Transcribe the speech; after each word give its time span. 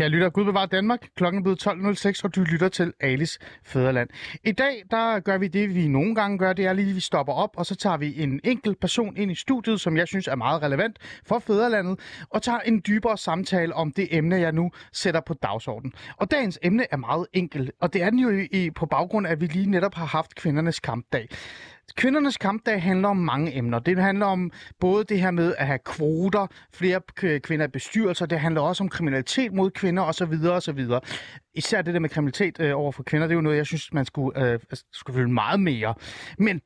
Kære 0.00 0.08
lytter, 0.08 0.30
Gud 0.30 0.44
bevarer 0.44 0.66
Danmark. 0.66 1.08
Klokken 1.16 1.38
er 1.38 1.42
blevet 1.42 1.66
12.06, 1.66 2.20
og 2.24 2.34
du 2.34 2.42
lytter 2.42 2.68
til 2.68 2.92
Alice 3.00 3.38
Fæderland. 3.64 4.08
I 4.44 4.52
dag, 4.52 4.82
der 4.90 5.20
gør 5.20 5.38
vi 5.38 5.48
det, 5.48 5.74
vi 5.74 5.88
nogle 5.88 6.14
gange 6.14 6.38
gør, 6.38 6.52
det 6.52 6.66
er 6.66 6.72
lige, 6.72 6.88
at 6.88 6.94
vi 6.94 7.00
stopper 7.00 7.32
op, 7.32 7.50
og 7.56 7.66
så 7.66 7.74
tager 7.74 7.96
vi 7.96 8.22
en 8.22 8.40
enkelt 8.44 8.80
person 8.80 9.16
ind 9.16 9.30
i 9.30 9.34
studiet, 9.34 9.80
som 9.80 9.96
jeg 9.96 10.08
synes 10.08 10.28
er 10.28 10.34
meget 10.34 10.62
relevant 10.62 10.98
for 11.26 11.38
Fæderlandet, 11.38 12.00
og 12.30 12.42
tager 12.42 12.58
en 12.58 12.82
dybere 12.86 13.18
samtale 13.18 13.74
om 13.74 13.92
det 13.92 14.08
emne, 14.10 14.36
jeg 14.36 14.52
nu 14.52 14.70
sætter 14.92 15.20
på 15.26 15.34
dagsordenen. 15.34 15.92
Og 16.16 16.30
dagens 16.30 16.58
emne 16.62 16.86
er 16.90 16.96
meget 16.96 17.26
enkelt, 17.32 17.70
og 17.80 17.92
det 17.92 18.02
er 18.02 18.10
den 18.10 18.18
jo 18.18 18.46
i, 18.52 18.70
på 18.70 18.86
baggrund 18.86 19.26
af, 19.26 19.32
at 19.32 19.40
vi 19.40 19.46
lige 19.46 19.70
netop 19.70 19.94
har 19.94 20.06
haft 20.06 20.34
kvindernes 20.34 20.80
kampdag. 20.80 21.28
Kvindernes 21.96 22.36
kampdag 22.36 22.82
handler 22.82 23.08
om 23.08 23.16
mange 23.16 23.56
emner. 23.56 23.78
Det 23.78 23.98
handler 23.98 24.26
om 24.26 24.50
både 24.80 25.04
det 25.04 25.20
her 25.20 25.30
med 25.30 25.54
at 25.58 25.66
have 25.66 25.78
kvoter, 25.78 26.46
flere 26.74 27.00
kvinder 27.40 27.66
i 27.66 27.68
bestyrelser, 27.68 28.26
det 28.26 28.40
handler 28.40 28.60
også 28.60 28.84
om 28.84 28.88
kriminalitet 28.88 29.52
mod 29.52 29.70
kvinder 29.70 30.02
osv. 30.02 30.32
osv. 30.50 30.86
Især 31.54 31.82
det 31.82 31.94
der 31.94 32.00
med 32.00 32.08
kriminalitet 32.08 32.60
øh, 32.60 32.78
over 32.78 32.92
for 32.92 33.02
kvinder, 33.02 33.26
det 33.26 33.32
er 33.32 33.36
jo 33.36 33.40
noget, 33.40 33.56
jeg 33.56 33.66
synes, 33.66 33.92
man 33.92 34.04
skulle, 34.04 34.46
øh, 34.46 34.52
altså, 34.52 34.84
skulle 34.92 35.16
følge 35.16 35.32
meget 35.32 35.60
mere. 35.60 35.94
Men 36.38 36.60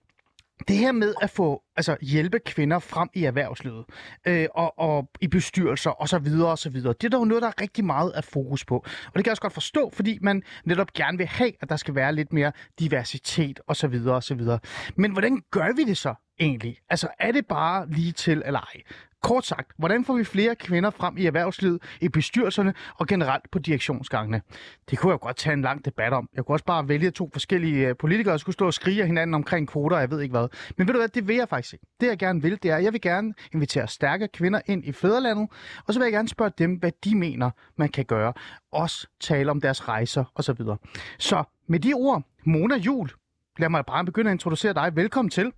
det 0.68 0.76
her 0.76 0.92
med 0.92 1.14
at 1.22 1.30
få 1.30 1.62
altså 1.76 1.96
hjælpe 2.02 2.38
kvinder 2.38 2.78
frem 2.78 3.08
i 3.14 3.24
erhvervslivet 3.24 3.84
øh, 4.27 4.47
og, 4.55 4.78
og 4.78 5.11
i 5.20 5.28
bestyrelser 5.28 5.91
og 5.91 6.08
så 6.08 6.19
videre 6.19 6.50
og 6.50 6.58
så 6.58 6.70
videre. 6.70 6.94
Det 7.00 7.05
er 7.05 7.19
der 7.19 7.24
noget, 7.24 7.42
der 7.42 7.48
er 7.48 7.61
rigtig 7.61 7.84
meget 7.84 8.12
at 8.14 8.24
fokus 8.24 8.64
på. 8.64 8.77
Og 8.77 9.12
det 9.14 9.14
kan 9.14 9.24
jeg 9.24 9.30
også 9.30 9.42
godt 9.42 9.52
forstå, 9.52 9.91
fordi 9.92 10.19
man 10.22 10.42
netop 10.64 10.92
gerne 10.92 11.19
vil 11.19 11.27
have, 11.27 11.52
at 11.61 11.69
der 11.69 11.77
skal 11.77 11.94
være 11.94 12.14
lidt 12.14 12.33
mere 12.33 12.52
diversitet 12.80 13.61
og 13.66 13.77
så 13.77 13.88
videre 13.88 14.14
og 14.14 14.22
så 14.22 14.34
videre. 14.34 14.58
Men 14.96 15.12
hvordan 15.12 15.42
gør 15.50 15.72
vi 15.77 15.84
det 15.84 15.96
så 15.96 16.14
egentlig? 16.41 16.78
Altså 16.91 17.08
er 17.18 17.33
det 17.33 17.46
bare 17.46 17.91
lige 17.91 18.12
til 18.12 18.42
eller 18.46 18.61
ej? 18.61 18.83
Kort 19.25 19.47
sagt, 19.47 19.72
hvordan 19.78 20.05
får 20.05 20.14
vi 20.14 20.25
flere 20.25 20.55
kvinder 20.55 20.91
frem 20.91 21.17
i 21.17 21.27
erhvervslivet, 21.27 21.83
i 22.00 22.08
bestyrelserne 22.08 22.75
og 22.98 23.06
generelt 23.06 23.50
på 23.50 23.58
direktionsgangene? 23.58 24.42
Det 24.91 24.98
kunne 24.98 25.11
jeg 25.11 25.22
jo 25.22 25.27
godt 25.27 25.36
tage 25.36 25.55
en 25.55 25.62
lang 25.62 25.84
debat 25.84 26.12
om. 26.12 26.28
Jeg 26.34 26.44
kunne 26.44 26.55
også 26.55 26.64
bare 26.64 26.89
vælge 26.89 27.11
to 27.11 27.30
forskellige 27.33 27.89
øh, 27.89 27.97
politikere, 27.97 28.33
der 28.33 28.39
skulle 28.39 28.52
stå 28.52 28.67
og 28.67 28.75
skrige 28.75 29.06
hinanden 29.06 29.34
omkring 29.34 29.69
kvoter, 29.69 29.97
og 29.97 30.00
jeg 30.00 30.11
ved 30.11 30.20
ikke 30.20 30.33
hvad. 30.33 30.48
Men 30.78 30.86
ved 30.86 30.95
du 30.95 31.00
hvad, 31.00 31.08
det 31.08 31.28
vil 31.28 31.36
jeg 31.36 31.48
faktisk 31.48 31.72
ikke. 31.72 31.86
Det 32.00 32.06
jeg 32.06 32.19
gerne 32.19 32.42
vil, 32.42 32.58
det 32.62 32.70
er, 32.70 32.77
at 32.77 32.84
jeg 32.84 32.92
vil 32.92 33.00
gerne 33.00 33.34
invitere 33.55 33.89
stærke 33.89 34.28
kvinder 34.28 34.61
ind 34.67 34.84
i 34.84 34.92
fædrelandet, 34.92 35.48
og 35.86 35.95
så 35.95 36.00
vil 36.00 36.06
jeg 36.06 36.12
gerne 36.12 36.28
spørge 36.28 36.52
dem, 36.58 36.75
hvad 36.75 36.92
de 37.05 37.14
mener, 37.14 37.50
man 37.77 37.89
kan 37.89 38.05
gøre. 38.05 38.33
Også 38.72 39.06
tale 39.20 39.50
om 39.50 39.61
deres 39.61 39.89
rejser 39.89 40.25
osv. 40.34 40.56
Så, 40.56 40.77
så 41.19 41.45
med 41.67 41.80
de 41.80 41.92
ord, 41.92 42.22
Mona 42.45 42.77
Jul, 42.77 43.11
lad 43.58 43.69
mig 43.69 43.84
bare 43.86 44.05
begynde 44.05 44.30
at 44.30 44.34
introducere 44.34 44.75
dig. 44.75 44.97
Velkommen 44.97 45.30
til. 45.30 45.52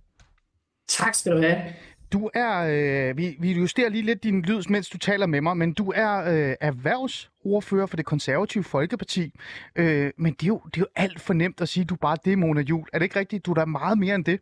Tak 0.87 1.15
skal 1.15 1.31
du 1.31 1.41
have. 1.41 1.73
Du 2.13 2.29
er, 2.33 2.57
øh, 3.09 3.17
vi, 3.17 3.35
vi 3.39 3.51
justerer 3.51 3.89
lige 3.89 4.01
lidt 4.01 4.23
din 4.23 4.41
lyd, 4.41 4.61
mens 4.69 4.89
du 4.89 4.97
taler 4.97 5.25
med 5.25 5.41
mig, 5.41 5.57
men 5.57 5.73
du 5.73 5.91
er 5.95 6.17
øh, 6.17 6.55
erhvervsordfører 6.61 7.85
for 7.85 7.97
det 7.97 8.05
konservative 8.05 8.63
Folkeparti. 8.63 9.33
Øh, 9.75 10.11
men 10.17 10.33
det 10.33 10.43
er, 10.43 10.47
jo, 10.47 10.61
det 10.65 10.77
er 10.77 10.81
jo 10.81 10.87
alt 10.95 11.21
for 11.21 11.33
nemt 11.33 11.61
at 11.61 11.69
sige, 11.69 11.81
at 11.81 11.89
du 11.89 11.95
bare 11.95 12.17
det, 12.25 12.39
Mona 12.39 12.61
Jul. 12.61 12.85
Er 12.93 12.99
det 12.99 13.05
ikke 13.05 13.19
rigtigt? 13.19 13.45
Du 13.45 13.51
er 13.51 13.55
da 13.55 13.65
meget 13.65 13.97
mere 13.97 14.15
end 14.15 14.25
det. 14.25 14.39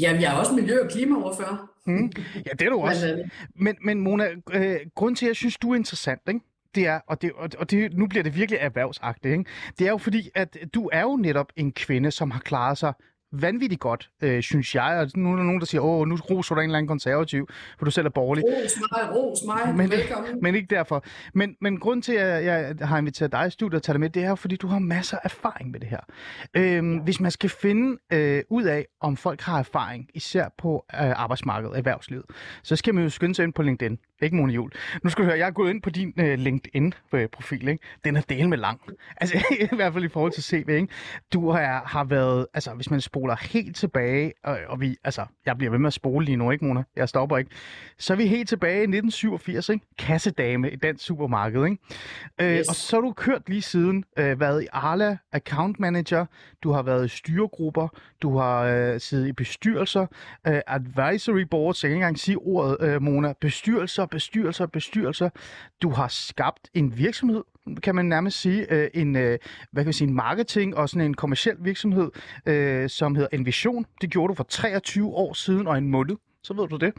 Ja, 0.00 0.18
jeg 0.20 0.32
er 0.34 0.36
også 0.36 0.52
miljø- 0.54 0.82
og 0.84 0.90
klimaordfører. 0.90 1.70
Mm. 1.86 2.12
Ja, 2.34 2.50
det 2.50 2.62
er 2.62 2.70
du 2.70 2.80
også. 2.88 3.22
Men, 3.54 3.76
men 3.84 4.00
Mona, 4.00 4.28
øh, 4.52 4.76
grund 4.94 5.16
til, 5.16 5.26
at 5.26 5.28
jeg 5.28 5.36
synes, 5.36 5.56
du 5.58 5.72
er 5.72 5.76
interessant, 5.76 6.20
ikke? 6.28 6.40
det 6.74 6.86
er, 6.86 7.00
og, 7.06 7.22
det, 7.22 7.32
og 7.58 7.70
det, 7.70 7.92
nu 7.92 8.06
bliver 8.06 8.22
det 8.22 8.34
virkelig 8.36 8.58
erhvervsagtigt, 8.60 9.32
ikke? 9.32 9.44
det 9.78 9.86
er 9.86 9.90
jo 9.90 9.98
fordi, 9.98 10.30
at 10.34 10.56
du 10.74 10.90
er 10.92 11.02
jo 11.02 11.16
netop 11.16 11.52
en 11.56 11.72
kvinde, 11.72 12.10
som 12.10 12.30
har 12.30 12.40
klaret 12.40 12.78
sig 12.78 12.92
vanvittigt 13.32 13.80
godt, 13.80 14.10
øh, 14.22 14.42
synes 14.42 14.74
jeg. 14.74 14.98
Og 14.98 15.10
nu 15.16 15.32
er 15.32 15.36
der 15.36 15.42
nogen, 15.42 15.60
der 15.60 15.66
siger, 15.66 15.80
åh, 15.80 16.08
nu 16.08 16.16
roser 16.16 16.54
du 16.54 16.60
en 16.60 16.64
eller 16.64 16.78
anden 16.78 16.88
konservativ, 16.88 17.48
for 17.78 17.84
du 17.84 17.90
selv 17.90 18.06
er 18.06 18.10
borgerlig. 18.10 18.44
Ros 18.44 18.72
mig, 18.92 19.16
ros 19.16 19.38
mig, 19.46 19.76
Men, 19.76 19.90
velkommen. 19.90 20.30
men 20.42 20.54
ikke 20.54 20.66
derfor. 20.74 21.04
Men, 21.34 21.56
men 21.60 21.80
grund 21.80 22.02
til, 22.02 22.12
at 22.12 22.44
jeg 22.44 22.74
har 22.80 22.98
inviteret 22.98 23.32
dig 23.32 23.46
i 23.46 23.50
studiet 23.50 23.74
og 23.74 23.82
tage 23.82 23.94
dig 23.94 24.00
med, 24.00 24.10
det 24.10 24.24
er 24.24 24.28
jo, 24.28 24.34
fordi 24.34 24.56
du 24.56 24.66
har 24.66 24.78
masser 24.78 25.16
af 25.16 25.20
erfaring 25.24 25.70
med 25.70 25.80
det 25.80 25.88
her. 25.88 26.00
Øhm, 26.54 26.94
ja. 26.94 27.02
Hvis 27.02 27.20
man 27.20 27.30
skal 27.30 27.50
finde 27.50 27.98
øh, 28.12 28.42
ud 28.50 28.64
af, 28.64 28.86
om 29.00 29.16
folk 29.16 29.40
har 29.40 29.58
erfaring, 29.58 30.08
især 30.14 30.48
på 30.58 30.84
øh, 30.94 31.20
arbejdsmarkedet, 31.20 31.78
erhvervslivet, 31.78 32.24
så 32.62 32.76
skal 32.76 32.94
man 32.94 33.04
jo 33.04 33.10
skynde 33.10 33.34
sig 33.34 33.42
ind 33.42 33.52
på 33.52 33.62
LinkedIn. 33.62 33.98
Ikke 34.22 34.36
Mona 34.36 34.52
Jul. 34.52 34.70
Nu 35.04 35.10
skal 35.10 35.24
du 35.24 35.28
høre, 35.28 35.38
jeg 35.38 35.46
er 35.46 35.50
gået 35.50 35.70
ind 35.70 35.82
på 35.82 35.90
din 35.90 36.12
øh, 36.20 36.38
LinkedIn-profil. 36.38 37.68
Ikke? 37.68 37.84
Den 38.04 38.16
er 38.16 38.20
del 38.20 38.48
med 38.48 38.58
lang. 38.58 38.80
Altså 39.16 39.36
i 39.72 39.76
hvert 39.76 39.92
fald 39.92 40.04
i 40.04 40.08
forhold 40.08 40.32
til 40.32 40.42
CV. 40.42 40.68
Ikke? 40.68 40.88
Du 41.32 41.50
har, 41.50 41.82
har 41.86 42.04
været, 42.04 42.46
altså 42.54 42.74
hvis 42.74 42.90
man 42.90 43.00
spoler 43.18 43.36
helt 43.40 43.76
tilbage, 43.76 44.32
og, 44.44 44.58
og 44.68 44.80
vi, 44.80 44.96
altså 45.04 45.24
jeg 45.46 45.58
bliver 45.58 45.70
ved 45.70 45.78
med 45.78 45.86
at 45.86 45.92
spole 45.92 46.24
lige 46.24 46.36
nu, 46.36 46.50
ikke 46.50 46.64
Mona? 46.64 46.82
Jeg 46.96 47.08
stopper 47.08 47.36
ikke. 47.36 47.50
Så 47.98 48.12
er 48.12 48.16
vi 48.16 48.26
helt 48.26 48.48
tilbage 48.48 48.78
i 48.78 48.82
1987, 48.82 49.68
ikke? 49.68 49.86
Kassedame 49.98 50.70
i 50.70 50.76
dansk 50.76 51.04
supermarked, 51.04 51.64
ikke? 51.64 51.78
Øh, 52.40 52.58
Yes. 52.58 52.68
Og 52.68 52.74
så 52.74 52.96
har 52.96 53.00
du 53.00 53.12
kørt 53.12 53.48
lige 53.48 53.62
siden, 53.62 54.04
øh, 54.18 54.40
været 54.40 54.62
i 54.62 54.66
Arla 54.72 55.16
Account 55.32 55.80
Manager, 55.80 56.26
du 56.62 56.72
har 56.72 56.82
været 56.82 57.04
i 57.04 57.08
styregrupper, 57.08 57.88
du 58.22 58.38
har 58.38 58.62
øh, 58.62 59.00
siddet 59.00 59.26
i 59.28 59.32
bestyrelser, 59.32 60.06
øh, 60.46 60.60
advisory 60.66 61.42
boards, 61.50 61.84
jeg 61.84 61.88
kan 61.88 61.96
ikke 61.96 62.02
engang 62.04 62.18
sige 62.18 62.36
ordet, 62.38 62.76
øh, 62.80 63.02
Mona, 63.02 63.32
bestyrelser, 63.40 64.06
bestyrelser, 64.06 64.66
bestyrelser. 64.66 65.30
Du 65.82 65.90
har 65.90 66.08
skabt 66.08 66.70
en 66.74 66.98
virksomhed, 66.98 67.42
kan 67.76 67.94
man 67.94 68.04
nærmest 68.04 68.40
sige, 68.40 68.72
øh, 68.72 68.90
en, 68.94 69.16
øh, 69.16 69.38
hvad 69.72 69.82
kan 69.82 69.86
man 69.86 69.92
sige, 69.92 70.08
en 70.08 70.14
marketing 70.14 70.76
og 70.76 70.88
sådan 70.88 71.06
en 71.06 71.14
kommersiel 71.14 71.56
virksomhed, 71.60 72.10
øh, 72.46 72.88
som 72.88 73.14
hedder 73.14 73.28
Envision. 73.32 73.86
Det 74.00 74.10
gjorde 74.10 74.28
du 74.30 74.34
for 74.34 74.44
23 74.44 75.06
år 75.08 75.32
siden 75.32 75.66
og 75.66 75.78
en 75.78 75.88
måned. 75.88 76.16
Så 76.42 76.54
ved 76.54 76.68
du 76.68 76.76
det. 76.76 76.92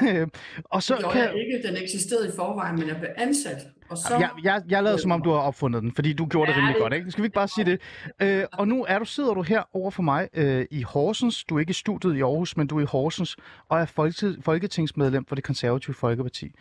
Og 0.74 0.82
så 0.82 0.94
Det 0.96 1.18
jeg 1.18 1.32
ikke, 1.36 1.68
den 1.68 1.76
eksisterede 1.82 2.28
i 2.28 2.30
forvejen, 2.36 2.78
men 2.78 2.88
jeg 2.88 2.96
blev 2.96 3.10
ansat. 3.16 3.56
Og 3.88 3.98
så, 3.98 4.14
jeg, 4.18 4.30
jeg, 4.42 4.62
jeg 4.68 4.82
lavede 4.82 5.02
som 5.02 5.10
om, 5.10 5.22
du 5.22 5.30
har 5.30 5.38
opfundet 5.38 5.82
den, 5.82 5.92
fordi 5.94 6.12
du 6.12 6.26
gjorde 6.26 6.46
det 6.50 6.52
Ja, 6.56 6.58
rimelig 6.60 6.74
det- 6.74 6.82
godt, 6.82 6.92
ikke? 6.92 7.10
Skal 7.10 7.22
vi 7.22 7.26
ikke 7.26 7.34
bare 7.34 7.48
sige 7.48 7.64
det? 7.64 7.80
Øh, 8.22 8.44
og 8.52 8.68
nu 8.68 8.84
er 8.88 8.98
du, 8.98 9.04
sidder 9.04 9.34
du 9.34 9.42
her 9.42 9.62
over 9.76 9.90
for 9.90 10.02
mig 10.02 10.28
øh, 10.34 10.66
i 10.70 10.82
Horsens. 10.82 11.44
Du 11.44 11.56
er 11.56 11.60
ikke 11.60 11.70
i 11.70 11.74
studiet 11.74 12.16
i 12.16 12.20
Aarhus, 12.20 12.56
men 12.56 12.66
du 12.66 12.78
er 12.78 12.82
i 12.82 12.84
Horsens 12.84 13.36
og 13.68 13.80
er 13.80 13.84
folke, 13.84 14.36
folketingsmedlem 14.42 15.24
for 15.26 15.34
det 15.34 15.44
konservative 15.44 15.94
Folkeparti. 15.94 16.52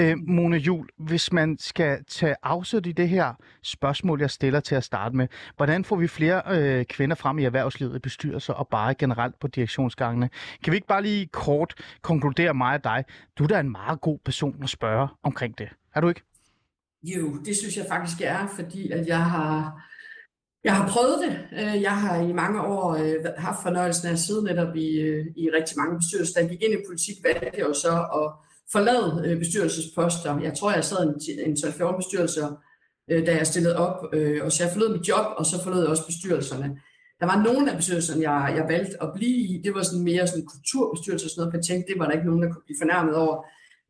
Øh, 0.00 0.16
Mona 0.18 0.56
Jul, 0.56 0.88
hvis 0.98 1.32
man 1.32 1.56
skal 1.58 2.04
tage 2.04 2.34
afsæt 2.42 2.86
i 2.86 2.92
det 2.92 3.08
her 3.08 3.34
spørgsmål, 3.62 4.20
jeg 4.20 4.30
stiller 4.30 4.60
til 4.60 4.74
at 4.74 4.84
starte 4.84 5.16
med, 5.16 5.28
hvordan 5.56 5.84
får 5.84 5.96
vi 5.96 6.08
flere 6.08 6.42
øh, 6.50 6.84
kvinder 6.84 7.16
frem 7.16 7.38
i 7.38 7.44
erhvervslivet, 7.44 7.96
i 7.96 7.98
bestyrelser 7.98 8.52
og 8.54 8.68
bare 8.68 8.94
generelt 8.94 9.38
på 9.40 9.46
direktionsgangene? 9.48 10.30
Kan 10.64 10.70
vi 10.70 10.76
ikke 10.76 10.86
bare 10.88 11.02
lige 11.02 11.26
kort 11.26 11.74
konkludere 12.02 12.54
mig 12.54 12.74
og 12.74 12.84
dig? 12.84 13.04
Du 13.38 13.44
er 13.44 13.48
da 13.48 13.60
en 13.60 13.70
meget 13.72 14.00
god 14.00 14.18
person 14.24 14.62
at 14.62 14.68
spørge 14.68 15.08
omkring 15.22 15.58
det. 15.58 15.68
Er 15.94 16.00
du 16.00 16.08
ikke? 16.08 16.22
Jo, 17.14 17.36
det 17.44 17.56
synes 17.56 17.76
jeg 17.76 17.86
faktisk 17.88 18.20
jeg 18.20 18.42
er, 18.42 18.46
fordi 18.54 18.90
at 18.90 19.06
jeg 19.06 19.24
har, 19.24 19.82
jeg 20.64 20.76
har 20.76 20.88
prøvet 20.88 21.18
det. 21.24 21.32
Øh, 21.52 21.82
jeg 21.82 21.96
har 21.96 22.16
i 22.20 22.32
mange 22.32 22.60
år 22.62 22.94
øh, 22.94 23.14
haft 23.38 23.62
fornøjelsen 23.62 24.08
af 24.08 24.12
at 24.12 24.18
sidde 24.18 24.44
netop 24.44 24.76
i, 24.76 24.88
øh, 25.00 25.26
i 25.36 25.50
rigtig 25.58 25.78
mange 25.78 25.98
bestyrelser. 25.98 26.34
Da 26.34 26.40
jeg 26.40 26.50
gik 26.50 26.62
ind 26.62 26.74
i 26.74 26.86
politik, 26.86 27.16
valgte 27.24 27.58
jeg 27.58 27.66
jo 27.68 27.74
så 27.74 27.94
at 28.20 28.26
forlade 28.72 29.36
bestyrelsesposter. 29.38 30.40
Jeg 30.40 30.54
tror, 30.58 30.72
jeg 30.72 30.84
sad 30.84 31.00
i 31.04 31.32
en, 31.32 31.50
en 31.50 31.56
12-14 31.56 31.96
bestyrelser, 31.96 32.48
da 33.08 33.36
jeg 33.36 33.46
stillede 33.46 33.76
op. 33.76 33.98
Og 34.44 34.52
så 34.52 34.58
jeg 34.64 34.72
forlod 34.72 34.96
mit 34.96 35.08
job, 35.08 35.26
og 35.38 35.46
så 35.46 35.62
forlod 35.64 35.80
jeg 35.80 35.88
også 35.88 36.06
bestyrelserne. 36.06 36.68
Der 37.20 37.26
var 37.26 37.42
nogle 37.42 37.70
af 37.70 37.76
bestyrelserne, 37.76 38.30
jeg, 38.30 38.56
jeg 38.56 38.66
valgte 38.68 39.02
at 39.02 39.12
blive 39.14 39.38
i. 39.50 39.60
Det 39.64 39.74
var 39.74 39.82
sådan 39.82 40.04
mere 40.04 40.26
sådan 40.26 40.46
kulturbestyrelser 40.46 41.26
og 41.26 41.30
sådan 41.30 41.40
noget, 41.40 41.52
for 41.52 41.58
jeg 41.58 41.66
tænkte, 41.66 41.92
det 41.92 41.98
var 42.00 42.06
der 42.06 42.16
ikke 42.16 42.28
nogen, 42.30 42.42
der 42.42 42.52
kunne 42.52 42.66
blive 42.68 42.82
fornærmet 42.82 43.14
over. 43.24 43.36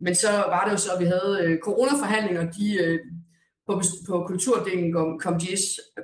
Men 0.01 0.15
så 0.15 0.29
var 0.31 0.65
det 0.65 0.73
jo 0.73 0.77
så, 0.77 0.91
at 0.93 1.01
vi 1.01 1.05
havde 1.05 1.39
øh, 1.45 1.59
coronaforhandlinger, 1.59 2.51
de, 2.51 2.85
øh, 2.85 2.99
på, 3.69 3.83
på 4.09 4.25
kulturdelen 4.27 4.93
kom, 4.93 5.19
kom, 5.19 5.39
de, 5.39 5.47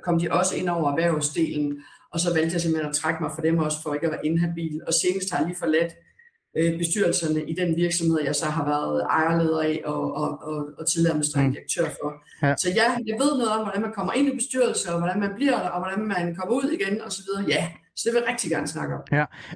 kom 0.03 0.19
de 0.19 0.31
også 0.31 0.55
ind 0.55 0.69
over 0.69 0.91
erhvervsdelen, 0.91 1.77
og 2.13 2.19
så 2.19 2.33
valgte 2.33 2.53
jeg 2.53 2.61
simpelthen 2.61 2.89
at 2.89 2.95
trække 2.95 3.23
mig 3.23 3.31
for 3.35 3.41
dem 3.41 3.57
også, 3.57 3.77
for 3.81 3.93
ikke 3.93 4.05
at 4.07 4.11
være 4.11 4.25
inhabil. 4.25 4.81
Og 4.87 4.93
senest 4.93 5.31
har 5.31 5.37
jeg 5.37 5.47
lige 5.47 5.59
forladt 5.59 5.93
øh, 6.57 6.77
bestyrelserne 6.77 7.43
i 7.51 7.53
den 7.55 7.75
virksomhed, 7.75 8.19
jeg 8.23 8.35
så 8.35 8.45
har 8.45 8.65
været 8.65 9.03
ejerleder 9.09 9.61
af 9.61 9.81
og, 9.85 10.13
og, 10.15 10.29
og, 10.41 10.57
og 10.77 10.87
tidligere 10.87 11.11
administrerende 11.13 11.49
Mm. 11.49 11.53
direktør 11.55 11.85
for. 12.01 12.09
Ja. 12.47 12.55
Så 12.55 12.69
ja, 12.69 12.87
jeg 13.09 13.15
ved 13.23 13.31
noget 13.37 13.51
om, 13.57 13.61
hvordan 13.65 13.81
man 13.81 13.93
kommer 13.93 14.13
ind 14.13 14.27
i 14.27 14.35
bestyrelser, 14.35 14.91
og 14.93 14.99
hvordan 14.99 15.19
man 15.19 15.31
bliver 15.35 15.57
der, 15.63 15.69
og 15.69 15.79
hvordan 15.83 16.05
man 16.07 16.35
kommer 16.35 16.55
ud 16.55 16.67
igen, 16.77 17.01
og 17.01 17.11
så 17.11 17.21
videre. 17.27 17.45
Ja, 17.55 17.63
så 17.95 18.01
det 18.05 18.13
vil 18.13 18.21
jeg 18.25 18.31
rigtig 18.33 18.51
gerne 18.51 18.67
snakke 18.67 18.95
om. 18.95 19.01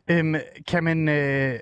Øhm, 0.10 0.36
kan 0.68 0.84
man... 0.84 1.10
Øh, 1.10 1.60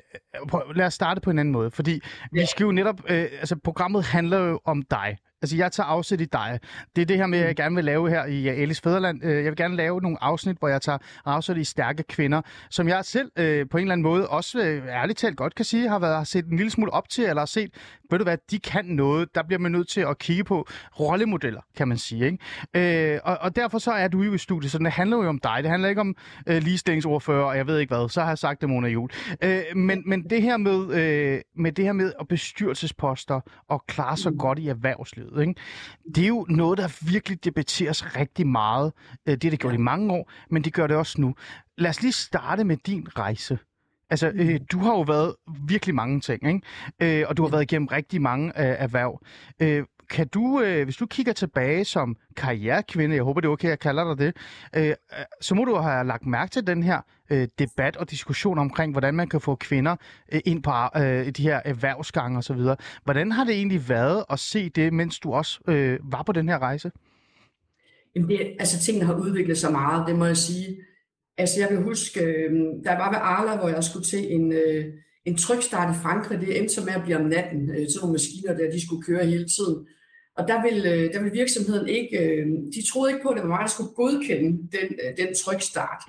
prøv, 0.50 0.62
lad 0.76 0.86
os 0.86 0.94
starte 0.94 1.22
på 1.22 1.30
en 1.30 1.40
anden 1.40 1.52
måde, 1.52 1.72
fordi 1.72 2.02
vi 2.32 2.40
Ja. 2.40 2.46
skal 2.46 2.64
jo 2.64 2.72
netop... 2.72 2.96
Øh, 3.10 3.28
altså, 3.40 3.56
programmet 3.64 4.04
handler 4.06 4.38
jo 4.38 4.60
om 4.66 4.82
dig. 4.92 5.18
Altså, 5.42 5.58
jeg 5.58 5.72
tager 5.72 5.88
afsæt 5.88 6.22
i 6.22 6.26
dig. 6.26 6.60
Det 6.96 7.02
er 7.02 7.06
det 7.06 7.18
her 7.18 7.28
med, 7.28 7.40
jeg 7.40 7.56
gerne 7.56 7.76
vil 7.76 7.86
lave 7.86 8.10
her 8.10 8.26
i 8.26 8.48
Alice 8.48 8.82
Fæderland. 8.82 9.24
Øh, 9.24 9.36
jeg 9.36 9.46
vil 9.46 9.56
gerne 9.56 9.76
lave 9.76 10.02
nogle 10.02 10.24
afsnit, 10.24 10.58
hvor 10.60 10.68
jeg 10.68 10.82
tager 10.82 10.98
afsæt 11.26 11.58
i 11.58 11.64
stærke 11.64 12.04
kvinder, 12.04 12.42
som 12.70 12.88
jeg 12.88 13.06
selv 13.06 13.32
øh, 13.36 13.70
på 13.70 13.78
en 13.78 13.82
eller 13.82 13.92
anden 13.92 14.04
måde 14.04 14.30
også 14.30 14.60
øh, 14.60 14.88
ærligt 14.88 15.20
talt 15.20 15.38
godt 15.38 15.56
kan 15.56 15.66
sige, 15.66 15.90
har 15.90 16.00
været 16.00 16.18
har 16.18 16.24
set 16.24 16.46
en 16.46 16.58
lille 16.58 16.72
smule 16.72 16.94
op 16.94 17.10
til, 17.10 17.24
eller 17.24 17.42
har 17.42 17.46
set, 17.46 17.70
ved 18.12 18.20
du 18.20 18.24
hvad, 18.24 18.38
de 18.52 18.60
kan 18.60 18.86
noget. 18.86 19.36
Der 19.36 19.44
bliver 19.44 19.60
man 19.60 19.72
nødt 19.72 19.88
til 19.88 20.02
at 20.02 20.18
kigge 20.18 20.44
på 20.44 20.68
rollemodeller, 21.00 21.62
kan 21.78 21.88
man 21.88 21.98
sige. 21.98 22.26
Ikke? 22.26 23.14
Øh, 23.14 23.20
og, 23.24 23.38
og 23.42 23.56
derfor 23.56 23.80
så 23.80 23.92
er 23.92 24.08
du 24.08 24.22
jo 24.22 24.34
i 24.34 24.38
studiet, 24.38 24.72
så 24.72 24.78
det 24.78 24.92
handler 24.92 25.18
jo 25.18 25.30
om 25.30 25.40
dig. 25.40 25.58
Det 25.62 25.70
handler 25.70 25.90
ikke 25.90 26.02
om 26.02 26.16
øh, 26.48 26.58
ligestillingsordfører, 26.58 27.46
og 27.46 27.58
jeg 27.58 27.68
ved 27.68 27.80
ikke 27.80 27.96
hvad. 27.96 28.10
Så 28.10 28.22
har 28.22 28.28
jeg 28.28 28.38
sagt 28.38 28.62
det, 28.62 28.70
Mona 28.70 28.88
Jul. 28.88 29.10
Øh, 29.44 29.62
men, 29.76 30.04
men 30.06 30.24
det 30.30 30.42
her 30.42 30.58
med, 30.58 30.94
øh, 30.94 31.42
med 31.56 31.72
det 31.72 31.86
her 31.86 31.94
med 31.94 32.14
at 32.20 32.28
bestyrelsesposter 32.28 33.42
og 33.70 33.84
klare 33.88 34.18
sig 34.18 34.32
godt 34.40 34.60
i 34.60 34.68
erhvervslivet, 34.68 35.25
ikke? 35.42 35.56
det 36.16 36.24
er 36.24 36.28
jo 36.28 36.46
noget, 36.50 36.78
der 36.78 37.10
virkelig 37.12 37.46
debatteres 37.46 38.16
rigtig 38.16 38.48
meget. 38.48 38.94
Øh, 39.26 39.34
det 39.34 39.46
er 39.46 39.50
det 39.50 39.60
gjort 39.60 39.74
i 39.74 39.78
mange 39.78 40.14
år, 40.14 40.32
men 40.50 40.64
det 40.64 40.74
gør 40.74 40.88
det 40.88 40.98
også 40.98 41.22
nu. 41.22 41.36
Lad 41.78 41.90
os 41.90 42.02
lige 42.02 42.12
starte 42.12 42.64
med 42.64 42.78
din 42.78 43.08
rejse. 43.18 43.58
Altså, 44.10 44.32
øh, 44.36 44.60
du 44.72 44.80
har 44.80 44.92
jo 44.92 45.02
været 45.02 45.36
virkelig 45.68 45.96
mange 45.96 46.22
ting, 46.22 46.48
ikke? 46.48 47.20
Øh, 47.20 47.26
og 47.30 47.38
du 47.38 47.44
har 47.44 47.50
været 47.50 47.62
igennem 47.62 47.88
rigtig 47.88 48.22
mange 48.22 48.48
øh, 48.48 48.76
erhverv. 48.80 49.22
Øh, 49.60 49.84
kan 50.10 50.28
du, 50.28 50.62
øh, 50.62 50.84
hvis 50.84 50.98
du 50.98 51.06
kigger 51.06 51.34
tilbage 51.34 51.86
som 51.86 52.18
karrierekvinde, 52.38 53.16
jeg 53.16 53.24
håber 53.24 53.42
det 53.42 53.48
er 53.48 53.52
okay, 53.52 53.70
jeg 53.70 53.80
kalder 53.80 54.16
dig 54.16 54.26
det, 54.26 54.38
øh, 54.76 54.96
så 55.42 55.56
må 55.56 55.66
du 55.66 55.76
have 55.76 56.08
lagt 56.08 56.26
mærke 56.26 56.52
til 56.52 56.68
den 56.68 56.84
her 56.84 57.02
øh, 57.30 57.48
debat 57.60 57.98
og 57.98 58.12
diskussion 58.12 58.58
omkring, 58.60 58.92
hvordan 58.92 59.14
man 59.14 59.28
kan 59.28 59.42
få 59.42 59.56
kvinder 59.56 59.96
øh, 60.34 60.42
ind 60.46 60.64
på 60.64 60.72
øh, 60.98 61.30
de 61.30 61.44
her 61.44 61.62
erhvervsgange 61.66 62.38
osv. 62.38 62.60
Hvordan 63.04 63.32
har 63.32 63.44
det 63.44 63.54
egentlig 63.56 63.90
været 63.90 64.24
at 64.30 64.40
se 64.40 64.70
det, 64.70 64.94
mens 64.94 65.20
du 65.20 65.34
også 65.34 65.60
øh, 65.68 66.00
var 66.04 66.24
på 66.24 66.32
den 66.32 66.50
her 66.50 66.60
rejse? 66.60 66.92
Jamen 68.16 68.30
det, 68.30 68.40
altså 68.60 68.80
tingene 68.80 69.06
har 69.06 69.16
udviklet 69.16 69.58
sig 69.58 69.72
meget, 69.72 70.08
det 70.08 70.16
må 70.16 70.26
jeg 70.26 70.38
sige. 70.38 70.78
Altså 71.38 71.60
jeg 71.60 71.70
kan 71.70 71.84
huske, 71.84 72.20
øh, 72.20 72.52
da 72.86 72.90
jeg 72.90 73.00
var 73.00 73.10
ved 73.10 73.20
Arla, 73.22 73.58
hvor 73.58 73.70
jeg 73.70 73.84
skulle 73.84 74.06
til 74.06 74.34
en, 74.34 74.52
øh, 74.52 74.86
en 75.26 75.38
trykstart 75.38 75.96
i 75.96 76.00
Frankrig, 76.00 76.42
det 76.42 76.60
endte 76.60 76.74
så 76.74 76.86
med 76.86 76.94
at 76.94 77.04
blive 77.04 77.18
om 77.18 77.26
natten, 77.26 77.68
Så 77.68 77.74
sådan 77.74 78.00
nogle 78.02 78.14
maskiner 78.14 78.58
der, 78.58 78.72
de 78.72 78.86
skulle 78.86 79.04
køre 79.04 79.26
hele 79.26 79.48
tiden. 79.56 79.88
Og 80.38 80.48
der 80.48 80.62
ville, 80.62 80.90
øh, 80.92 81.14
der 81.14 81.20
ville 81.20 81.38
virksomheden 81.38 81.88
ikke, 81.88 82.18
øh, 82.18 82.48
de 82.48 82.90
troede 82.92 83.12
ikke 83.12 83.24
på, 83.24 83.30
at 83.30 83.36
det 83.36 83.44
var 83.44 83.50
mig, 83.50 83.62
der 83.62 83.68
skulle 83.68 83.94
godkende 83.96 84.50
den, 84.52 84.88
øh, 85.04 85.18
den 85.18 85.36
trykstart. 85.36 86.04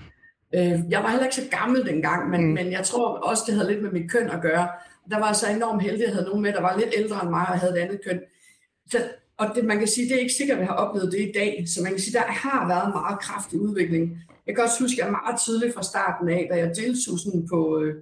Jeg 0.91 1.03
var 1.03 1.11
heller 1.11 1.25
ikke 1.25 1.37
så 1.37 1.49
gammel 1.51 1.87
dengang, 1.87 2.31
men, 2.31 2.47
mm. 2.47 2.53
men 2.53 2.73
jeg 2.73 2.85
tror 2.85 3.09
også, 3.09 3.43
det 3.47 3.55
havde 3.55 3.71
lidt 3.71 3.83
med 3.83 3.91
mit 3.91 4.11
køn 4.11 4.31
at 4.31 4.43
gøre. 4.43 4.69
Der 5.11 5.19
var 5.19 5.33
så 5.33 5.51
enormt 5.51 5.83
heldig, 5.83 6.03
at 6.03 6.07
jeg 6.07 6.15
havde 6.15 6.27
nogen 6.27 6.43
med, 6.43 6.53
der 6.53 6.61
var 6.61 6.79
lidt 6.79 6.95
ældre 6.97 7.23
end 7.23 7.31
mig 7.31 7.47
og 7.49 7.59
havde 7.59 7.79
et 7.79 7.83
andet 7.83 8.01
køn. 8.05 8.21
Så, 8.91 8.99
og 9.37 9.47
det, 9.55 9.65
man 9.65 9.79
kan 9.79 9.89
sige, 9.89 10.09
det 10.09 10.17
er 10.17 10.21
ikke 10.21 10.35
sikkert, 10.35 10.59
at 10.59 10.63
vi 10.63 10.67
har 10.67 10.75
oplevet 10.75 11.13
det 11.13 11.21
i 11.21 11.33
dag. 11.35 11.65
Så 11.75 11.83
man 11.83 11.93
kan 11.93 12.01
sige, 12.01 12.19
der 12.19 12.25
har 12.27 12.69
været 12.69 12.95
meget 12.95 13.19
kraftig 13.21 13.61
udvikling. 13.61 14.19
Jeg 14.47 14.55
kan 14.55 14.65
også 14.65 14.83
huske, 14.83 15.03
at 15.03 15.05
jeg 15.05 15.13
meget 15.13 15.41
tidligt 15.41 15.75
fra 15.75 15.83
starten 15.83 16.29
af, 16.29 16.49
da 16.51 16.57
jeg 16.57 16.77
deltog 16.77 17.19
sådan 17.19 17.49
på, 17.53 17.81
øh, 17.81 17.95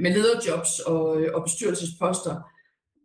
med 0.00 0.10
lederjobs 0.16 0.80
og, 0.80 1.04
og 1.34 1.42
bestyrelsesposter, 1.44 2.34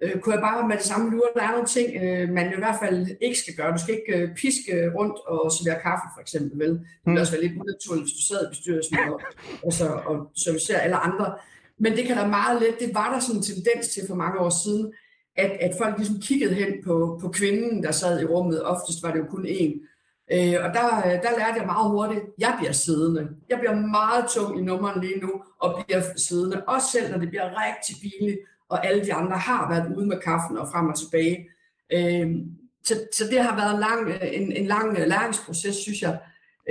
øh, 0.01 0.19
kunne 0.19 0.35
jeg 0.35 0.41
bare 0.41 0.67
med 0.67 0.77
det 0.77 0.85
samme 0.85 1.11
lure, 1.11 1.35
der 1.35 1.43
er 1.43 1.51
nogle 1.51 1.67
ting, 1.77 1.87
øh, 2.03 2.29
man 2.29 2.53
i 2.53 2.57
hvert 2.57 2.79
fald 2.83 3.07
ikke 3.21 3.39
skal 3.39 3.53
gøre. 3.55 3.71
Du 3.71 3.81
skal 3.81 3.97
ikke 3.99 4.13
øh, 4.17 4.35
piske 4.35 4.73
rundt 4.97 5.17
og 5.27 5.51
servere 5.51 5.81
kaffe, 5.81 6.05
for 6.15 6.21
eksempel. 6.21 6.59
Vel? 6.59 6.69
Det 6.69 6.79
ville 7.05 7.17
mm. 7.17 7.23
også 7.23 7.33
være 7.33 7.43
lidt 7.45 7.59
unaturligt, 7.61 8.05
hvis 8.05 8.17
du 8.19 8.23
sad 8.29 8.39
i 8.45 8.51
bestyrelsen 8.53 8.97
og, 9.11 9.21
og, 9.65 9.73
så, 9.73 9.87
og 10.09 10.15
servicerer 10.45 10.79
alle 10.79 10.95
andre. 10.95 11.27
Men 11.83 11.91
det 11.97 12.03
kan 12.05 12.17
da 12.17 12.27
meget 12.27 12.61
let, 12.61 12.79
det 12.79 12.89
var 12.93 13.13
der 13.13 13.19
sådan 13.19 13.39
en 13.39 13.43
tendens 13.43 13.87
til 13.93 14.03
for 14.07 14.15
mange 14.15 14.39
år 14.39 14.53
siden, 14.63 14.93
at, 15.35 15.51
at 15.65 15.73
folk 15.81 15.97
ligesom 15.97 16.19
kiggede 16.21 16.53
hen 16.53 16.71
på, 16.85 17.17
på 17.21 17.27
kvinden, 17.29 17.83
der 17.83 17.91
sad 17.91 18.21
i 18.21 18.25
rummet. 18.25 18.63
Oftest 18.63 19.03
var 19.03 19.11
det 19.11 19.19
jo 19.19 19.25
kun 19.25 19.45
én. 19.45 19.73
Øh, 20.33 20.55
og 20.63 20.69
der, 20.77 20.87
der 21.25 21.31
lærte 21.39 21.57
jeg 21.59 21.65
meget 21.65 21.91
hurtigt, 21.91 22.21
jeg 22.37 22.55
bliver 22.59 22.71
siddende. 22.71 23.27
Jeg 23.49 23.57
bliver 23.59 23.75
meget 23.75 24.25
tung 24.33 24.59
i 24.59 24.61
nummeren 24.61 25.01
lige 25.01 25.19
nu, 25.19 25.31
og 25.59 25.83
bliver 25.85 26.01
siddende. 26.17 26.63
Også 26.67 26.87
selv, 26.91 27.11
når 27.11 27.17
det 27.17 27.29
bliver 27.29 27.49
rigtig 27.67 27.95
pinligt, 28.01 28.39
og 28.71 28.87
alle 28.87 29.05
de 29.05 29.13
andre 29.13 29.37
har 29.37 29.69
været 29.73 29.95
ude 29.97 30.07
med 30.07 30.17
kaffen 30.17 30.57
og 30.57 30.67
frem 30.71 30.87
og 30.87 30.97
tilbage. 30.99 31.47
Øh, 31.93 32.35
så, 32.83 32.93
så 33.13 33.23
det 33.31 33.39
har 33.43 33.55
været 33.55 33.73
en 33.73 33.79
lang, 33.79 34.01
en, 34.33 34.51
en 34.51 34.67
lang 34.67 35.07
læringsproces, 35.07 35.75
synes 35.75 36.01
jeg. 36.01 36.19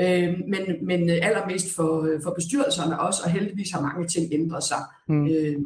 Øh, 0.00 0.35
men, 0.49 0.87
men 0.87 1.11
allermest 1.11 1.76
for, 1.76 2.19
for 2.23 2.35
bestyrelserne 2.35 3.00
også, 3.00 3.23
og 3.25 3.31
heldigvis 3.31 3.70
har 3.70 3.81
mange 3.81 4.06
ting 4.08 4.32
ændret 4.32 4.64
sig. 4.64 4.79
Mm. 5.08 5.26
Øh, 5.26 5.56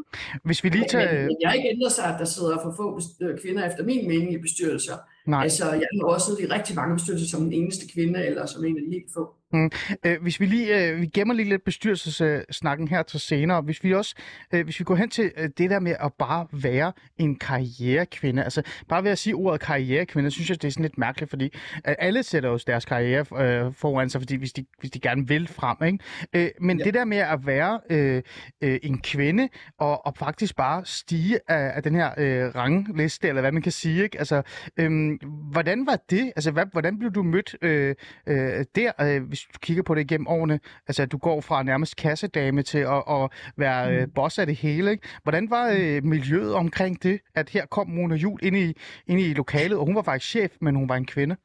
Hvis 0.44 0.64
vi 0.64 0.68
lige 0.68 0.88
tager... 0.88 1.12
Men, 1.12 1.26
men 1.26 1.36
jeg 1.40 1.50
har 1.50 1.54
ikke 1.54 1.68
ændret 1.68 1.92
sig, 1.92 2.04
at 2.04 2.16
der 2.18 2.24
sidder 2.24 2.58
for 2.62 2.74
få 2.76 3.00
kvinder 3.42 3.66
efter 3.66 3.84
min 3.84 4.08
mening 4.08 4.32
i 4.32 4.38
bestyrelser. 4.38 4.96
Nej. 5.26 5.42
Altså, 5.42 5.64
jeg 5.64 5.88
har 6.00 6.08
også 6.08 6.26
siddet 6.26 6.40
i 6.40 6.52
rigtig 6.52 6.76
mange 6.76 6.94
bestyrelser 6.94 7.28
som 7.28 7.42
den 7.42 7.52
eneste 7.52 7.88
kvinde, 7.94 8.26
eller 8.26 8.46
som 8.46 8.64
en 8.64 8.76
af 8.76 8.82
de 8.82 8.90
helt 8.90 9.12
få. 9.14 9.34
Mm. 9.54 9.70
Øh, 10.06 10.22
hvis 10.22 10.40
vi 10.40 10.46
lige 10.46 10.88
øh, 10.88 11.00
vi 11.00 11.06
gemmer 11.06 11.34
lige 11.34 11.48
lidt 11.48 11.64
bestyrelsessnakken 11.64 12.88
her 12.88 13.02
til 13.02 13.20
senere. 13.20 13.60
Hvis 13.60 13.84
vi 13.84 13.94
også 13.94 14.14
øh, 14.54 14.64
hvis 14.64 14.80
vi 14.80 14.84
går 14.84 14.94
hen 14.94 15.10
til 15.10 15.32
øh, 15.36 15.48
det 15.58 15.70
der 15.70 15.80
med 15.80 15.96
at 16.00 16.12
bare 16.18 16.46
være 16.52 16.92
en 17.18 17.36
karrierekvinde, 17.36 18.44
altså 18.44 18.62
bare 18.88 19.04
ved 19.04 19.10
at 19.10 19.18
sige 19.18 19.34
ordet 19.34 19.60
karrierekvinde, 19.60 20.30
synes 20.30 20.50
jeg 20.50 20.62
det 20.62 20.68
er 20.68 20.72
sådan 20.72 20.82
lidt 20.82 20.98
mærkeligt, 20.98 21.30
fordi 21.30 21.44
øh, 21.88 21.94
alle 21.98 22.22
sætter 22.22 22.50
jo 22.50 22.58
deres 22.66 22.84
karriere 22.84 23.24
øh, 23.42 23.72
foran 23.72 24.10
sig, 24.10 24.20
fordi 24.20 24.36
hvis 24.36 24.52
de 24.52 24.64
hvis 24.80 24.90
de 24.90 25.00
gerne 25.00 25.28
vil 25.28 25.48
frem, 25.48 25.76
ikke? 25.86 25.98
Øh, 26.32 26.50
men 26.60 26.78
ja. 26.78 26.84
det 26.84 26.94
der 26.94 27.04
med 27.04 27.18
at 27.18 27.46
være 27.46 27.80
øh, 27.90 28.22
øh, 28.62 28.78
en 28.82 29.00
kvinde 29.00 29.48
og, 29.78 30.06
og 30.06 30.16
faktisk 30.16 30.56
bare 30.56 30.84
stige 30.84 31.38
af, 31.48 31.72
af 31.76 31.82
den 31.82 31.94
her 31.94 32.10
øh, 32.18 32.54
rangliste 32.54 33.28
eller 33.28 33.40
hvad 33.40 33.52
man 33.52 33.62
kan 33.62 33.72
sige, 33.72 34.02
ikke? 34.02 34.18
Altså 34.18 34.42
øh, 34.76 35.18
hvordan 35.50 35.86
var 35.86 35.98
det? 36.10 36.32
Altså 36.36 36.50
hvad, 36.50 36.64
hvordan 36.72 36.98
blev 36.98 37.10
du 37.10 37.22
mødt 37.22 37.56
øh, 37.62 37.94
øh, 38.26 38.64
der? 38.74 38.92
Øh, 39.00 39.22
hvis 39.22 39.43
du 39.54 39.58
kigger 39.58 39.82
på 39.82 39.94
det 39.94 40.00
igennem 40.00 40.26
årene, 40.26 40.60
altså 40.88 41.02
at 41.02 41.12
du 41.12 41.18
går 41.18 41.40
fra 41.40 41.62
nærmest 41.62 41.96
kassedame 41.96 42.62
til 42.62 42.78
at, 42.78 43.02
at 43.08 43.30
være 43.56 43.92
øh, 43.92 44.02
mm. 44.02 44.10
boss 44.10 44.38
af 44.38 44.46
det 44.46 44.56
hele. 44.56 44.90
Ikke? 44.90 45.08
Hvordan 45.22 45.50
var 45.50 45.76
øh, 45.78 46.04
miljøet 46.04 46.54
omkring 46.54 47.02
det, 47.02 47.20
at 47.34 47.50
her 47.50 47.66
kom 47.66 47.88
Mona 47.88 48.14
Jul 48.14 48.38
ind 48.42 48.56
i, 48.56 48.72
ind 49.06 49.20
i 49.20 49.32
lokalet, 49.32 49.78
og 49.78 49.86
hun 49.86 49.94
var 49.94 50.02
faktisk 50.02 50.30
chef, 50.30 50.52
men 50.60 50.74
hun 50.74 50.88
var 50.88 50.96
en 50.96 51.06
kvinde? 51.06 51.36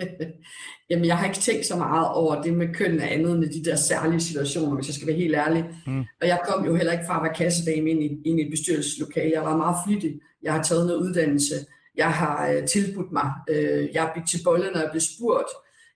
Jamen, 0.90 1.04
jeg 1.04 1.18
har 1.18 1.26
ikke 1.26 1.38
tænkt 1.38 1.66
så 1.66 1.76
meget 1.76 2.08
over 2.08 2.42
det 2.42 2.54
med 2.54 2.74
køn 2.74 3.00
af 3.00 3.14
andet 3.14 3.32
end 3.32 3.44
de 3.44 3.70
der 3.70 3.76
særlige 3.76 4.20
situationer, 4.20 4.74
hvis 4.74 4.86
jeg 4.86 4.94
skal 4.94 5.06
være 5.06 5.16
helt 5.16 5.34
ærlig. 5.34 5.64
Mm. 5.86 6.04
Og 6.20 6.28
jeg 6.28 6.40
kom 6.48 6.64
jo 6.64 6.74
heller 6.74 6.92
ikke 6.92 7.04
fra 7.06 7.16
at 7.16 7.22
være 7.22 7.34
kassedame 7.34 7.90
ind 7.90 8.02
i, 8.02 8.28
ind 8.28 8.40
i 8.40 8.42
et 8.42 8.50
bestyrelseslokale. 8.50 9.32
Jeg 9.34 9.42
var 9.42 9.56
meget 9.56 9.76
flittig. 9.86 10.20
Jeg 10.42 10.52
har 10.52 10.62
taget 10.62 10.86
noget 10.86 11.00
uddannelse. 11.00 11.54
Jeg 11.96 12.12
har 12.12 12.48
øh, 12.48 12.66
tilbudt 12.66 13.12
mig. 13.12 13.32
Øh, 13.50 13.88
jeg 13.94 14.02
har 14.02 14.12
bidt 14.14 14.28
til 14.30 14.40
bolle, 14.44 14.70
når 14.70 14.80
jeg 14.80 14.88
blev 14.92 15.00
spurgt. 15.00 15.50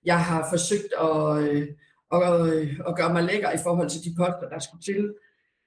Jeg 0.04 0.18
har 0.18 0.46
forsøgt 0.52 0.92
at, 1.00 1.42
øh, 1.42 1.68
at, 2.12 2.54
øh, 2.54 2.80
at 2.88 2.96
gøre 2.96 3.12
mig 3.12 3.24
lækker 3.24 3.50
i 3.50 3.62
forhold 3.62 3.90
til 3.90 4.00
de 4.04 4.14
poster, 4.18 4.48
der 4.52 4.58
skulle 4.58 4.82
til. 4.82 5.14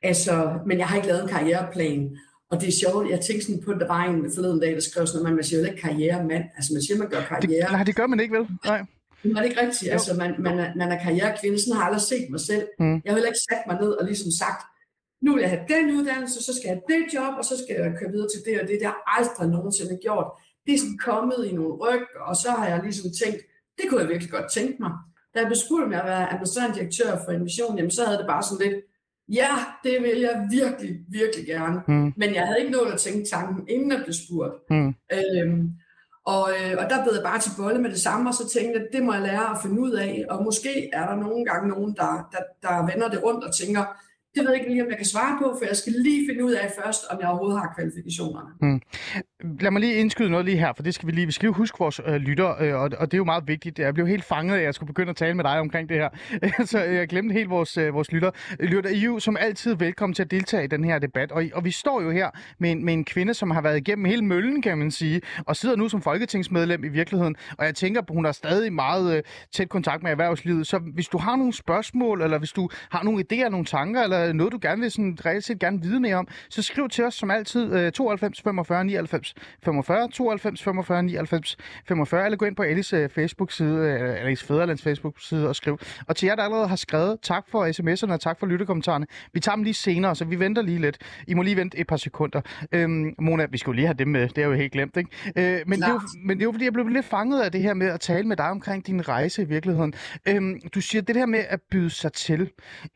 Altså, 0.04 0.60
men 0.66 0.78
jeg 0.80 0.88
har 0.88 0.96
ikke 0.96 1.08
lavet 1.08 1.24
en 1.24 1.30
karriereplan. 1.30 2.18
Og 2.52 2.62
det 2.62 2.68
er 2.68 2.78
sjovt, 2.84 3.10
jeg 3.10 3.20
tænkte 3.20 3.46
sådan 3.46 3.64
på, 3.64 3.72
at 3.72 3.80
der 3.80 3.88
var 3.88 4.04
en 4.04 4.32
forleden 4.36 4.60
dag, 4.60 4.72
der 4.74 4.80
skrev 4.80 5.08
sådan, 5.08 5.28
at 5.28 5.34
man 5.34 5.44
siger 5.44 5.60
jo 5.60 5.66
ikke 5.66 5.82
karrieremand. 5.82 6.44
Altså 6.58 6.74
man 6.74 6.82
siger, 6.82 6.98
man 6.98 7.10
gør 7.10 7.22
karriere. 7.22 7.68
Det, 7.68 7.72
nej, 7.72 7.84
det 7.84 7.96
gør 7.96 8.08
man 8.08 8.20
ikke, 8.20 8.34
vel? 8.38 8.48
Nej. 8.66 8.86
Det 9.24 9.32
er 9.32 9.42
det 9.42 9.50
ikke 9.50 9.62
rigtigt. 9.62 9.92
Altså, 9.92 10.12
man, 10.22 10.32
man, 10.40 10.60
er, 10.60 10.70
man 10.76 10.92
er 10.92 11.00
karrierekvinde. 11.04 11.60
Sådan 11.60 11.74
har 11.74 11.82
jeg 11.82 11.88
aldrig 11.90 12.06
set 12.12 12.28
mig 12.30 12.40
selv. 12.40 12.66
Mm. 12.80 12.96
Jeg 13.04 13.10
har 13.10 13.18
heller 13.18 13.34
ikke 13.34 13.46
sat 13.50 13.64
mig 13.68 13.76
ned 13.82 13.92
og 14.00 14.06
ligesom 14.06 14.32
sagt, 14.42 14.62
nu 15.26 15.30
vil 15.34 15.42
jeg 15.42 15.50
have 15.54 15.66
den 15.76 15.86
uddannelse, 15.98 16.38
så 16.48 16.52
skal 16.56 16.68
jeg 16.70 16.76
have 16.78 16.88
det 16.94 17.02
job, 17.16 17.34
og 17.40 17.46
så 17.50 17.56
skal 17.62 17.74
jeg 17.80 17.98
køre 18.00 18.12
videre 18.16 18.30
til 18.34 18.42
det 18.46 18.54
og 18.62 18.66
det. 18.68 18.76
Det 18.80 18.88
har 18.90 18.98
jeg 18.98 19.06
aldrig 19.18 19.48
nogensinde 19.56 19.96
gjort. 20.06 20.28
Det 20.66 20.72
er 20.74 20.82
sådan 20.84 21.02
kommet 21.10 21.40
i 21.50 21.52
nogle 21.58 21.74
ryg, 21.84 22.06
og 22.30 22.36
så 22.44 22.50
har 22.58 22.68
jeg 22.72 22.80
ligesom 22.88 23.10
tænkt, 23.22 23.42
det 23.78 23.86
kunne 23.90 24.02
jeg 24.02 24.10
virkelig 24.10 24.32
godt 24.32 24.52
tænke 24.52 24.76
mig. 24.80 24.92
Da 25.34 25.40
jeg 25.40 25.48
blev 25.48 25.56
spurgt 25.66 25.84
om 25.86 25.92
jeg 25.92 26.04
var 26.06 26.28
administrerende 26.28 26.76
direktør 26.76 27.18
for 27.26 27.32
Invision, 27.32 27.78
jamen 27.78 27.92
så 27.92 28.06
havde 28.06 28.18
det 28.18 28.28
bare 28.28 28.44
sådan 28.44 28.68
lidt, 28.68 28.78
ja, 29.30 29.52
det 29.84 30.04
vil 30.04 30.20
jeg 30.20 30.48
virkelig, 30.52 30.94
virkelig 31.10 31.46
gerne. 31.46 31.82
Mm. 31.88 32.14
Men 32.18 32.36
jeg 32.36 32.46
havde 32.48 32.60
ikke 32.60 32.72
nået 32.72 32.92
at 32.94 33.00
tænke 33.00 33.30
tanken, 33.30 33.68
inden 33.70 33.92
jeg 33.92 34.02
blev 34.04 34.14
spurgt. 34.14 34.56
Mm. 34.70 34.94
Øhm, 35.18 35.72
og, 36.34 36.44
øh, 36.56 36.74
og 36.82 36.86
der 36.92 37.04
blev 37.04 37.14
jeg 37.14 37.24
bare 37.24 37.40
til 37.40 37.52
bolle 37.58 37.82
med 37.82 37.90
det 37.90 38.02
samme, 38.08 38.30
og 38.30 38.34
så 38.34 38.50
tænkte 38.56 38.80
jeg, 38.80 38.88
det 38.94 39.04
må 39.04 39.14
jeg 39.14 39.22
lære 39.22 39.52
at 39.52 39.62
finde 39.64 39.82
ud 39.82 39.92
af. 39.92 40.26
Og 40.30 40.44
måske 40.44 40.90
er 40.94 41.06
der 41.10 41.16
nogle 41.16 41.46
gange 41.46 41.70
nogen, 41.70 41.96
der, 41.96 42.12
der, 42.34 42.42
der 42.66 42.86
vender 42.92 43.10
det 43.10 43.24
rundt 43.24 43.44
og 43.44 43.56
tænker, 43.56 43.84
det 44.34 44.40
ved 44.44 44.52
jeg 44.52 44.60
ikke 44.60 44.72
lige, 44.72 44.84
om 44.84 44.90
jeg 44.90 44.98
kan 44.98 45.14
svare 45.16 45.38
på, 45.42 45.56
for 45.58 45.66
jeg 45.66 45.78
skal 45.78 45.94
lige 45.94 46.28
finde 46.30 46.46
ud 46.46 46.52
af 46.52 46.72
først, 46.82 47.02
om 47.12 47.20
jeg 47.22 47.30
overhovedet 47.30 47.60
har 47.60 47.74
kvalifikationerne. 47.76 48.50
Mm. 48.62 48.82
Lad 49.44 49.72
mig 49.72 49.80
lige 49.80 49.94
indskyde 49.94 50.30
noget 50.30 50.46
lige 50.46 50.58
her, 50.58 50.74
for 50.74 50.84
det 50.84 50.96
skal 50.96 51.08
vi 51.08 51.12
lige, 51.12 51.26
vi 51.26 51.32
skal 51.32 51.48
lige 51.48 51.54
huske 51.54 51.80
vores 51.80 52.02
øh, 52.06 52.16
lytter, 52.16 52.62
øh, 52.62 52.74
og, 52.74 52.92
og 52.98 53.12
det 53.12 53.14
er 53.14 53.18
jo 53.18 53.24
meget 53.24 53.48
vigtigt. 53.48 53.80
Jeg 53.80 53.94
blev 53.94 54.08
helt 54.08 54.24
fanget 54.24 54.56
af, 54.56 54.60
at 54.60 54.66
jeg 54.66 54.74
skulle 54.74 54.88
begynde 54.88 55.10
at 55.10 55.16
tale 55.16 55.34
med 55.34 55.44
dig 55.44 55.60
omkring 55.60 55.90
det 55.90 55.98
her, 55.98 56.10
så 56.66 56.80
jeg 56.80 57.08
glemte 57.08 57.34
helt 57.34 57.50
vores, 57.50 57.78
øh, 57.78 57.94
vores 57.94 58.12
lytter. 58.12 58.32
Lytter, 58.60 58.90
I 58.90 58.98
er 58.98 59.06
jo 59.06 59.20
som 59.20 59.38
altid 59.40 59.76
velkommen 59.76 60.14
til 60.14 60.24
at 60.24 60.32
deltage 60.32 60.64
i 60.64 60.68
den 60.68 60.84
her 60.84 61.00
debat, 61.00 61.32
og, 61.32 61.44
og 61.54 61.66
vi 61.66 61.72
står 61.72 62.02
jo 62.02 62.12
her 62.12 62.30
med 62.60 62.72
en, 62.72 62.86
med 62.86 62.94
en 62.94 63.06
kvinde, 63.06 63.34
som 63.34 63.52
har 63.52 63.62
været 63.62 63.78
igennem 63.78 64.06
hele 64.06 64.22
møllen, 64.22 64.62
kan 64.62 64.78
man 64.78 64.92
sige, 64.92 65.22
og 65.46 65.56
sidder 65.56 65.76
nu 65.76 65.90
som 65.90 66.02
folketingsmedlem 66.02 66.84
i 66.84 66.90
virkeligheden, 66.90 67.36
og 67.58 67.66
jeg 67.66 67.76
tænker, 67.76 68.02
at 68.02 68.10
hun 68.10 68.26
har 68.26 68.32
stadig 68.32 68.74
meget 68.74 69.18
øh, 69.18 69.24
tæt 69.52 69.70
kontakt 69.70 70.04
med 70.04 70.12
erhvervslivet, 70.12 70.68
så 70.68 70.78
hvis 70.78 71.08
du 71.08 71.18
har 71.18 71.36
nogle 71.36 71.54
spørgsmål, 71.54 72.22
eller 72.22 72.38
hvis 72.38 72.52
du 72.52 72.70
har 72.92 73.04
nogle 73.04 73.26
idéer, 73.32 73.50
nogle 73.50 73.66
tanker, 73.66 74.04
eller 74.04 74.34
noget, 74.34 74.54
du 74.54 74.60
gerne 74.62 74.82
vil 74.82 74.92
sådan, 74.92 75.18
reelt 75.26 75.44
set 75.44 75.60
gerne 75.60 75.82
vide 75.82 76.00
mere 76.00 76.16
om, 76.16 76.28
så 76.50 76.62
skriv 76.62 76.90
til 76.90 77.04
os 77.04 77.14
som 77.14 77.32
altid 77.32 77.74
øh, 77.74 77.92
92 77.92 78.42
45 78.42 78.86
99 78.86 79.27
45 79.64 80.10
92 80.10 80.64
45 80.64 81.04
99 81.04 81.58
45, 81.88 82.26
eller 82.26 82.38
gå 82.38 82.46
ind 82.46 82.56
på 82.56 82.64
Alice 82.64 82.98
øh, 82.98 83.10
Facebook-side, 83.10 83.78
øh, 83.78 84.22
Alice 84.26 84.46
Fæderlands 84.46 84.82
Facebook-side 84.82 85.50
og 85.50 85.56
skriv. 85.56 85.80
Og 86.08 86.16
til 86.16 86.28
jer, 86.28 86.36
der 86.36 86.44
allerede 86.44 86.68
har 86.68 86.76
skrevet, 86.76 87.18
tak 87.22 87.46
for 87.52 87.66
sms'erne 87.66 88.14
og 88.14 88.20
tak 88.20 88.40
for 88.40 88.48
lyttekommentarerne. 88.48 89.06
Vi 89.34 89.40
tager 89.40 89.56
dem 89.56 89.64
lige 89.64 89.74
senere, 89.74 90.16
så 90.16 90.26
vi 90.26 90.40
venter 90.40 90.62
lige 90.62 90.80
lidt. 90.80 90.98
I 91.28 91.34
må 91.34 91.42
lige 91.42 91.56
vente 91.56 91.78
et 91.78 91.88
par 91.88 91.98
sekunder. 91.98 92.42
Øhm, 92.72 93.14
Mona, 93.22 93.46
vi 93.52 93.58
skulle 93.58 93.76
lige 93.76 93.88
have 93.88 93.98
dem 93.98 94.08
med, 94.08 94.30
det 94.30 94.38
er 94.38 94.48
jo 94.48 94.54
helt 94.54 94.72
glemt, 94.72 94.98
ikke? 94.98 95.10
Øh, 95.36 95.62
men, 95.68 95.80
det 95.80 95.88
er 95.88 95.92
jo, 95.92 96.02
men 96.26 96.38
det 96.38 96.44
er 96.44 96.46
jo, 96.46 96.52
fordi 96.52 96.66
jeg 96.66 96.74
blev 96.74 96.88
lidt 96.88 97.06
fanget 97.06 97.42
af 97.42 97.52
det 97.52 97.62
her 97.62 97.74
med 97.74 97.88
at 97.88 98.00
tale 98.00 98.28
med 98.28 98.38
dig 98.38 98.50
omkring 98.50 98.88
din 98.88 99.08
rejse 99.08 99.42
i 99.42 99.46
virkeligheden. 99.46 99.94
Øhm, 100.28 100.60
du 100.76 100.82
siger 100.82 101.02
det 101.02 101.16
her 101.16 101.26
med 101.26 101.44
at 101.50 101.60
byde 101.72 101.90
sig 101.90 102.14
til. 102.14 102.50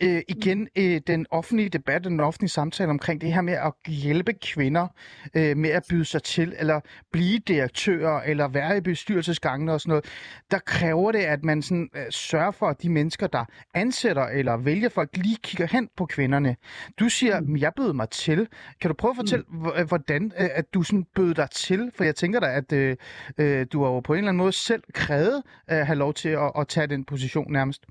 Øh, 0.03 0.21
igen, 0.27 0.67
øh, 0.75 1.01
den 1.07 1.25
offentlige 1.31 1.69
debat, 1.69 2.03
den 2.03 2.19
offentlige 2.19 2.49
samtale 2.49 2.89
omkring 2.89 3.21
det 3.21 3.33
her 3.33 3.41
med 3.41 3.53
at 3.53 3.73
hjælpe 3.87 4.33
kvinder 4.33 4.87
øh, 5.33 5.57
med 5.57 5.69
at 5.69 5.83
byde 5.89 6.05
sig 6.05 6.20
til, 6.23 6.55
eller 6.59 6.79
blive 7.11 7.39
direktører, 7.39 8.21
eller 8.21 8.47
være 8.47 8.77
i 8.77 8.81
bestyrelsesgangene 8.81 9.73
og 9.73 9.81
sådan 9.81 9.89
noget, 9.89 10.05
der 10.51 10.59
kræver 10.59 11.11
det, 11.11 11.19
at 11.19 11.43
man 11.43 11.61
sådan, 11.61 11.89
øh, 11.95 12.03
sørger 12.09 12.51
for, 12.51 12.67
at 12.67 12.81
de 12.81 12.89
mennesker, 12.89 13.27
der 13.27 13.45
ansætter 13.73 14.25
eller 14.25 14.57
vælger 14.57 14.89
folk, 14.89 15.09
lige 15.17 15.37
kigger 15.43 15.67
hen 15.67 15.89
på 15.97 16.05
kvinderne. 16.05 16.55
Du 16.99 17.09
siger, 17.09 17.39
mm. 17.39 17.57
jeg 17.57 17.71
bød 17.75 17.93
mig 17.93 18.09
til. 18.09 18.47
Kan 18.81 18.89
du 18.89 18.93
prøve 18.93 19.09
at 19.09 19.15
fortælle, 19.15 19.45
mm. 19.49 19.87
hvordan 19.87 20.31
øh, 20.39 20.49
at 20.53 20.73
du 20.73 20.83
sådan 20.83 21.05
bød 21.15 21.33
dig 21.33 21.49
til? 21.49 21.91
For 21.95 22.03
jeg 22.03 22.15
tænker 22.15 22.39
da, 22.39 22.47
at 22.47 22.73
øh, 22.73 22.95
øh, 23.37 23.65
du 23.73 23.83
har 23.83 23.91
jo 23.91 23.99
på 23.99 24.13
en 24.13 24.17
eller 24.17 24.29
anden 24.29 24.37
måde 24.37 24.51
selv 24.51 24.83
krævet 24.93 25.43
at 25.67 25.85
have 25.85 25.97
lov 25.97 26.13
til 26.13 26.29
at, 26.29 26.51
at 26.57 26.67
tage 26.67 26.87
den 26.87 27.05
position 27.05 27.51
nærmest. 27.51 27.85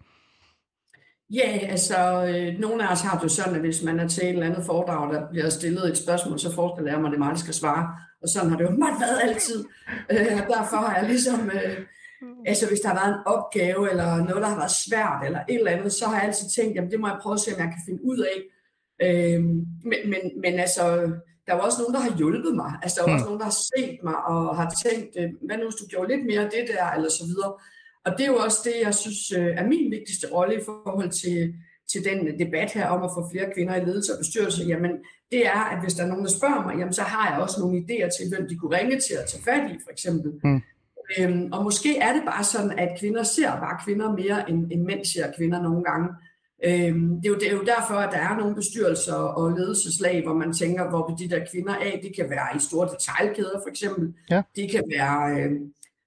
Ja, 1.35 1.59
altså, 1.63 2.27
øh, 2.29 2.59
nogle 2.59 2.89
af 2.89 2.93
os 2.93 3.01
har 3.01 3.19
det 3.19 3.31
sådan, 3.31 3.55
at 3.55 3.61
hvis 3.61 3.83
man 3.83 4.01
er 4.01 4.09
til 4.09 4.25
et 4.25 4.31
eller 4.31 4.47
andet 4.47 4.67
foredrag, 4.67 5.15
der 5.15 5.31
bliver 5.31 5.49
stillet 5.49 5.89
et 5.89 5.99
spørgsmål, 5.99 6.39
så 6.39 6.55
forestiller 6.55 6.93
jeg 6.93 7.01
mig, 7.01 7.09
at 7.09 7.13
det 7.13 7.17
er 7.17 7.25
mig, 7.25 7.31
der 7.31 7.39
skal 7.39 7.55
svare. 7.55 7.89
Og 8.23 8.29
sådan 8.29 8.51
har 8.51 8.57
det 8.57 8.65
jo 8.65 8.71
meget 8.71 9.01
været 9.01 9.19
altid. 9.23 9.65
Øh, 10.11 10.39
derfor 10.55 10.77
har 10.77 10.97
jeg 10.99 11.09
ligesom, 11.09 11.51
øh, 11.51 11.77
altså 12.47 12.69
hvis 12.69 12.81
der 12.81 12.89
har 12.89 12.99
været 13.01 13.15
en 13.15 13.23
opgave, 13.27 13.91
eller 13.91 14.17
noget, 14.17 14.43
der 14.43 14.49
har 14.49 14.61
været 14.63 14.79
svært, 14.87 15.21
eller 15.27 15.41
et 15.49 15.59
eller 15.59 15.71
andet, 15.71 15.93
så 15.93 16.05
har 16.07 16.15
jeg 16.15 16.25
altid 16.29 16.47
tænkt, 16.57 16.75
jamen 16.77 16.91
det 16.91 17.01
må 17.01 17.07
jeg 17.09 17.19
prøve 17.23 17.35
at 17.35 17.41
se, 17.41 17.55
om 17.55 17.61
jeg 17.61 17.73
kan 17.75 17.87
finde 17.89 18.05
ud 18.05 18.21
af. 18.33 18.39
Øh, 19.07 19.41
men, 19.91 20.01
men, 20.13 20.23
men 20.43 20.55
altså, 20.65 20.85
der 21.47 21.53
er 21.53 21.61
også 21.67 21.79
nogen, 21.81 21.95
der 21.95 22.01
har 22.07 22.17
hjulpet 22.17 22.55
mig. 22.63 22.73
Altså, 22.83 22.97
der 22.97 23.03
er 23.09 23.15
også 23.15 23.25
mm. 23.25 23.29
nogen, 23.29 23.43
der 23.43 23.51
har 23.53 23.59
set 23.73 23.99
mig 24.09 24.19
og 24.33 24.57
har 24.61 24.69
tænkt, 24.85 25.11
øh, 25.21 25.29
hvad 25.47 25.57
nu 25.57 25.65
hvis 25.69 25.81
du 25.81 25.87
gjorde 25.93 26.11
lidt 26.13 26.27
mere 26.31 26.43
af 26.47 26.51
det 26.57 26.65
der, 26.73 26.85
eller 26.97 27.11
så 27.19 27.25
videre. 27.31 27.53
Og 28.05 28.13
det 28.13 28.23
er 28.25 28.33
jo 28.35 28.37
også 28.37 28.61
det, 28.65 28.75
jeg 28.87 28.95
synes 28.95 29.33
øh, 29.39 29.53
er 29.61 29.67
min 29.67 29.91
vigtigste 29.91 30.27
rolle 30.33 30.55
i 30.55 30.65
forhold 30.65 31.11
til, 31.11 31.55
til 31.93 32.01
den 32.05 32.39
debat 32.39 32.71
her 32.73 32.87
om 32.87 33.03
at 33.03 33.11
få 33.17 33.31
flere 33.33 33.53
kvinder 33.55 33.75
i 33.77 33.85
ledelse 33.85 34.13
og 34.13 34.19
bestyrelse. 34.19 34.65
Jamen, 34.65 34.93
det 35.33 35.47
er, 35.47 35.63
at 35.73 35.83
hvis 35.83 35.95
der 35.95 36.03
er 36.05 36.09
nogen, 36.09 36.25
der 36.25 36.31
spørger 36.31 36.63
mig, 36.67 36.75
jamen, 36.79 36.93
så 36.93 37.03
har 37.03 37.31
jeg 37.31 37.43
også 37.43 37.61
nogle 37.61 37.79
idéer 37.79 38.09
til, 38.17 38.25
hvem 38.33 38.49
de 38.49 38.57
kunne 38.57 38.77
ringe 38.79 39.01
til 39.07 39.15
at 39.21 39.27
tage 39.31 39.45
fat 39.45 39.71
i, 39.71 39.75
for 39.85 39.91
eksempel. 39.91 40.31
Mm. 40.45 40.63
Øhm, 41.19 41.53
og 41.53 41.65
måske 41.65 41.99
er 41.99 42.13
det 42.13 42.23
bare 42.25 42.45
sådan, 42.45 42.79
at 42.79 42.99
kvinder 43.01 43.23
ser 43.23 43.51
bare 43.51 43.81
kvinder 43.85 44.13
mere, 44.13 44.51
end, 44.51 44.73
end 44.73 44.83
mænd 44.83 45.05
ser 45.05 45.33
kvinder 45.37 45.63
nogle 45.63 45.85
gange. 45.85 46.09
Øhm, 46.65 47.09
det, 47.21 47.27
er 47.27 47.33
jo, 47.35 47.35
det 47.35 47.49
er 47.49 47.53
jo 47.53 47.65
derfor, 47.75 47.95
at 47.95 48.13
der 48.13 48.19
er 48.19 48.37
nogle 48.37 48.55
bestyrelser 48.55 49.15
og 49.15 49.51
ledelseslag, 49.59 50.23
hvor 50.25 50.35
man 50.35 50.53
tænker, 50.53 50.89
hvor 50.91 51.07
de 51.07 51.31
der 51.31 51.47
kvinder 51.53 51.75
af, 51.75 52.01
det 52.03 52.17
kan 52.17 52.31
være 52.31 52.57
i 52.57 52.59
store 52.59 52.89
detaljkæder 52.93 53.61
for 53.65 53.71
eksempel. 53.71 54.15
Ja. 54.31 54.43
Det 54.57 54.71
kan 54.71 54.83
være 54.97 55.41
øh, 55.41 55.51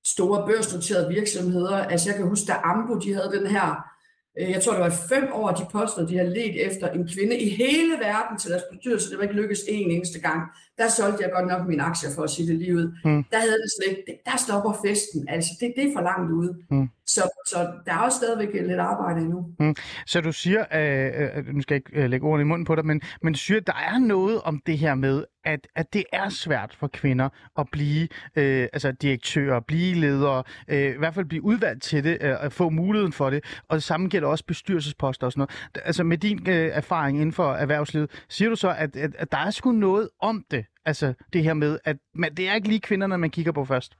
store 0.05 0.47
børsnoterede 0.47 1.09
virksomheder. 1.13 1.77
Altså 1.77 2.09
jeg 2.09 2.17
kan 2.17 2.27
huske, 2.27 2.45
da 2.47 2.53
Ambo 2.63 2.99
de 2.99 3.13
havde 3.13 3.31
den 3.37 3.47
her 3.47 3.93
Øh, 4.39 4.49
jeg 4.49 4.63
tror, 4.63 4.73
det 4.73 4.81
var 4.81 4.95
fem 5.09 5.29
år, 5.33 5.51
de 5.51 5.65
poster, 5.71 6.05
de 6.05 6.17
har 6.17 6.23
let 6.23 6.67
efter 6.67 6.87
en 6.89 7.07
kvinde 7.13 7.39
i 7.39 7.49
hele 7.49 7.93
verden 7.99 8.37
til 8.37 8.51
deres 8.51 8.63
bestyrelse. 8.71 9.09
Det 9.09 9.17
var 9.17 9.23
ikke 9.23 9.35
lykkedes 9.35 9.63
en 9.67 9.91
eneste 9.91 10.19
gang. 10.19 10.41
Der 10.77 10.87
solgte 10.89 11.23
jeg 11.23 11.31
godt 11.31 11.47
nok 11.47 11.67
mine 11.67 11.83
aktier 11.83 12.09
for 12.15 12.23
at 12.23 12.29
sige 12.29 12.47
det 12.47 12.55
lige 12.55 12.75
ud. 12.75 12.87
Mm. 13.05 13.23
Der 13.31 13.39
havde 13.39 13.57
det 13.63 13.71
slet 13.77 13.97
der 14.25 14.37
stopper 14.37 14.73
festen. 14.85 15.29
Altså, 15.29 15.49
det, 15.59 15.73
det 15.75 15.83
er 15.87 15.93
for 15.95 16.01
langt 16.01 16.31
ude. 16.31 16.57
Mm. 16.71 16.89
Så, 17.05 17.23
så 17.47 17.57
der 17.85 17.93
er 17.93 17.97
også 17.97 18.17
stadigvæk 18.17 18.53
lidt 18.53 18.79
arbejde 18.79 19.21
endnu. 19.21 19.45
Mm. 19.59 19.75
Så 20.05 20.21
du 20.21 20.31
siger, 20.31 20.61
øh, 20.75 21.37
øh, 21.37 21.55
nu 21.55 21.61
skal 21.61 21.75
jeg 21.75 21.81
ikke 21.87 22.03
øh, 22.03 22.09
lægge 22.09 22.27
ordene 22.27 22.41
i 22.41 22.49
munden 22.51 22.65
på 22.65 22.75
dig, 22.75 22.85
men, 22.85 23.01
men 23.23 23.33
du 23.33 23.39
siger, 23.39 23.59
der 23.59 23.73
er 23.73 23.99
noget 23.99 24.41
om 24.41 24.61
det 24.65 24.77
her 24.77 24.95
med, 24.95 25.23
at, 25.45 25.67
at 25.75 25.93
det 25.93 26.03
er 26.13 26.29
svært 26.29 26.75
for 26.79 26.87
kvinder 26.87 27.29
at 27.59 27.67
blive 27.71 28.07
øh, 28.35 28.67
altså 28.73 28.91
direktører, 28.91 29.59
blive 29.59 29.95
ledere, 29.95 30.43
øh, 30.67 30.95
i 30.95 30.97
hvert 30.97 31.13
fald 31.13 31.25
blive 31.25 31.43
udvalgt 31.43 31.83
til 31.83 32.03
det, 32.03 32.17
øh, 32.21 32.45
at 32.45 32.53
få 32.53 32.69
muligheden 32.69 33.13
for 33.13 33.29
det, 33.29 33.43
og 33.67 33.75
det 33.75 33.83
samme 33.83 34.09
gælder 34.09 34.27
også 34.27 34.45
bestyrelsesposter 34.45 35.25
og 35.27 35.31
sådan 35.31 35.47
noget. 35.73 35.85
Altså 35.85 36.03
med 36.03 36.17
din 36.17 36.49
øh, 36.49 36.69
erfaring 36.73 37.17
inden 37.17 37.33
for 37.33 37.53
erhvervslivet, 37.53 38.23
siger 38.29 38.49
du 38.49 38.55
så, 38.55 38.75
at, 38.77 38.95
at, 38.95 39.15
at 39.15 39.31
der 39.31 39.37
er 39.37 39.51
sgu 39.51 39.71
noget 39.71 40.09
om 40.19 40.45
det, 40.51 40.65
altså 40.85 41.13
det 41.33 41.43
her 41.43 41.53
med, 41.53 41.79
at 41.85 41.97
man, 42.15 42.35
det 42.35 42.49
er 42.49 42.55
ikke 42.55 42.67
lige 42.67 42.79
kvinderne, 42.79 43.17
man 43.17 43.29
kigger 43.29 43.51
på 43.51 43.65
først? 43.65 43.97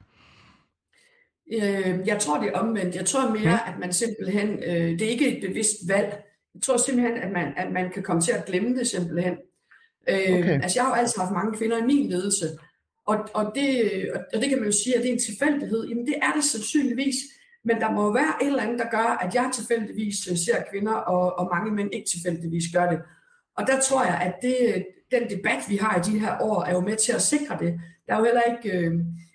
Øh, 1.53 2.07
jeg 2.07 2.17
tror, 2.19 2.39
det 2.39 2.49
er 2.49 2.59
omvendt. 2.59 2.95
Jeg 2.95 3.05
tror 3.05 3.29
mere, 3.29 3.49
ja. 3.49 3.59
at 3.67 3.79
man 3.79 3.93
simpelthen, 3.93 4.63
øh, 4.63 4.99
det 4.99 5.01
er 5.01 5.09
ikke 5.09 5.37
et 5.37 5.49
bevidst 5.49 5.75
valg. 5.87 6.23
Jeg 6.53 6.61
tror 6.61 6.77
simpelthen, 6.77 7.17
at 7.17 7.31
man, 7.31 7.53
at 7.57 7.71
man 7.71 7.89
kan 7.89 8.03
komme 8.03 8.21
til 8.21 8.31
at 8.31 8.45
glemme 8.45 8.77
det 8.77 8.87
simpelthen. 8.87 9.37
Øh, 10.09 10.39
okay. 10.39 10.61
Altså, 10.63 10.79
jeg 10.79 10.83
har 10.85 10.95
jo 10.95 11.01
altid 11.01 11.21
haft 11.21 11.31
mange 11.31 11.57
kvinder 11.57 11.77
i 11.77 11.85
min 11.85 12.09
ledelse, 12.09 12.45
og, 13.05 13.17
og, 13.33 13.51
det, 13.55 13.69
og 14.33 14.41
det 14.41 14.49
kan 14.49 14.59
man 14.59 14.65
jo 14.65 14.71
sige, 14.83 14.95
at 14.95 15.01
det 15.01 15.09
er 15.09 15.13
en 15.13 15.19
tilfældighed. 15.29 15.87
Jamen, 15.87 16.07
det 16.07 16.15
er 16.21 16.31
det 16.35 16.43
sandsynligvis, 16.43 17.15
men 17.65 17.81
der 17.81 17.91
må 17.91 18.13
være 18.13 18.33
et 18.41 18.47
eller 18.47 18.63
andet, 18.63 18.79
der 18.79 18.89
gør, 18.89 19.17
at 19.23 19.35
jeg 19.35 19.51
tilfældigvis 19.53 20.27
øh, 20.31 20.37
ser 20.37 20.63
kvinder, 20.71 20.93
og, 20.93 21.39
og 21.39 21.49
mange 21.53 21.71
mænd 21.71 21.93
ikke 21.93 22.09
tilfældigvis 22.09 22.63
gør 22.73 22.89
det. 22.91 22.99
Og 23.57 23.67
der 23.67 23.79
tror 23.81 24.03
jeg, 24.03 24.17
at 24.21 24.35
det, 24.41 24.85
den 25.11 25.29
debat, 25.37 25.61
vi 25.69 25.75
har 25.75 25.97
i 25.97 26.11
de 26.11 26.19
her 26.19 26.37
år, 26.41 26.63
er 26.63 26.71
jo 26.71 26.79
med 26.79 26.95
til 26.95 27.13
at 27.13 27.21
sikre 27.21 27.57
det. 27.59 27.79
Der 28.07 28.13
er 28.13 28.19
jo 28.19 28.25
heller 28.25 28.41
ikke... 28.41 28.77
Øh, 28.77 28.91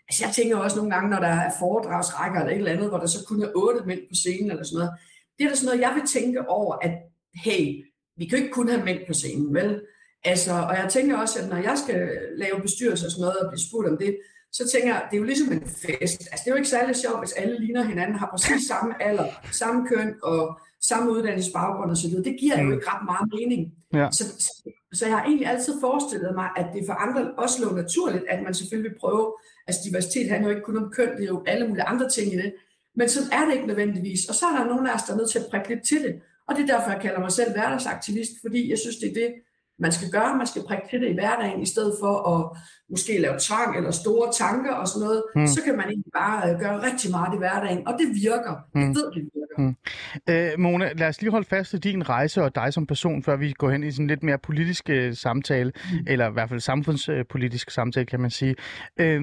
altså 0.08 0.24
jeg 0.24 0.32
tænker 0.34 0.56
også 0.56 0.76
nogle 0.76 0.94
gange, 0.94 1.10
når 1.10 1.20
der 1.20 1.28
er 1.28 1.50
foredragsrækker 1.58 2.40
eller 2.40 2.52
et 2.52 2.58
eller 2.58 2.72
andet, 2.72 2.88
hvor 2.88 2.98
der 2.98 3.06
så 3.06 3.24
kun 3.28 3.42
er 3.42 3.52
otte 3.54 3.86
mænd 3.86 4.00
på 4.00 4.14
scenen 4.14 4.50
eller 4.50 4.64
sådan 4.64 4.78
noget. 4.78 4.92
Det 5.38 5.44
er 5.44 5.48
da 5.48 5.54
sådan 5.54 5.66
noget, 5.66 5.80
jeg 5.80 5.92
vil 5.94 6.06
tænke 6.06 6.48
over, 6.48 6.74
at 6.76 6.94
hey, 7.34 7.84
vi 8.16 8.24
kan 8.26 8.38
ikke 8.38 8.50
kun 8.50 8.68
have 8.68 8.84
mænd 8.84 8.98
på 9.06 9.12
scenen, 9.12 9.54
vel? 9.54 9.80
Altså, 10.24 10.52
og 10.52 10.74
jeg 10.76 10.86
tænker 10.90 11.16
også, 11.16 11.38
at 11.42 11.48
når 11.48 11.56
jeg 11.56 11.76
skal 11.84 12.08
lave 12.36 12.60
bestyrelse 12.62 13.06
og 13.06 13.10
sådan 13.10 13.20
noget 13.20 13.36
og 13.36 13.50
blive 13.50 13.66
spurgt 13.68 13.88
om 13.88 13.98
det, 13.98 14.18
så 14.52 14.62
tænker 14.72 14.88
jeg, 14.94 15.02
det 15.10 15.16
er 15.16 15.20
jo 15.20 15.30
ligesom 15.32 15.52
en 15.52 15.66
fest. 15.84 16.20
Altså, 16.30 16.42
det 16.44 16.46
er 16.46 16.54
jo 16.54 16.56
ikke 16.62 16.68
særlig 16.76 16.96
sjovt, 16.96 17.18
hvis 17.18 17.32
alle 17.32 17.60
ligner 17.60 17.82
hinanden, 17.82 18.16
har 18.18 18.28
præcis 18.30 18.62
samme 18.72 19.02
alder, 19.02 19.26
samme 19.52 19.88
køn 19.88 20.14
og 20.22 20.60
samme 20.90 21.12
uddannelsesbaggrund 21.12 21.90
osv. 21.90 22.10
Det 22.10 22.36
giver 22.40 22.56
jo 22.60 22.66
mm. 22.66 22.72
ikke 22.72 22.86
ret 22.92 23.04
meget 23.10 23.26
mening. 23.36 23.62
Ja. 23.94 24.08
Så, 24.12 24.24
så 24.92 25.06
jeg 25.06 25.16
har 25.16 25.24
egentlig 25.24 25.46
altid 25.46 25.74
forestillet 25.80 26.34
mig, 26.34 26.48
at 26.56 26.66
det 26.74 26.82
for 26.86 26.92
andre 26.92 27.20
også 27.44 27.56
lå 27.64 27.68
naturligt, 27.82 28.24
at 28.28 28.42
man 28.42 28.54
selvfølgelig 28.54 28.90
vil 28.90 28.98
prøve, 28.98 29.32
altså 29.66 29.80
diversitet 29.88 30.30
handler 30.30 30.48
jo 30.48 30.54
ikke 30.54 30.66
kun 30.66 30.76
om 30.76 30.92
køn, 30.96 31.16
det 31.16 31.24
er 31.24 31.34
jo 31.36 31.42
alle 31.46 31.68
mulige 31.68 31.84
andre 31.84 32.08
ting 32.08 32.32
i 32.34 32.36
det, 32.36 32.52
men 32.96 33.08
så 33.08 33.20
er 33.32 33.44
det 33.44 33.54
ikke 33.54 33.66
nødvendigvis. 33.66 34.22
Og 34.28 34.34
så 34.34 34.44
er 34.46 34.56
der 34.56 34.64
nogen 34.72 34.86
af 34.86 34.94
os, 34.94 35.02
der 35.06 35.12
er 35.12 35.16
nødt 35.16 35.30
til 35.30 35.38
at 35.38 35.50
prikke 35.50 35.68
lidt 35.68 35.84
til 35.88 36.00
det. 36.02 36.14
Og 36.48 36.56
det 36.56 36.62
er 36.62 36.70
derfor, 36.74 36.90
jeg 36.90 37.00
kalder 37.02 37.20
mig 37.20 37.32
selv 37.32 37.52
hverdagsaktivist, 37.52 38.32
fordi 38.44 38.70
jeg 38.70 38.78
synes, 38.78 38.96
det 38.96 39.08
er 39.10 39.14
det, 39.14 39.30
man 39.78 39.92
skal 39.92 40.10
gøre. 40.10 40.36
Man 40.36 40.46
skal 40.46 40.62
prikke 40.68 40.86
til 40.90 41.00
det 41.00 41.08
i 41.08 41.14
hverdagen, 41.14 41.62
i 41.62 41.66
stedet 41.66 41.94
for 42.00 42.14
at 42.34 42.58
måske 42.90 43.18
lave 43.18 43.36
tvang 43.40 43.76
eller 43.76 43.90
store 43.90 44.32
tanker 44.32 44.72
og 44.72 44.88
sådan 44.88 45.04
noget. 45.06 45.22
Mm. 45.34 45.46
Så 45.46 45.62
kan 45.64 45.76
man 45.76 45.84
egentlig 45.84 46.12
bare 46.14 46.50
øh, 46.50 46.60
gøre 46.60 46.82
rigtig 46.82 47.10
meget 47.10 47.34
i 47.34 47.38
hverdagen, 47.38 47.88
og 47.88 47.94
det 48.00 48.08
virker. 48.22 48.54
Mm. 48.74 48.80
Jeg 48.80 48.88
ved, 48.88 49.06
det 49.14 49.22
virker. 49.34 49.56
Mm. 49.58 49.76
Øh, 50.28 50.50
Mona, 50.58 50.92
lad 50.92 51.08
os 51.08 51.20
lige 51.20 51.30
holde 51.30 51.46
fast 51.46 51.74
i 51.74 51.78
din 51.78 52.08
rejse 52.08 52.42
og 52.42 52.54
dig 52.54 52.72
som 52.72 52.86
person, 52.86 53.22
før 53.22 53.36
vi 53.36 53.52
går 53.52 53.70
hen 53.70 53.84
i 53.84 53.90
sådan 53.90 54.06
lidt 54.06 54.22
mere 54.22 54.38
politisk 54.38 54.90
øh, 54.90 55.14
samtale, 55.14 55.72
mm. 55.92 55.98
eller 56.06 56.28
i 56.28 56.32
hvert 56.32 56.48
fald 56.48 56.60
samfundspolitisk 56.60 57.70
samtale, 57.70 58.06
kan 58.06 58.20
man 58.20 58.30
sige. 58.30 58.54
Øh, 59.00 59.20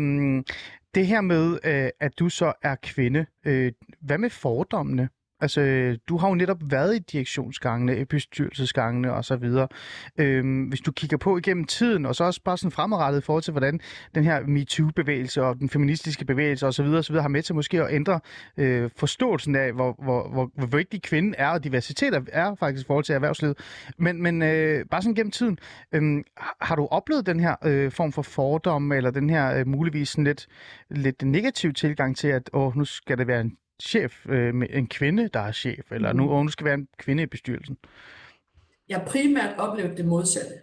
det 0.96 1.08
her 1.08 1.22
med, 1.22 1.60
øh, 1.64 1.90
at 2.00 2.20
du 2.20 2.30
så 2.30 2.54
er 2.64 2.76
kvinde, 2.84 3.26
øh, 3.46 3.72
hvad 4.02 4.18
med 4.18 4.30
fordommene? 4.30 5.10
Altså, 5.40 5.98
du 6.10 6.18
har 6.18 6.30
jo 6.30 6.36
netop 6.36 6.58
været 6.62 6.96
i 6.96 7.00
direktionsgangene, 7.00 8.00
i 8.00 8.06
bestyrelsesgangene 8.06 9.14
og 9.14 9.26
så 9.26 9.36
videre. 9.36 9.68
Øhm, 10.18 10.64
hvis 10.64 10.82
du 10.82 10.92
kigger 10.92 11.18
på 11.18 11.38
igennem 11.38 11.66
tiden, 11.66 12.06
og 12.06 12.16
så 12.16 12.24
også 12.24 12.42
bare 12.44 12.58
sådan 12.58 12.72
fremadrettet 12.72 13.22
i 13.22 13.24
forhold 13.24 13.44
til, 13.44 13.52
hvordan 13.52 13.80
den 14.16 14.24
her 14.24 14.42
MeToo-bevægelse 14.48 15.44
og 15.44 15.60
den 15.60 15.70
feministiske 15.70 16.26
bevægelse 16.26 16.68
osv. 16.68 16.86
osv. 16.86 17.16
har 17.16 17.28
med 17.28 17.44
til 17.44 17.56
måske 17.56 17.84
at 17.84 17.94
ændre 17.94 18.20
øh, 18.58 18.90
forståelsen 18.96 19.56
af, 19.56 19.74
hvor, 19.74 19.96
hvor, 20.04 20.30
hvor, 20.30 20.52
hvor 20.56 20.68
vigtig 20.78 21.02
kvinden 21.02 21.36
er, 21.38 21.48
og 21.48 21.64
diversitet 21.64 22.28
er 22.32 22.56
faktisk 22.56 22.86
i 22.86 22.88
forhold 22.88 23.06
til 23.06 23.16
erhvervslivet. 23.16 23.58
Men, 23.98 24.22
men 24.22 24.42
øh, 24.42 24.86
bare 24.92 25.02
sådan 25.02 25.16
gennem 25.16 25.32
tiden, 25.32 25.58
øh, 25.92 26.24
har 26.62 26.76
du 26.76 26.88
oplevet 26.92 27.26
den 27.26 27.40
her 27.40 27.56
øh, 27.66 27.92
form 27.92 28.12
for 28.12 28.22
fordom, 28.22 28.92
eller 28.92 29.12
den 29.12 29.30
her 29.30 29.60
øh, 29.60 29.68
muligvis 29.68 30.10
sådan 30.10 30.24
lidt, 30.24 30.48
lidt 30.90 31.22
negativ 31.22 31.74
tilgang 31.74 32.18
til, 32.18 32.28
at 32.28 32.50
åh, 32.54 32.78
nu 32.78 32.86
skal 32.86 33.18
det 33.18 33.28
være 33.28 33.42
en 33.42 33.58
chef, 33.82 34.26
øh, 34.30 34.54
en 34.70 34.88
kvinde, 34.88 35.30
der 35.34 35.40
er 35.40 35.52
chef, 35.52 35.92
eller 35.92 36.14
nu, 36.14 36.30
og 36.30 36.44
nu 36.44 36.52
skal 36.52 36.66
være 36.66 36.74
en 36.74 36.88
kvinde 36.98 37.24
i 37.24 37.26
bestyrelsen? 37.26 37.78
Jeg 38.90 39.04
primært 39.08 39.58
oplevet 39.58 39.98
det 39.98 40.06
modsatte. 40.06 40.54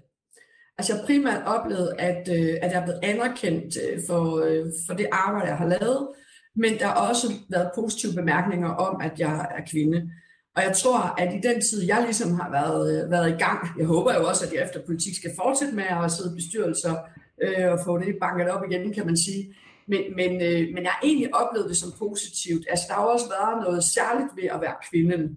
Altså 0.78 0.94
jeg 0.94 1.04
primært 1.06 1.42
oplevet, 1.46 1.92
at, 1.98 2.28
øh, 2.28 2.54
at 2.62 2.72
jeg 2.72 2.80
er 2.80 2.84
blevet 2.84 3.00
anerkendt 3.02 3.76
øh, 3.84 4.00
for, 4.08 4.40
øh, 4.44 4.66
for 4.86 4.94
det 4.94 5.06
arbejde, 5.12 5.48
jeg 5.48 5.56
har 5.56 5.66
lavet, 5.66 6.08
men 6.56 6.78
der 6.78 6.86
har 6.86 7.08
også 7.08 7.26
været 7.50 7.70
positive 7.74 8.12
bemærkninger 8.14 8.68
om, 8.68 9.00
at 9.00 9.20
jeg 9.20 9.46
er 9.56 9.62
kvinde. 9.70 10.10
Og 10.56 10.62
jeg 10.62 10.72
tror, 10.76 10.98
at 11.18 11.34
i 11.34 11.40
den 11.48 11.60
tid, 11.60 11.86
jeg 11.86 12.02
ligesom 12.04 12.30
har 12.40 12.50
været, 12.50 13.04
øh, 13.04 13.10
været 13.10 13.28
i 13.28 13.38
gang, 13.44 13.68
jeg 13.78 13.86
håber 13.86 14.14
jo 14.14 14.28
også, 14.28 14.46
at 14.46 14.52
jeg 14.52 14.64
efter 14.64 14.80
politik 14.86 15.14
skal 15.16 15.30
fortsætte 15.42 15.74
med 15.74 15.84
at 16.04 16.12
sidde 16.12 16.30
i 16.32 16.36
bestyrelser 16.36 16.94
øh, 17.42 17.72
og 17.72 17.78
få 17.84 17.98
det 17.98 18.16
banket 18.20 18.48
op 18.50 18.64
igen, 18.70 18.92
kan 18.92 19.06
man 19.06 19.16
sige. 19.16 19.54
Men, 19.88 20.00
men, 20.16 20.30
øh, 20.30 20.60
men 20.74 20.82
jeg 20.86 20.90
har 20.90 21.00
egentlig 21.04 21.34
oplevet 21.34 21.68
det 21.68 21.76
som 21.76 21.90
positivt. 21.98 22.64
Altså, 22.70 22.84
der 22.88 22.94
har 22.94 23.02
også 23.02 23.26
været 23.28 23.62
noget 23.64 23.84
særligt 23.84 24.28
ved 24.36 24.44
at 24.54 24.60
være 24.60 24.74
kvinden. 24.90 25.36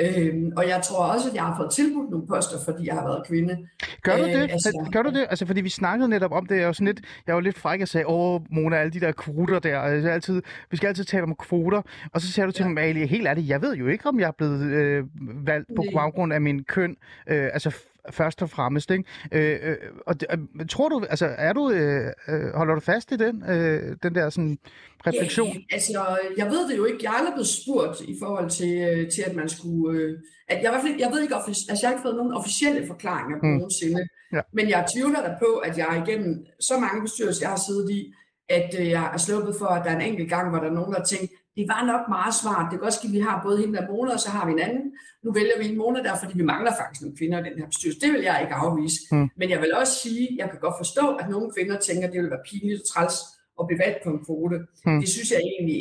Øhm, 0.00 0.52
og 0.56 0.68
jeg 0.68 0.82
tror 0.82 1.04
også, 1.04 1.28
at 1.28 1.34
jeg 1.34 1.42
har 1.42 1.56
fået 1.56 1.70
tilbudt 1.70 2.10
nogle 2.10 2.26
poster, 2.26 2.56
fordi 2.64 2.86
jeg 2.86 2.94
har 2.94 3.04
været 3.04 3.26
kvinde. 3.26 3.56
Gør 4.02 4.16
du 4.16 4.22
Øh, 4.22 4.28
det? 4.32 4.50
altså- 4.50 4.88
Gør 4.92 5.02
du 5.02 5.10
det? 5.10 5.26
Altså, 5.30 5.46
fordi 5.46 5.60
vi 5.60 5.68
snakkede 5.68 6.08
netop 6.08 6.32
om 6.32 6.46
det, 6.46 6.56
jeg 6.56 6.66
var, 6.66 6.72
sådan 6.72 6.86
lidt, 6.86 7.00
jeg 7.26 7.34
var 7.34 7.40
lidt 7.40 7.58
fræk 7.58 7.80
og 7.80 7.88
sagde, 7.88 8.06
åh, 8.06 8.40
Mona, 8.50 8.76
alle 8.76 8.92
de 8.92 9.00
der 9.00 9.12
kvoter 9.12 9.58
der, 9.58 9.78
altså, 9.80 10.10
altid, 10.10 10.42
vi 10.70 10.76
skal 10.76 10.88
altid 10.88 11.04
tale 11.04 11.22
om 11.22 11.34
kvoter. 11.34 11.82
Og 12.12 12.20
så 12.20 12.32
sagde 12.32 12.46
du 12.46 12.52
til 12.52 12.66
mig, 12.70 12.82
Ali, 12.82 13.06
helt 13.06 13.26
ærligt, 13.26 13.48
jeg 13.48 13.62
ved 13.62 13.76
jo 13.76 13.86
ikke, 13.86 14.06
om 14.06 14.20
jeg 14.20 14.26
er 14.26 14.32
blevet 14.38 14.62
øh, 14.72 15.04
valgt 15.46 15.68
på 15.76 15.84
baggrund 15.94 16.32
af 16.32 16.40
min 16.40 16.64
køn, 16.64 16.96
øh, 17.26 17.44
altså 17.52 17.76
først 18.10 18.42
og 18.42 18.50
fremmest, 18.50 18.90
ikke? 18.90 19.04
Øh, 19.32 19.58
øh, 19.62 19.76
og 20.06 20.20
det, 20.20 20.28
øh, 20.60 20.66
tror 20.68 20.88
du, 20.88 21.04
altså, 21.10 21.26
er 21.38 21.52
du, 21.52 21.70
øh, 21.70 22.06
øh, 22.28 22.54
holder 22.54 22.74
du 22.74 22.80
fast 22.80 23.12
i 23.12 23.16
den, 23.16 23.44
øh, 23.50 23.96
den 24.02 24.14
der 24.14 24.30
sådan 24.30 24.58
refleksion? 25.06 25.48
Ja, 25.48 25.60
altså, 25.72 26.18
jeg 26.36 26.46
ved 26.46 26.68
det 26.70 26.76
jo 26.76 26.84
ikke. 26.84 26.98
Jeg 27.02 27.08
er 27.10 27.14
aldrig 27.18 27.34
blevet 27.34 27.48
spurgt 27.48 28.00
i 28.00 28.16
forhold 28.22 28.50
til, 28.50 28.72
øh, 28.78 29.10
til 29.10 29.22
at 29.26 29.34
man 29.36 29.48
skulle... 29.48 29.98
Øh, 30.00 30.18
at 30.48 30.56
jeg, 30.62 30.64
i 30.70 30.72
hvert 30.72 30.82
fald, 30.82 30.98
jeg 30.98 31.10
ved 31.12 31.22
ikke, 31.22 31.34
offic- 31.34 31.66
altså, 31.70 31.78
jeg 31.82 31.88
har 31.88 31.92
ikke 31.92 32.02
fået 32.02 32.16
nogen 32.16 32.32
officielle 32.34 32.86
forklaringer 32.86 33.36
på 33.40 33.46
Mm. 33.46 33.52
nogensinde. 33.52 34.08
Ja. 34.32 34.40
Men 34.52 34.68
jeg 34.68 34.86
tvivler 34.94 35.20
da 35.22 35.34
på, 35.38 35.50
at 35.64 35.78
jeg 35.78 36.02
igennem 36.06 36.46
så 36.60 36.78
mange 36.78 37.02
bestyrelser, 37.02 37.42
jeg 37.46 37.50
har 37.50 37.62
siddet 37.68 37.90
i, 37.90 38.12
at 38.48 38.70
øh, 38.80 38.88
jeg 38.88 39.10
er 39.14 39.18
sluppet 39.18 39.54
for, 39.58 39.66
at 39.66 39.84
der 39.84 39.90
er 39.90 39.96
en 39.96 40.00
enkelt 40.10 40.28
gang, 40.28 40.50
hvor 40.50 40.58
der 40.58 40.68
er 40.70 40.72
nogen, 40.80 40.94
der 40.94 41.04
tænkt, 41.04 41.32
det 41.56 41.64
var 41.72 41.82
nok 41.92 42.04
meget 42.08 42.34
smart. 42.42 42.72
Det 42.72 42.80
kan 42.80 42.92
ske, 42.92 43.06
at 43.06 43.12
vi 43.12 43.20
har 43.20 43.42
både 43.46 43.56
hende 43.60 43.74
der 43.78 43.88
Mona, 43.90 44.12
og 44.12 44.20
så 44.20 44.30
har 44.36 44.46
vi 44.46 44.52
en 44.52 44.58
anden. 44.66 44.84
Nu 45.24 45.32
vælger 45.32 45.58
vi 45.60 45.66
en 45.68 45.78
Mona 45.78 46.02
der, 46.02 46.14
fordi 46.22 46.32
vi 46.36 46.42
mangler 46.52 46.72
faktisk 46.80 47.02
nogle 47.02 47.16
kvinder 47.16 47.38
i 47.38 47.48
den 47.48 47.58
her 47.58 47.66
bestyrelse. 47.66 48.00
Det 48.00 48.12
vil 48.12 48.22
jeg 48.28 48.36
ikke 48.42 48.54
afvise. 48.54 48.98
Mm. 49.12 49.30
Men 49.36 49.50
jeg 49.50 49.60
vil 49.60 49.74
også 49.80 49.94
sige, 50.02 50.28
jeg 50.40 50.50
kan 50.50 50.60
godt 50.60 50.74
forstå, 50.82 51.04
at 51.20 51.26
nogle 51.34 51.48
kvinder 51.56 51.76
tænker, 51.78 52.06
at 52.06 52.12
det 52.12 52.22
vil 52.22 52.30
være 52.30 52.46
pinligt 52.50 52.80
og 52.82 52.86
træls 52.92 53.16
at 53.60 53.66
blive 53.66 53.82
valgt 53.84 53.98
på 54.04 54.10
en 54.10 54.24
kvote. 54.24 54.58
Mm. 54.86 55.00
Det 55.00 55.08
synes 55.08 55.30
jeg 55.34 55.40
egentlig, 55.52 55.80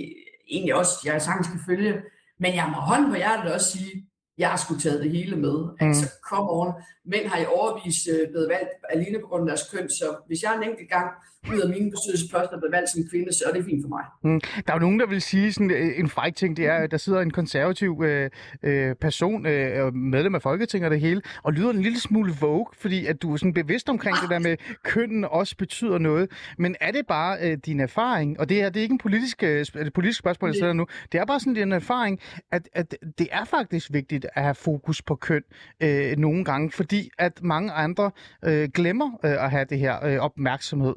egentlig 0.53 0.75
også, 0.75 0.93
jeg 1.05 1.21
sagtens 1.21 1.47
skal 1.47 1.65
følge. 1.69 1.93
Men 2.43 2.51
jeg 2.59 2.67
må 2.73 2.79
hånden 2.89 3.09
på 3.11 3.15
hjertet 3.15 3.53
også 3.53 3.69
sige, 3.77 3.93
jeg 4.37 4.49
har 4.49 4.57
skulle 4.57 4.81
taget 4.81 5.03
det 5.03 5.11
hele 5.11 5.35
med. 5.35 5.57
Mm. 5.63 5.87
Altså, 5.87 6.05
come 6.29 6.49
on. 6.59 6.71
Mænd 7.05 7.25
har 7.31 7.39
i 7.41 7.45
overvis 7.45 7.97
øh, 8.13 8.29
blevet 8.31 8.49
valgt 8.49 8.71
alene 8.89 9.19
på 9.19 9.27
grund 9.27 9.43
af 9.43 9.47
deres 9.47 9.69
køn, 9.71 9.89
så 9.89 10.07
hvis 10.27 10.43
jeg 10.43 10.55
en 10.55 10.69
enkelt 10.69 10.89
gang 10.89 11.09
ud 11.49 11.59
af 11.59 11.69
mine 11.69 11.91
bestyrelsesposter 11.91 12.55
er 12.55 12.59
blevet 12.59 12.71
valgt 12.71 12.89
som 12.89 13.03
kvinde, 13.11 13.33
så 13.33 13.43
er 13.55 13.63
fint 13.63 13.83
for 13.83 13.89
mig. 13.89 14.03
Mm. 14.23 14.41
Der 14.67 14.73
er 14.73 14.77
jo 14.77 14.79
nogen, 14.79 14.99
der 14.99 15.05
vil 15.05 15.21
sige 15.21 15.53
sådan 15.53 15.71
øh, 15.71 15.99
en 15.99 16.09
fræk 16.09 16.35
ting, 16.35 16.57
det 16.57 16.65
er, 16.65 16.75
at 16.75 16.91
der 16.91 16.97
sidder 16.97 17.21
en 17.21 17.31
konservativ 17.31 18.01
øh, 18.05 18.29
øh, 18.63 18.95
person, 18.95 19.45
øh, 19.45 19.93
medlem 19.93 20.35
af 20.35 20.41
Folketinget 20.41 20.85
og 20.85 20.91
det 20.91 21.01
hele, 21.01 21.21
og 21.43 21.53
lyder 21.53 21.69
en 21.69 21.81
lille 21.81 21.99
smule 21.99 22.33
vogue, 22.41 22.65
fordi 22.77 23.05
at 23.05 23.21
du 23.21 23.33
er 23.33 23.37
sådan 23.37 23.53
bevidst 23.53 23.89
omkring 23.89 24.17
det 24.21 24.29
der 24.29 24.39
med, 24.39 24.57
kønnen 24.83 25.25
også 25.25 25.57
betyder 25.57 25.97
noget. 25.97 26.31
Men 26.57 26.75
er 26.81 26.91
det 26.91 27.07
bare 27.07 27.37
øh, 27.41 27.57
din 27.65 27.79
erfaring, 27.79 28.39
og 28.39 28.49
det 28.49 28.57
her 28.57 28.69
det 28.69 28.79
er 28.79 28.81
ikke 28.81 28.93
en 28.93 28.97
politisk, 28.97 29.43
øh, 29.43 29.61
et 29.61 29.93
politisk 29.93 30.19
spørgsmål, 30.19 30.49
jeg 30.49 30.55
stiller 30.55 30.73
nu, 30.73 30.87
det 31.11 31.19
er 31.19 31.25
bare 31.25 31.39
sådan 31.39 31.53
din 31.53 31.71
erfaring, 31.71 32.19
at, 32.51 32.69
at 32.73 32.95
det 33.17 33.27
er 33.31 33.45
faktisk 33.45 33.93
vigtigt 33.93 34.25
at 34.33 34.43
have 34.43 34.55
fokus 34.55 35.01
på 35.01 35.15
køn 35.15 35.43
øh, 35.83 36.17
nogle 36.17 36.45
gange, 36.45 36.71
fordi 36.71 37.09
at 37.17 37.43
mange 37.43 37.71
andre 37.71 38.11
øh, 38.45 38.69
glemmer 38.73 39.19
øh, 39.25 39.43
at 39.43 39.51
have 39.51 39.65
det 39.65 39.79
her 39.79 40.05
øh, 40.05 40.17
opmærksomhed. 40.17 40.93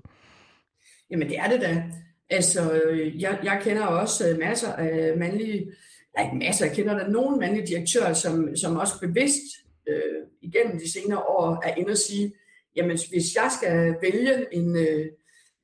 Jamen 1.10 1.28
det 1.28 1.38
er 1.38 1.48
det 1.48 1.60
da. 1.60 1.82
Altså, 2.30 2.72
øh, 2.72 3.22
jeg, 3.22 3.38
jeg 3.42 3.60
kender 3.62 3.86
også 3.86 4.28
øh, 4.28 4.38
masser 4.38 4.72
af 4.72 5.16
mandlige, 5.18 5.72
nej 6.16 6.24
ikke 6.24 6.46
masser, 6.46 6.66
jeg 6.66 6.74
kender 6.74 6.98
der 6.98 7.08
nogle 7.08 7.36
mandlige 7.36 7.66
direktører, 7.66 8.12
som, 8.12 8.56
som 8.56 8.76
også 8.76 9.00
bevidst 9.00 9.42
øh, 9.88 10.26
igennem 10.42 10.78
de 10.78 10.92
senere 10.92 11.22
år 11.22 11.62
er 11.64 11.74
inde 11.74 11.90
og 11.90 11.98
sige, 11.98 12.32
jamen 12.76 12.98
hvis 13.10 13.36
jeg 13.36 13.50
skal 13.58 13.96
vælge 14.02 14.54
en, 14.54 14.76
øh, 14.76 15.06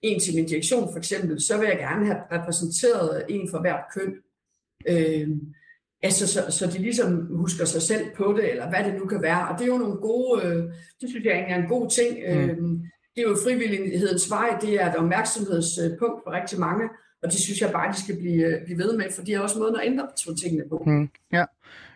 en 0.03 0.21
til 0.21 0.35
min 0.35 0.47
direktion 0.47 0.93
for 0.93 0.99
eksempel, 0.99 1.43
så 1.43 1.59
vil 1.59 1.69
jeg 1.69 1.79
gerne 1.79 2.07
have 2.07 2.19
repræsenteret 2.33 3.25
en 3.29 3.51
for 3.51 3.61
hvert 3.61 3.85
køn. 3.95 4.15
Øh, 4.89 5.29
altså, 6.03 6.27
så, 6.27 6.51
så 6.51 6.67
de 6.67 6.79
ligesom 6.79 7.37
husker 7.37 7.65
sig 7.65 7.83
selv 7.83 8.07
på 8.17 8.35
det, 8.37 8.51
eller 8.51 8.69
hvad 8.69 8.85
det 8.85 8.95
nu 8.95 9.07
kan 9.07 9.23
være. 9.23 9.49
Og 9.49 9.59
det 9.59 9.65
er 9.65 9.73
jo 9.73 9.79
nogle 9.79 9.97
gode, 9.97 10.43
øh, 10.47 10.63
det 11.01 11.09
synes 11.09 11.25
jeg 11.25 11.33
egentlig 11.33 11.55
er 11.55 11.63
en 11.63 11.69
god 11.69 11.91
ting. 11.91 12.19
Mm. 12.61 12.83
Det 13.21 13.27
er 13.27 13.31
jo 13.31 13.37
frivillighedens 13.45 14.31
vej, 14.31 14.59
det 14.61 14.83
er 14.83 14.87
et 14.91 14.97
opmærksomhedspunkt 14.97 16.21
for 16.25 16.31
rigtig 16.33 16.61
mange, 16.61 16.85
og 17.23 17.33
det 17.33 17.41
synes 17.41 17.61
jeg 17.61 17.71
bare, 17.73 17.93
de 17.93 18.01
skal 18.03 18.17
blive, 18.17 18.45
øh, 18.47 18.65
blive 18.65 18.79
ved 18.79 18.97
med, 18.97 19.05
for 19.15 19.23
det 19.23 19.35
er 19.35 19.41
også 19.41 19.59
måden 19.59 19.77
at 19.77 19.83
ændre 19.85 20.07
på 20.29 20.35
tingene 20.35 20.65
på. 20.69 20.83
Mm, 20.87 21.09
ja. 21.33 21.45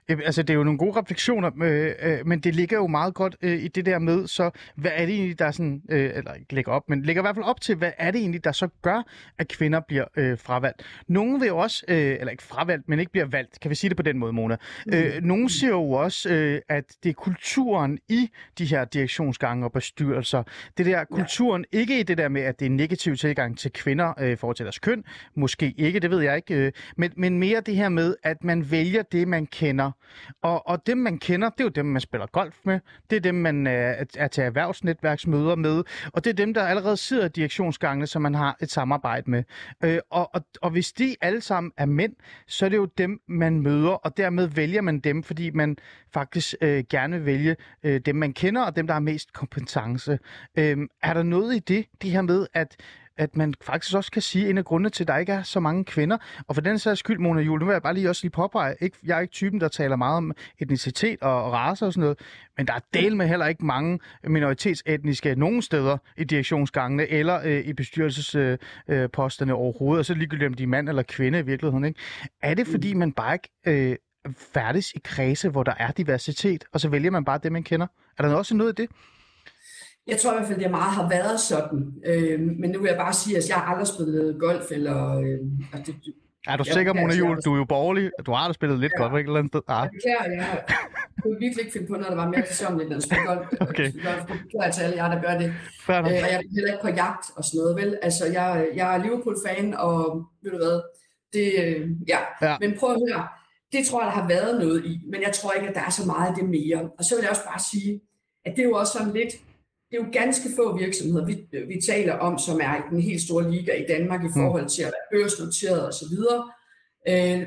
Ja, 0.08 0.16
Altså, 0.24 0.42
det 0.42 0.50
er 0.50 0.54
jo 0.54 0.64
nogle 0.64 0.78
gode 0.78 1.00
refleksioner, 1.00 1.50
øh, 1.62 1.92
øh, 2.02 2.26
men 2.26 2.40
det 2.40 2.54
ligger 2.54 2.76
jo 2.76 2.86
meget 2.86 3.14
godt 3.14 3.36
øh, 3.42 3.62
i 3.62 3.68
det 3.68 3.86
der 3.86 3.98
med, 3.98 4.26
så 4.26 4.50
hvad 4.76 4.90
er 4.94 5.06
det 5.06 5.14
egentlig, 5.14 5.38
der 5.38 5.44
er 5.44 5.50
sådan, 5.50 5.82
øh, 5.90 6.10
eller 6.14 6.34
ikke 6.34 6.52
ligger 6.52 6.72
op, 6.72 6.88
men 6.88 7.02
ligger 7.02 7.22
i 7.22 7.24
hvert 7.24 7.34
fald 7.34 7.44
op 7.44 7.60
til, 7.60 7.76
hvad 7.76 7.92
er 7.98 8.10
det 8.10 8.20
egentlig, 8.20 8.44
der 8.44 8.52
så 8.52 8.68
gør, 8.82 9.02
at 9.38 9.48
kvinder 9.48 9.80
bliver 9.88 10.04
øh, 10.16 10.38
fravalgt? 10.38 10.82
Nogle 11.08 11.40
vil 11.40 11.46
jo 11.46 11.58
også, 11.58 11.84
øh, 11.88 11.96
eller 11.96 12.30
ikke 12.30 12.42
fravalgt, 12.42 12.88
men 12.88 12.98
ikke 12.98 13.12
bliver 13.12 13.26
valgt, 13.26 13.60
kan 13.60 13.70
vi 13.70 13.74
sige 13.74 13.88
det 13.88 13.96
på 13.96 14.02
den 14.02 14.18
måde, 14.18 14.32
Mona? 14.32 14.56
Mm. 14.86 14.92
Øh, 14.94 15.22
nogle 15.22 15.50
siger 15.50 15.70
jo 15.70 15.90
også, 15.90 16.28
øh, 16.28 16.60
at 16.68 16.84
det 17.02 17.08
er 17.08 17.14
kulturen 17.14 17.98
i 18.08 18.30
de 18.58 18.64
her 18.64 18.84
direktionsgange 18.84 19.66
og 19.66 19.72
bestyrelser. 19.72 20.42
Det 20.78 20.86
der 20.86 21.04
kulturen, 21.04 21.64
ikke 21.72 22.00
i 22.00 22.02
det 22.02 22.18
der 22.18 22.28
med, 22.28 22.42
at 22.42 22.60
det 22.60 22.66
er 22.66 22.70
en 22.70 22.76
negativ 22.76 23.16
tilgang 23.16 23.58
til 23.58 23.72
kvinder 23.72 24.12
øh, 24.20 24.30
i 24.30 24.36
forhold 24.36 24.56
til 24.56 24.64
deres 24.64 24.78
køn, 24.78 25.04
måske 25.34 25.74
ikke, 25.76 26.00
det 26.00 26.10
ved 26.10 26.20
jeg 26.20 26.36
ikke, 26.36 26.54
øh, 26.54 26.72
men, 26.96 27.12
men 27.16 27.38
mere 27.38 27.60
det 27.60 27.76
her 27.76 27.88
med, 27.88 28.16
at 28.22 28.44
man 28.44 28.70
vælger 28.70 29.02
det, 29.02 29.28
man 29.28 29.46
kender. 29.46 29.90
Og, 30.42 30.68
og 30.68 30.86
dem, 30.86 30.98
man 30.98 31.18
kender, 31.18 31.50
det 31.50 31.60
er 31.60 31.64
jo 31.64 31.70
dem, 31.70 31.86
man 31.86 32.00
spiller 32.00 32.26
golf 32.26 32.56
med. 32.64 32.80
Det 33.10 33.16
er 33.16 33.20
dem, 33.20 33.34
man 33.34 33.66
øh, 33.66 34.06
er 34.16 34.28
til 34.28 34.44
erhvervsnetværksmøder 34.44 35.54
med. 35.54 35.84
Og 36.12 36.24
det 36.24 36.30
er 36.30 36.34
dem, 36.34 36.54
der 36.54 36.62
allerede 36.62 36.96
sidder 36.96 37.24
i 37.24 37.28
direktionsgangene, 37.28 38.06
som 38.06 38.22
man 38.22 38.34
har 38.34 38.56
et 38.60 38.70
samarbejde 38.70 39.30
med. 39.30 39.44
Øh, 39.84 39.98
og, 40.10 40.34
og, 40.34 40.40
og 40.62 40.70
hvis 40.70 40.92
de 40.92 41.16
alle 41.20 41.40
sammen 41.40 41.72
er 41.76 41.86
mænd, 41.86 42.12
så 42.46 42.64
er 42.64 42.68
det 42.68 42.76
jo 42.76 42.88
dem, 42.98 43.20
man 43.28 43.60
møder, 43.60 43.90
og 43.90 44.16
dermed 44.16 44.46
vælger 44.46 44.82
man 44.82 45.00
dem, 45.00 45.22
fordi 45.22 45.50
man 45.50 45.76
faktisk 46.14 46.54
øh, 46.60 46.84
gerne 46.90 47.16
vil 47.16 47.26
vælge 47.26 47.56
øh, 47.82 48.00
dem, 48.00 48.16
man 48.16 48.32
kender, 48.32 48.62
og 48.62 48.76
dem, 48.76 48.86
der 48.86 48.94
har 48.94 49.00
mest 49.00 49.32
kompetence. 49.32 50.18
Øh, 50.58 50.78
er 51.02 51.14
der 51.14 51.22
noget 51.22 51.56
i 51.56 51.58
det, 51.58 51.86
det 52.02 52.10
her 52.10 52.22
med, 52.22 52.46
at 52.54 52.76
at 53.16 53.36
man 53.36 53.54
faktisk 53.60 53.94
også 53.94 54.10
kan 54.10 54.22
sige, 54.22 54.44
at 54.44 54.50
en 54.50 54.58
af 54.58 54.64
grundene 54.64 54.90
til, 54.90 55.04
at 55.04 55.08
der 55.08 55.16
ikke 55.16 55.32
er 55.32 55.42
så 55.42 55.60
mange 55.60 55.84
kvinder, 55.84 56.18
og 56.48 56.54
for 56.54 56.62
den 56.62 56.78
sags 56.78 57.00
skyld, 57.00 57.18
Mona 57.18 57.40
Jule, 57.40 57.60
nu 57.60 57.66
vil 57.66 57.72
jeg 57.72 57.82
bare 57.82 57.94
lige 57.94 58.08
også 58.08 58.24
lige 58.24 58.30
påpege, 58.30 58.74
ikke, 58.80 58.96
jeg 59.04 59.16
er 59.16 59.20
ikke 59.20 59.32
typen, 59.32 59.60
der 59.60 59.68
taler 59.68 59.96
meget 59.96 60.16
om 60.16 60.32
etnicitet 60.58 61.22
og, 61.22 61.44
og 61.44 61.52
race 61.52 61.86
og 61.86 61.92
sådan 61.92 62.00
noget, 62.00 62.18
men 62.56 62.66
der 62.66 62.72
er 62.72 62.80
del 62.94 63.16
med 63.16 63.28
heller 63.28 63.46
ikke 63.46 63.64
mange 63.64 63.98
minoritetsetniske 64.24 65.34
nogen 65.34 65.62
steder 65.62 65.98
i 66.16 66.24
direktionsgangene 66.24 67.08
eller 67.08 67.40
øh, 67.44 67.60
i 67.60 67.72
bestyrelsesposterne 67.72 69.02
øh, 69.02 69.10
posterne 69.10 69.54
overhovedet, 69.54 69.98
og 69.98 70.04
så 70.04 70.14
ligegyldigt 70.14 70.48
om 70.48 70.54
de 70.54 70.62
er 70.62 70.66
mand 70.66 70.88
eller 70.88 71.02
kvinde 71.02 71.38
i 71.38 71.42
virkeligheden. 71.42 71.84
Ikke? 71.84 72.00
Er 72.42 72.54
det 72.54 72.66
fordi, 72.66 72.94
man 72.94 73.12
bare 73.12 73.34
ikke 73.34 73.50
øh, 73.66 73.96
færdes 74.54 74.92
i 74.92 75.00
kredse, 75.04 75.48
hvor 75.48 75.62
der 75.62 75.74
er 75.78 75.90
diversitet, 75.92 76.64
og 76.72 76.80
så 76.80 76.88
vælger 76.88 77.10
man 77.10 77.24
bare 77.24 77.40
det, 77.42 77.52
man 77.52 77.62
kender? 77.62 77.86
Er 78.18 78.28
der 78.28 78.34
også 78.34 78.56
noget 78.56 78.78
i 78.78 78.82
det? 78.82 78.90
Jeg 80.06 80.18
tror 80.18 80.32
i 80.32 80.36
hvert 80.36 80.48
fald, 80.48 80.60
det 80.60 80.70
meget 80.70 80.92
har 80.92 81.08
været 81.08 81.40
sådan. 81.40 81.92
Øh, 82.06 82.40
men 82.40 82.70
nu 82.70 82.78
vil 82.80 82.88
jeg 82.88 82.96
bare 82.96 83.12
sige, 83.12 83.36
at 83.36 83.48
jeg 83.48 83.56
har 83.56 83.64
aldrig 83.72 83.86
spillet 83.86 84.36
golf, 84.40 84.70
eller... 84.70 85.18
Øh, 85.18 85.38
altså 85.72 85.92
det, 86.04 86.14
Er 86.46 86.56
du 86.56 86.64
Jeg 86.66 86.74
sikker, 86.74 86.92
Mona 86.92 87.06
også- 87.30 87.42
Du 87.44 87.52
er 87.54 87.58
jo 87.58 87.64
borgerlig. 87.64 88.10
Du 88.26 88.32
har 88.32 88.46
da 88.46 88.52
spillet 88.52 88.78
lidt 88.80 88.92
Ja. 88.98 89.02
godt, 89.02 89.12
ikke? 89.18 89.26
Et 89.28 89.30
eller 89.30 89.38
andet 89.38 89.50
sted. 89.52 89.60
Ah. 89.68 89.82
jeg 89.82 89.90
beklager, 89.96 90.24
jeg 90.40 90.64
kunne 91.22 91.38
virkelig 91.44 91.60
ikke 91.64 91.72
finde 91.72 91.86
på 91.86 91.92
noget, 91.92 92.08
der 92.10 92.16
var 92.16 92.28
mere 92.28 92.42
tilsommeligt 92.46 92.86
end 92.88 92.96
at 92.96 93.02
spille 93.02 93.24
golf. 93.30 93.46
Okay. 93.70 93.88
Jeg 94.04 94.14
beklager 94.28 94.70
til 94.74 94.82
alle 94.82 94.96
jer, 95.00 95.08
der 95.14 95.20
gør 95.26 95.34
det. 95.42 95.48
Øh, 95.90 96.04
og 96.04 96.10
jeg 96.12 96.30
er 96.36 96.40
heller 96.56 96.70
ikke 96.74 96.82
på 96.88 96.92
jagt 97.02 97.24
og 97.36 97.42
sådan 97.44 97.58
noget, 97.60 97.74
vel? 97.80 97.90
Altså, 98.02 98.24
jeg, 98.38 98.48
jeg 98.74 98.86
er 98.94 98.98
Liverpool-fan, 99.04 99.74
og 99.86 99.96
ved 100.42 100.50
du 100.50 100.56
hvad, 100.64 100.76
det, 101.36 101.46
øh, 101.64 101.80
ja. 102.12 102.18
Ja. 102.42 102.50
ja. 102.50 102.56
Men 102.60 102.70
prøv 102.78 102.90
at 102.96 103.00
høre, 103.08 103.22
det 103.72 103.86
tror 103.86 103.98
jeg, 104.02 104.06
der 104.12 104.16
har 104.20 104.28
været 104.28 104.52
noget 104.64 104.84
i, 104.84 104.94
men 105.12 105.22
jeg 105.26 105.32
tror 105.38 105.50
ikke, 105.52 105.68
at 105.68 105.74
der 105.74 105.84
er 105.88 105.90
så 105.90 106.06
meget 106.06 106.28
af 106.30 106.34
det 106.38 106.44
mere. 106.56 106.80
Og 106.98 107.04
så 107.04 107.14
vil 107.14 107.22
jeg 107.22 107.30
også 107.30 107.44
bare 107.52 107.62
sige, 107.72 108.00
at 108.46 108.52
det 108.56 108.60
er 108.64 108.68
jo 108.70 108.74
også 108.82 108.92
sådan 108.98 109.12
lidt, 109.12 109.32
det 109.94 110.00
er 110.00 110.06
jo 110.06 110.12
ganske 110.12 110.48
få 110.56 110.78
virksomheder, 110.78 111.26
vi, 111.26 111.46
vi 111.68 111.80
taler 111.86 112.14
om, 112.14 112.38
som 112.38 112.60
er 112.62 112.76
i 112.76 112.80
den 112.90 113.00
helt 113.00 113.22
store 113.22 113.50
liga 113.50 113.72
i 113.72 113.86
Danmark 113.88 114.24
i 114.24 114.32
forhold 114.36 114.68
til 114.68 114.82
at 114.82 114.92
være 114.94 115.20
børsnoteret 115.20 115.88
osv. 115.88 116.14
Øh, 117.08 117.42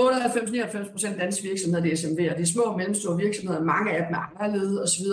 98-99 0.00 0.92
procent 0.92 1.20
danske 1.20 1.42
virksomheder, 1.48 1.82
det 1.82 1.92
er 1.92 1.96
SMV'er. 1.96 2.36
Det 2.36 2.42
er 2.42 2.52
små 2.54 2.62
og 2.62 2.76
mellemstore 2.76 3.16
virksomheder, 3.16 3.62
mange 3.64 3.92
af 3.92 4.06
dem 4.06 4.14
er 4.14 4.42
anderledes 4.42 4.78
osv. 4.80 5.06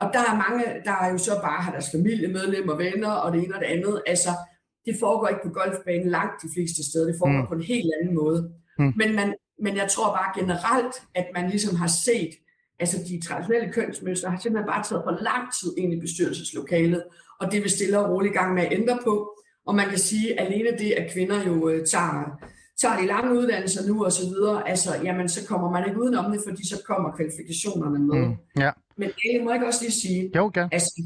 Og 0.00 0.10
der 0.14 0.18
er 0.30 0.36
mange, 0.44 0.64
der 0.84 0.92
er 0.92 1.12
jo 1.12 1.18
så 1.18 1.34
bare 1.42 1.62
har 1.62 1.72
deres 1.72 1.90
familiemedlemmer, 1.94 2.74
venner 2.76 3.10
og 3.10 3.32
det 3.32 3.44
ene 3.44 3.54
og 3.54 3.60
det 3.60 3.66
andet. 3.66 4.02
Altså, 4.06 4.30
det 4.86 4.96
foregår 5.00 5.28
ikke 5.28 5.44
på 5.44 5.52
golfbanen 5.58 6.08
langt 6.08 6.42
de 6.42 6.48
fleste 6.54 6.80
steder. 6.90 7.06
Det 7.06 7.16
foregår 7.18 7.32
Mm. 7.38 7.40
mm. 7.40 7.46
på 7.48 7.54
en 7.54 7.62
helt 7.62 7.90
anden 8.00 8.14
måde. 8.14 8.40
Mm. 8.78 8.84
Mm. 8.84 8.92
Men, 8.96 9.14
man, 9.14 9.34
men 9.64 9.76
jeg 9.76 9.88
tror 9.90 10.08
bare 10.18 10.40
generelt, 10.40 10.94
at 11.14 11.26
man 11.34 11.50
ligesom 11.50 11.76
har 11.76 11.90
set, 12.06 12.32
altså 12.78 12.96
de 13.08 13.20
traditionelle 13.26 13.72
kønsmønstre 13.72 14.30
har 14.30 14.38
simpelthen 14.38 14.66
bare 14.66 14.84
taget 14.84 15.02
for 15.04 15.22
lang 15.22 15.44
tid 15.60 15.74
ind 15.78 15.92
i 15.92 16.00
bestyrelseslokalet, 16.00 17.02
og 17.40 17.52
det 17.52 17.62
vil 17.62 17.70
stille 17.70 17.98
og 17.98 18.10
roligt 18.10 18.34
i 18.34 18.36
gang 18.38 18.54
med 18.54 18.62
at 18.62 18.72
ændre 18.72 18.98
på. 19.04 19.32
Og 19.66 19.74
man 19.74 19.88
kan 19.88 19.98
sige, 19.98 20.40
at 20.40 20.46
alene 20.46 20.78
det, 20.78 20.92
at 20.92 21.12
kvinder 21.12 21.44
jo 21.46 21.68
øh, 21.68 21.86
tager, 21.86 22.40
tager 22.80 22.96
de 23.00 23.06
lange 23.06 23.38
uddannelser 23.38 23.88
nu 23.88 24.04
og 24.04 24.12
så 24.12 24.28
videre, 24.28 24.68
altså, 24.68 24.90
jamen, 25.04 25.28
så 25.28 25.46
kommer 25.46 25.70
man 25.70 25.88
ikke 25.88 26.00
udenom 26.00 26.32
det, 26.32 26.40
fordi 26.46 26.68
så 26.68 26.82
kommer 26.86 27.12
kvalifikationerne 27.16 27.98
med. 27.98 28.26
Mm. 28.28 28.34
Ja. 28.58 28.70
Men 28.96 29.08
det 29.08 29.44
må 29.44 29.50
jeg 29.50 29.56
ikke 29.56 29.66
også 29.66 29.82
lige 29.82 29.92
sige, 29.92 30.30
Jo, 30.36 30.50
gerne. 30.54 30.68
altså, 30.72 31.02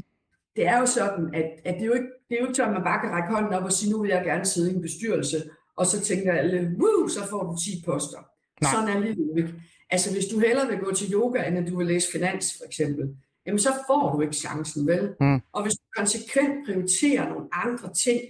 det 0.55 0.67
er 0.67 0.79
jo 0.79 0.85
sådan, 0.85 1.29
at, 1.33 1.45
at 1.65 1.73
det, 1.73 1.81
er 1.81 1.85
jo 1.85 1.93
ikke, 1.93 2.11
det 2.29 2.35
er 2.35 2.41
jo 2.41 2.47
ikke 2.47 2.55
sådan, 2.55 2.71
at 2.71 2.77
man 2.79 2.83
bare 2.83 3.01
kan 3.01 3.11
række 3.11 3.33
hånden 3.33 3.53
op 3.53 3.63
og 3.63 3.71
sige, 3.71 3.91
nu 3.91 4.01
vil 4.01 4.09
jeg 4.09 4.23
gerne 4.25 4.45
sidde 4.45 4.71
i 4.71 4.75
en 4.75 4.81
bestyrelse, 4.81 5.37
og 5.77 5.85
så 5.85 6.01
tænker 6.01 6.33
alle, 6.33 6.75
woo, 6.79 7.07
så 7.07 7.27
får 7.29 7.43
du 7.43 7.57
10 7.65 7.83
poster. 7.85 8.21
Nej. 8.61 8.71
Sådan 8.73 8.89
er 8.95 8.99
livet 8.99 9.37
ikke. 9.37 9.53
Altså 9.91 10.11
hvis 10.11 10.25
du 10.25 10.39
hellere 10.39 10.67
vil 10.67 10.79
gå 10.79 10.93
til 10.93 11.13
yoga, 11.13 11.47
end 11.47 11.57
at 11.57 11.67
du 11.67 11.77
vil 11.77 11.87
læse 11.87 12.07
finans 12.11 12.53
for 12.57 12.65
eksempel, 12.65 13.15
jamen 13.45 13.59
så 13.59 13.69
får 13.87 14.13
du 14.15 14.21
ikke 14.21 14.35
chancen, 14.35 14.87
vel? 14.87 15.15
Mm. 15.19 15.41
Og 15.53 15.63
hvis 15.63 15.73
du 15.73 15.83
konsekvent 15.97 16.65
prioriterer 16.65 17.29
nogle 17.29 17.47
andre 17.51 17.93
ting, 17.93 18.21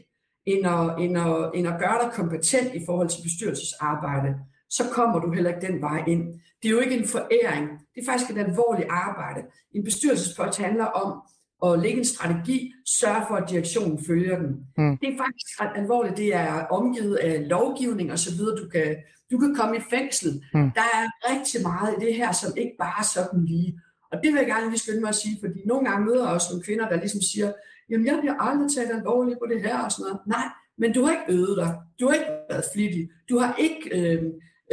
end 0.45 0.67
at, 0.67 1.03
end, 1.03 1.17
at, 1.17 1.51
end 1.55 1.67
at 1.67 1.79
gøre 1.79 2.03
dig 2.03 2.11
kompetent 2.13 2.73
i 2.73 2.85
forhold 2.85 3.09
til 3.09 3.23
bestyrelsesarbejde, 3.23 4.35
så 4.69 4.83
kommer 4.93 5.19
du 5.19 5.31
heller 5.31 5.55
ikke 5.55 5.67
den 5.67 5.81
vej 5.81 6.03
ind. 6.07 6.23
Det 6.61 6.69
er 6.69 6.71
jo 6.71 6.79
ikke 6.79 6.97
en 6.97 7.07
foræring. 7.07 7.69
Det 7.95 8.01
er 8.01 8.05
faktisk 8.11 8.31
et 8.31 8.37
alvorligt 8.37 8.87
arbejde. 8.89 9.41
En 9.75 9.83
bestyrelsespost 9.83 10.57
handler 10.57 10.85
om 10.85 11.21
at 11.65 11.79
lægge 11.79 11.97
en 11.97 12.05
strategi, 12.05 12.73
sørge 12.99 13.23
for, 13.27 13.35
at 13.35 13.49
direktionen 13.49 14.05
følger 14.07 14.37
den. 14.39 14.51
Mm. 14.77 14.97
Det 14.97 15.07
er 15.09 15.17
faktisk 15.23 15.61
ret 15.61 15.71
alvorligt. 15.75 16.17
Det 16.17 16.35
er 16.35 16.65
omgivet 16.65 17.15
af 17.15 17.49
lovgivning 17.49 18.11
osv. 18.11 18.39
Du 18.61 18.69
kan, 18.71 18.95
du 19.31 19.37
kan 19.37 19.55
komme 19.55 19.77
i 19.77 19.81
fængsel. 19.89 20.31
Mm. 20.53 20.71
Der 20.77 20.87
er 20.97 21.03
rigtig 21.31 21.61
meget 21.61 21.95
i 21.97 22.05
det 22.05 22.13
her, 22.15 22.31
som 22.31 22.51
ikke 22.57 22.75
bare 22.79 23.03
sådan 23.03 23.45
lige. 23.45 23.79
Og 24.11 24.17
det 24.23 24.27
vil 24.31 24.39
jeg 24.39 24.47
gerne 24.47 24.69
lige 24.69 24.79
skynde 24.79 25.01
mig 25.01 25.09
at 25.09 25.15
sige, 25.15 25.37
fordi 25.41 25.59
nogle 25.65 25.89
gange 25.89 26.05
møder 26.05 26.23
jeg 26.25 26.33
også 26.33 26.47
nogle 26.51 26.63
kvinder, 26.63 26.89
der 26.89 26.95
ligesom 26.95 27.21
siger, 27.21 27.51
jamen 27.89 28.05
jeg 28.07 28.17
bliver 28.21 28.37
aldrig 28.39 28.69
taget 28.75 28.97
alvorligt 28.97 29.39
på 29.39 29.45
det 29.51 29.61
her 29.61 29.77
og 29.85 29.91
sådan 29.91 30.03
noget. 30.03 30.19
Nej, 30.27 30.47
men 30.77 30.93
du 30.93 31.03
har 31.03 31.11
ikke 31.11 31.33
øvet 31.37 31.57
dig. 31.57 31.69
Du 31.99 32.07
har 32.07 32.13
ikke 32.13 32.31
været 32.49 32.65
flittig. 32.73 33.09
Du 33.29 33.39
har 33.39 33.55
ikke 33.59 33.81
øh, 33.97 34.23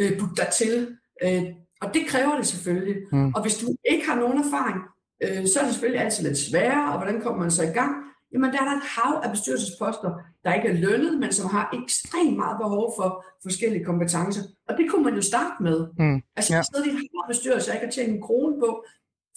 øh, 0.01 0.19
budt 0.19 0.37
dig 0.37 0.49
til. 0.61 0.97
Øh, 1.25 1.45
og 1.83 1.95
det 1.95 2.03
kræver 2.07 2.37
det 2.37 2.47
selvfølgelig. 2.47 2.97
Mm. 3.13 3.35
Og 3.35 3.43
hvis 3.43 3.59
du 3.59 3.67
ikke 3.91 4.07
har 4.09 4.17
nogen 4.17 4.39
erfaring, 4.39 4.79
øh, 5.25 5.47
så 5.51 5.55
er 5.61 5.65
det 5.65 5.73
selvfølgelig 5.73 6.05
altid 6.05 6.25
lidt 6.25 6.39
sværere, 6.39 6.93
og 6.93 6.99
hvordan 6.99 7.21
kommer 7.21 7.41
man 7.41 7.51
så 7.51 7.63
i 7.63 7.75
gang? 7.81 7.93
Jamen 8.33 8.53
der 8.53 8.61
er 8.61 8.65
der 8.65 8.77
et 8.77 8.89
hav 8.97 9.21
af 9.25 9.31
bestyrelsesposter, 9.31 10.11
der 10.45 10.55
ikke 10.55 10.69
er 10.69 10.73
lønnet, 10.87 11.19
men 11.21 11.33
som 11.33 11.51
har 11.51 11.65
ekstremt 11.83 12.37
meget 12.37 12.57
behov 12.59 12.93
for 12.99 13.25
forskellige 13.43 13.85
kompetencer. 13.85 14.43
Og 14.69 14.77
det 14.79 14.91
kunne 14.91 15.05
man 15.05 15.15
jo 15.15 15.23
starte 15.23 15.63
med. 15.63 15.79
Mm. 15.99 16.23
Altså 16.37 16.53
Ja. 16.53 16.57
ja. 16.57 16.61
i 16.61 16.65
stedet 16.65 16.87
i 16.87 16.89
et 16.89 16.95
hav 16.95 17.23
af 17.25 17.29
bestyrelser, 17.29 17.73
jeg 17.73 17.77
ikke 17.83 17.87
har 17.87 17.93
tjent 17.93 18.15
en 18.17 18.23
krone 18.23 18.61
på, 18.61 18.85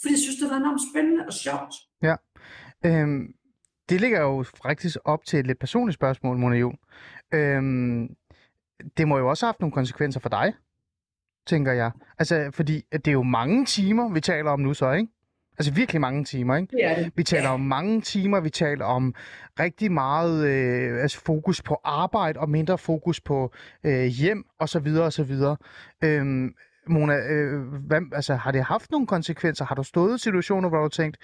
fordi 0.02 0.14
jeg 0.14 0.20
synes, 0.20 0.38
det 0.40 0.52
er 0.52 0.58
enormt 0.58 0.82
spændende 0.92 1.24
og 1.28 1.34
sjovt. 1.34 1.74
Øhm, 2.86 3.34
det 3.90 4.02
ligger 4.02 4.22
jo 4.22 4.44
faktisk 4.64 4.98
op 5.06 5.26
til 5.26 5.40
et 5.40 5.48
lidt 5.48 5.60
personligt 5.60 5.96
spørgsmål, 5.96 6.38
Mona 6.38 6.56
Juhl. 6.56 6.78
Øhm, 7.34 8.08
det 8.98 9.08
må 9.08 9.18
jo 9.18 9.30
også 9.30 9.46
have 9.46 9.48
haft 9.48 9.60
nogle 9.60 9.74
konsekvenser 9.74 10.20
for 10.20 10.30
dig, 10.30 10.54
tænker 11.48 11.72
jeg. 11.72 11.92
Altså, 12.20 12.50
fordi 12.54 12.82
det 12.92 13.08
er 13.08 13.12
jo 13.12 13.24
mange 13.24 13.66
timer, 13.66 14.14
vi 14.14 14.22
taler 14.22 14.52
om 14.52 14.60
nu 14.60 14.74
så, 14.74 14.92
ikke? 14.92 15.12
Altså 15.58 15.74
virkelig 15.74 16.02
mange 16.02 16.24
timer, 16.24 16.56
ikke? 16.56 16.72
Det 16.72 16.86
er 16.86 16.96
det. 16.96 17.12
Vi 17.16 17.24
taler 17.24 17.50
om 17.50 17.60
mange 17.60 18.02
timer, 18.02 18.40
vi 18.40 18.50
taler 18.50 18.86
om 18.86 19.16
rigtig 19.60 19.92
meget 19.92 20.48
øh, 20.48 21.02
altså 21.02 21.20
fokus 21.26 21.62
på 21.62 21.78
arbejde 21.84 22.40
og 22.40 22.50
mindre 22.50 22.78
fokus 22.78 23.22
på 23.22 23.54
øh, 23.84 24.06
hjem 24.06 24.46
og 24.60 24.70
så 24.70 24.80
videre 24.80 25.06
og 25.06 25.14
så 25.14 25.24
videre. 25.24 25.58
Øhm, 26.04 26.54
Mona, 26.88 27.14
øh, 27.14 27.62
hvad, 27.88 28.02
altså, 28.14 28.36
har 28.36 28.52
det 28.52 28.64
haft 28.64 28.92
nogle 28.92 29.08
konsekvenser? 29.08 29.66
Har 29.66 29.76
du 29.76 29.84
stået 29.84 30.16
i 30.16 30.22
situationer, 30.22 30.70
hvor 30.70 30.78
du 30.78 30.84
har 30.84 30.90
tænkt, 30.90 31.18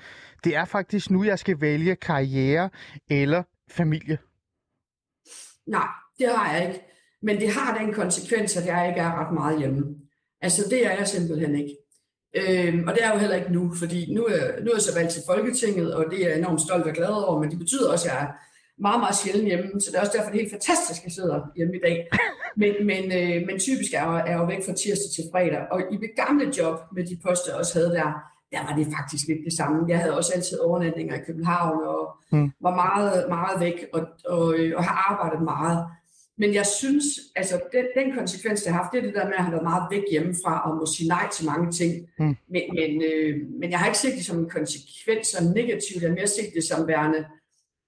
det 0.44 0.56
er 0.56 0.66
faktisk 0.66 1.12
nu, 1.12 1.24
jeg 1.24 1.40
skal 1.40 1.62
vælge 1.62 1.96
karriere 1.96 2.70
eller 3.10 3.44
familie? 3.72 4.18
Nej, 5.68 5.88
det 6.20 6.28
har 6.36 6.54
jeg 6.54 6.68
ikke. 6.68 6.82
Men 7.22 7.38
det 7.38 7.50
har 7.50 7.78
den 7.78 7.94
konsekvens, 7.94 8.58
at 8.58 8.66
jeg 8.66 8.88
ikke 8.88 9.02
er 9.02 9.26
ret 9.26 9.34
meget 9.34 9.60
hjemme. 9.60 9.96
Altså, 10.42 10.62
det 10.70 10.86
er 10.86 10.98
jeg 10.98 11.08
simpelthen 11.08 11.56
ikke. 11.56 11.78
Øhm, 12.36 12.84
og 12.88 12.94
det 12.96 13.04
er 13.04 13.14
jo 13.14 13.20
heller 13.20 13.36
ikke 13.36 13.54
nu, 13.54 13.74
fordi 13.80 14.14
nu 14.14 14.22
er, 14.26 14.64
nu 14.64 14.68
er 14.72 14.76
jeg 14.76 14.82
så 14.82 14.94
valgt 15.00 15.12
til 15.14 15.22
Folketinget, 15.28 15.94
og 15.96 16.06
det 16.12 16.24
er 16.24 16.30
jeg 16.30 16.38
enormt 16.38 16.62
stolt 16.62 16.86
og 16.86 16.94
glad 16.94 17.14
over, 17.28 17.40
men 17.42 17.50
det 17.52 17.60
betyder 17.60 17.92
også, 17.92 18.08
at 18.10 18.14
jeg 18.14 18.24
er 18.24 18.28
meget, 18.82 19.00
meget 19.00 19.16
sjældent 19.16 19.48
hjemme, 19.48 19.82
så 19.82 19.88
det 19.92 19.98
er 19.98 20.02
også 20.02 20.16
derfor, 20.18 20.30
det 20.32 20.38
er 20.38 20.42
helt 20.44 20.56
fantastisk, 20.58 21.00
at 21.02 21.06
jeg 21.06 21.12
sidder 21.12 21.40
hjemme 21.58 21.76
i 21.76 21.82
dag. 21.88 21.98
Men, 22.62 22.74
men, 22.92 23.04
øh, 23.20 23.38
men 23.48 23.56
typisk 23.60 23.92
er 23.94 24.04
jeg, 24.06 24.20
er 24.28 24.32
jeg 24.32 24.40
jo 24.40 24.46
væk 24.46 24.62
fra 24.66 24.74
tirsdag 24.82 25.10
til 25.16 25.24
fredag, 25.32 25.62
og 25.72 25.80
i 25.94 25.98
mit 26.04 26.16
gamle 26.24 26.46
job 26.60 26.76
med 26.96 27.04
de 27.10 27.18
poster, 27.26 27.52
jeg 27.52 27.60
også 27.60 27.74
havde 27.80 27.92
der, 28.00 28.10
der 28.54 28.62
var 28.68 28.74
det 28.80 28.88
faktisk 28.98 29.24
lidt 29.28 29.42
det 29.48 29.54
samme. 29.58 29.78
Jeg 29.90 30.00
havde 30.00 30.18
også 30.18 30.32
altid 30.36 30.58
overnatninger 30.60 31.16
i 31.16 31.26
København, 31.28 31.80
og 31.94 32.02
Mm. 32.32 32.52
var 32.62 32.76
meget, 32.76 33.26
meget 33.30 33.60
væk, 33.60 33.78
og, 33.94 34.02
og, 34.28 34.54
øh, 34.58 34.74
og 34.78 34.84
har 34.84 34.96
arbejdet 35.12 35.42
meget. 35.44 35.86
Men 36.38 36.54
jeg 36.54 36.66
synes, 36.66 37.04
altså 37.36 37.60
den, 37.72 37.86
den 38.04 38.14
konsekvens, 38.16 38.64
det 38.64 38.72
har 38.72 38.82
haft, 38.82 38.92
det 38.94 39.00
er 39.00 39.06
det 39.06 39.14
der 39.14 39.26
med 39.26 39.34
at 39.38 39.44
have 39.44 39.52
været 39.52 39.64
meget 39.64 39.84
væk 39.92 40.04
hjemmefra 40.12 40.70
og 40.70 40.78
må 40.78 40.86
sige 40.98 41.08
nej 41.08 41.26
til 41.36 41.46
mange 41.46 41.72
ting. 41.72 41.92
Mm. 42.20 42.36
Men, 42.54 42.62
men, 42.80 43.04
øh, 43.10 43.36
men 43.60 43.72
jeg 43.72 43.80
har 43.80 43.86
ikke 43.88 43.98
set 44.00 44.14
det 44.18 44.26
som 44.26 44.40
en 44.40 44.50
konsekvens 44.50 45.28
som 45.28 45.44
negativt, 45.46 46.02
jeg 46.02 46.10
har 46.10 46.16
mere 46.16 46.28
set 46.28 46.50
det 46.56 46.64
som 46.64 46.88
værende, 46.88 47.26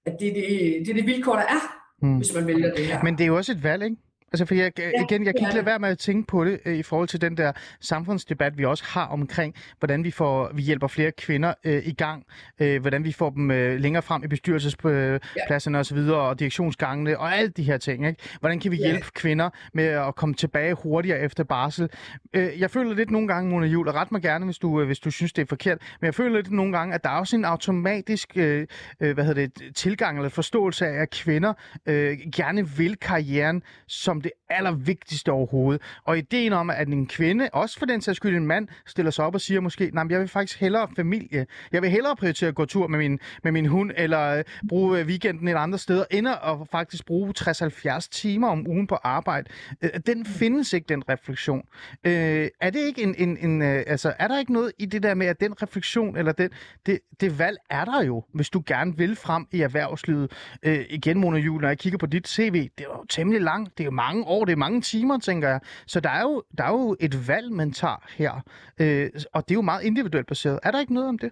at 0.06 0.14
det 0.20 0.28
er 0.28 0.34
det, 0.34 0.46
det, 0.86 0.90
er 0.90 0.94
det 0.94 1.06
vilkår, 1.06 1.34
der 1.36 1.42
er, 1.58 1.76
Mm. 2.02 2.18
hvis 2.18 2.34
man 2.36 2.48
vælger 2.48 2.76
det 2.76 2.86
her. 2.86 3.04
Men 3.04 3.18
det 3.18 3.24
er 3.24 3.28
jo 3.28 3.36
også 3.38 3.52
et 3.52 3.64
valg, 3.64 3.84
ikke? 3.84 3.96
Altså, 4.32 4.46
for 4.46 4.56
jeg, 4.56 4.72
igen, 4.78 5.26
jeg 5.26 5.36
kan 5.36 5.44
er 5.44 5.48
ikke 5.48 5.54
lade 5.56 5.66
være 5.66 5.80
med 5.80 5.90
at 5.90 5.98
tænke 5.98 6.28
på 6.28 6.46
det 6.46 6.60
øh, 6.66 6.76
i 6.76 6.84
forhold 6.84 7.08
til 7.08 7.22
den 7.22 7.38
der 7.38 7.52
samfundsdebat, 7.80 8.58
vi 8.58 8.66
også 8.66 8.84
har 8.88 9.06
omkring, 9.06 9.56
hvordan 9.80 10.04
vi 10.04 10.12
får 10.12 10.52
vi 10.54 10.62
hjælper 10.62 10.88
flere 10.88 11.12
kvinder 11.12 11.54
øh, 11.64 11.88
i 11.88 11.94
gang, 11.94 12.24
øh, 12.60 12.82
hvordan 12.82 13.04
vi 13.04 13.12
får 13.12 13.30
dem 13.30 13.52
øh, 13.52 13.80
længere 13.80 14.02
frem 14.04 14.24
i 14.24 14.28
bestyrelsespladserne 14.28 15.80
og 15.80 15.86
så 15.86 15.96
videre, 15.96 16.18
og 16.20 16.40
direktionsgangene 16.40 17.20
og 17.20 17.36
alle 17.36 17.50
de 17.50 17.64
her 17.64 17.78
ting, 17.78 18.08
ikke? 18.08 18.22
Hvordan 18.40 18.60
kan 18.60 18.72
vi 18.72 18.78
Ja. 18.78 18.86
hjælpe 18.88 19.06
kvinder 19.14 19.50
med 19.74 19.84
at 19.86 20.16
komme 20.16 20.36
tilbage 20.36 20.74
hurtigere 20.74 21.20
efter 21.20 21.44
barsel? 21.44 21.90
Øh, 22.34 22.60
jeg 22.60 22.72
føler 22.72 22.94
lidt 22.96 23.12
nogle 23.12 23.28
gange, 23.28 23.52
Mona 23.52 23.68
Juhl, 23.68 23.88
og 23.88 23.96
ret 23.96 24.12
mig 24.12 24.22
gerne, 24.22 24.46
hvis 24.46 24.58
du, 24.58 24.82
øh, 24.82 24.86
hvis 24.86 25.00
du 25.00 25.12
synes, 25.12 25.34
det 25.34 25.42
er 25.42 25.46
forkert, 25.46 25.78
men 26.02 26.06
jeg 26.06 26.16
føler 26.16 26.36
lidt 26.36 26.52
nogle 26.52 26.78
gange, 26.78 26.96
at 26.96 27.04
der 27.04 27.10
er 27.10 27.14
også 27.14 27.36
en 27.36 27.46
automatisk 27.46 28.30
øh, 28.36 28.68
øh, 29.00 29.14
hvad 29.14 29.26
hedder 29.26 29.48
det, 29.48 29.76
tilgang 29.76 30.18
eller 30.18 30.30
forståelse 30.30 30.88
af, 30.88 31.02
at 31.02 31.10
kvinder 31.10 31.54
øh, 31.86 32.18
gerne 32.36 32.68
vil 32.70 32.96
karrieren 32.96 33.64
som 33.88 34.19
det 34.22 34.32
allervigtigste 34.50 35.32
overhovedet. 35.32 35.82
Og 36.04 36.18
ideen 36.18 36.54
om, 36.54 36.70
at 36.70 36.88
en 36.88 37.08
kvinde, 37.08 37.50
også 37.54 37.80
for 37.80 37.86
den 37.86 38.02
sags 38.02 38.18
skyld 38.18 38.36
en 38.36 38.48
mand, 38.48 38.68
stiller 38.88 39.12
sig 39.12 39.26
op 39.26 39.34
og 39.34 39.42
siger 39.42 39.60
måske, 39.60 39.90
nej, 39.94 40.06
jeg 40.10 40.20
vil 40.20 40.28
faktisk 40.28 40.60
hellere 40.60 40.88
familie. 40.96 41.46
Jeg 41.72 41.82
vil 41.82 41.90
hellere 41.90 42.16
prioritere 42.16 42.48
at 42.48 42.56
gå 42.56 42.66
tur 42.66 42.88
med 42.88 43.00
min, 43.00 43.20
med 43.44 43.52
min 43.52 43.66
hund, 43.66 43.92
eller 43.98 44.38
øh, 44.38 44.44
bruge 44.70 45.00
øh, 45.00 45.08
weekenden 45.08 45.48
et 45.48 45.56
andet 45.56 45.80
sted, 45.80 46.06
end 46.12 46.28
at 46.28 46.38
faktisk 46.72 47.06
bruge 47.06 47.34
60-70 47.40 48.08
timer 48.12 48.48
om 48.48 48.68
ugen 48.68 48.88
på 48.88 48.96
arbejde. 48.96 49.50
Øh, 49.82 49.90
den 50.06 50.26
findes 50.26 50.74
ikke, 50.74 50.86
den 50.90 51.10
refleksion. 51.10 51.64
Øh, 52.04 52.48
er 52.62 52.70
det 52.70 52.80
ikke 52.80 53.04
en, 53.04 53.16
en, 53.18 53.38
en 53.38 53.62
øh, 53.62 53.84
altså, 53.88 54.14
er 54.20 54.28
der 54.28 54.40
ikke 54.40 54.54
noget 54.54 54.72
i 54.80 54.86
det 54.86 55.04
der 55.04 55.14
med, 55.14 55.28
at 55.28 55.40
den 55.40 55.62
refleksion, 55.62 56.18
eller 56.18 56.32
den, 56.32 56.50
det, 56.86 57.00
det 57.22 57.40
valg 57.40 57.58
er 57.70 57.86
der 57.86 58.04
jo, 58.04 58.24
hvis 58.34 58.50
du 58.50 58.64
gerne 58.66 58.98
vil 58.98 59.16
frem 59.16 59.46
i 59.52 59.62
erhvervslivet. 59.62 60.32
Øh, 60.64 60.86
igen, 60.90 61.20
Mona 61.20 61.38
Juhl, 61.38 61.62
når 61.62 61.68
jeg 61.68 61.78
kigger 61.78 61.98
på 61.98 62.06
dit 62.06 62.28
CV, 62.28 62.70
det 62.78 62.86
er 62.86 62.90
jo 62.98 63.06
temmelig 63.10 63.42
langt, 63.42 63.78
det 63.78 63.84
er 63.84 63.86
jo 63.86 63.92
mange 64.10 64.26
år, 64.26 64.46
det 64.46 64.52
er 64.52 64.58
mange 64.58 64.82
timer, 64.82 65.20
tænker 65.20 65.50
jeg. 65.50 65.60
Så 65.88 66.00
der 66.00 66.10
er 66.10 66.22
jo, 66.22 66.44
der 66.58 66.64
er 66.64 66.72
jo 66.72 66.96
et 67.00 67.28
valg, 67.28 67.52
man 67.52 67.72
tager 67.72 68.06
her, 68.18 68.44
øh, 68.80 69.10
og 69.34 69.44
det 69.50 69.54
er 69.54 69.56
jo 69.56 69.62
meget 69.62 69.84
individuelt 69.84 70.28
baseret. 70.28 70.60
Er 70.64 70.72
der 70.72 70.80
ikke 70.80 70.94
noget 70.94 71.10
om 71.10 71.18
det? 71.20 71.32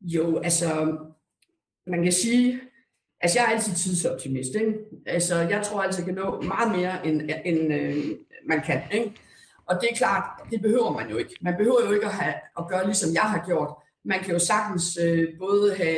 Jo, 0.00 0.38
altså, 0.38 0.98
man 1.86 2.02
kan 2.02 2.12
sige, 2.12 2.60
altså 3.20 3.38
jeg 3.38 3.46
er 3.46 3.50
altid 3.54 3.74
tidsoptimist, 3.74 4.54
ikke? 4.54 4.74
Altså, 5.06 5.36
jeg 5.36 5.62
tror 5.64 5.82
altid, 5.82 6.04
jeg 6.04 6.14
kan 6.14 6.24
nå 6.24 6.40
meget 6.40 6.78
mere, 6.78 7.06
end, 7.06 7.30
end 7.44 7.74
øh, 7.74 7.96
man 8.48 8.60
kan, 8.60 8.82
ikke? 8.92 9.12
Og 9.66 9.78
det 9.80 9.88
er 9.92 9.96
klart, 9.96 10.24
det 10.50 10.62
behøver 10.62 10.92
man 10.92 11.10
jo 11.10 11.16
ikke. 11.16 11.34
Man 11.40 11.56
behøver 11.56 11.84
jo 11.86 11.92
ikke 11.92 12.06
at, 12.06 12.12
have, 12.12 12.34
at 12.58 12.68
gøre, 12.68 12.84
ligesom 12.86 13.14
jeg 13.14 13.22
har 13.22 13.46
gjort. 13.46 13.74
Man 14.04 14.18
kan 14.20 14.32
jo 14.32 14.38
sagtens 14.38 14.98
øh, 15.04 15.28
både 15.38 15.74
have, 15.76 15.96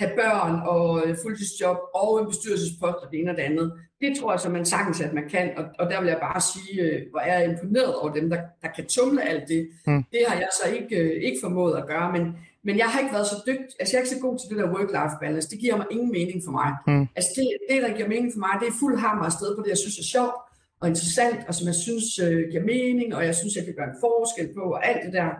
have 0.00 0.12
børn 0.22 0.54
og 0.72 0.84
fuldtidsjob 1.22 1.78
og 1.94 2.10
en 2.20 2.26
bestyrelsespost 2.30 3.00
og 3.04 3.08
det 3.10 3.20
ene 3.20 3.30
og 3.32 3.36
det 3.36 3.42
andet. 3.42 3.66
Det 4.02 4.10
tror 4.18 4.32
jeg 4.32 4.40
så, 4.40 4.48
man 4.48 4.66
sagtens, 4.74 5.00
at 5.00 5.12
man 5.18 5.26
kan. 5.34 5.46
Og, 5.58 5.64
og 5.80 5.84
der 5.90 6.00
vil 6.00 6.08
jeg 6.14 6.20
bare 6.28 6.40
sige, 6.52 6.74
øh, 6.82 6.96
hvor 7.10 7.20
er 7.20 7.38
jeg 7.38 7.50
imponeret 7.50 7.94
over 8.00 8.12
dem, 8.18 8.30
der, 8.30 8.40
der 8.62 8.68
kan 8.76 8.84
tumle 8.86 9.22
alt 9.30 9.48
det. 9.48 9.62
Mm. 9.86 10.02
Det 10.14 10.22
har 10.28 10.36
jeg 10.44 10.50
så 10.60 10.66
ikke, 10.78 10.96
øh, 10.96 11.22
ikke 11.26 11.38
formået 11.44 11.74
at 11.80 11.86
gøre, 11.92 12.12
men, 12.16 12.24
men 12.66 12.74
jeg 12.78 12.88
har 12.92 12.98
ikke 13.00 13.14
været 13.16 13.26
så 13.26 13.38
dygtig, 13.46 13.72
altså 13.80 13.90
jeg 13.92 13.98
er 13.98 14.04
ikke 14.04 14.14
så 14.16 14.22
god 14.26 14.34
til 14.38 14.46
det 14.50 14.58
der 14.60 14.72
work-life 14.76 15.16
balance. 15.22 15.50
Det 15.52 15.58
giver 15.64 15.76
mig 15.76 15.86
ingen 15.90 16.10
mening 16.18 16.38
for 16.46 16.52
mig. 16.60 16.70
Mm. 16.86 17.06
Altså 17.16 17.30
det, 17.36 17.44
det, 17.70 17.82
der 17.84 17.96
giver 17.96 18.08
mening 18.14 18.32
for 18.34 18.42
mig, 18.46 18.54
det 18.60 18.68
er 18.68 18.80
fuld 18.82 18.96
hammer 19.04 19.24
afsted 19.30 19.50
på 19.56 19.62
det, 19.62 19.70
jeg 19.74 19.82
synes 19.84 19.98
er 19.98 20.08
sjovt 20.16 20.38
og 20.80 20.88
interessant, 20.92 21.40
og 21.48 21.52
som 21.54 21.66
jeg 21.66 21.78
synes 21.86 22.08
øh, 22.24 22.40
giver 22.50 22.64
mening, 22.74 23.08
og 23.16 23.22
jeg 23.28 23.34
synes, 23.40 23.52
jeg 23.56 23.64
kan 23.64 23.74
gøre 23.78 23.90
en 23.92 24.00
forskel 24.06 24.48
på, 24.58 24.64
og 24.76 24.80
alt 24.88 25.02
det 25.06 25.12
der. 25.20 25.30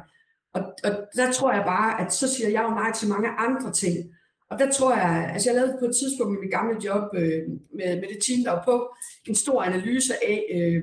Og, 0.56 0.62
og 0.86 0.92
der 1.18 1.32
tror 1.32 1.52
jeg 1.52 1.64
bare, 1.74 1.90
at 2.02 2.12
så 2.20 2.26
siger 2.34 2.48
jeg 2.56 2.62
jo 2.66 2.70
nej 2.80 2.90
til 2.92 3.08
mange 3.08 3.28
andre 3.46 3.72
ting. 3.82 3.96
Og 4.50 4.58
der 4.58 4.70
tror 4.72 4.94
jeg, 4.96 5.30
altså 5.32 5.50
jeg 5.50 5.56
lavede 5.60 5.76
på 5.80 5.84
et 5.84 5.96
tidspunkt 6.02 6.38
i 6.38 6.40
mit 6.44 6.52
gamle 6.52 6.76
job 6.84 7.02
øh, 7.14 7.42
med, 7.76 7.96
med 8.00 8.08
det 8.12 8.18
team, 8.26 8.40
der 8.44 8.50
var 8.50 8.62
på, 8.64 8.94
en 9.28 9.34
stor 9.34 9.62
analyse 9.62 10.12
af 10.28 10.44
øh, 10.54 10.82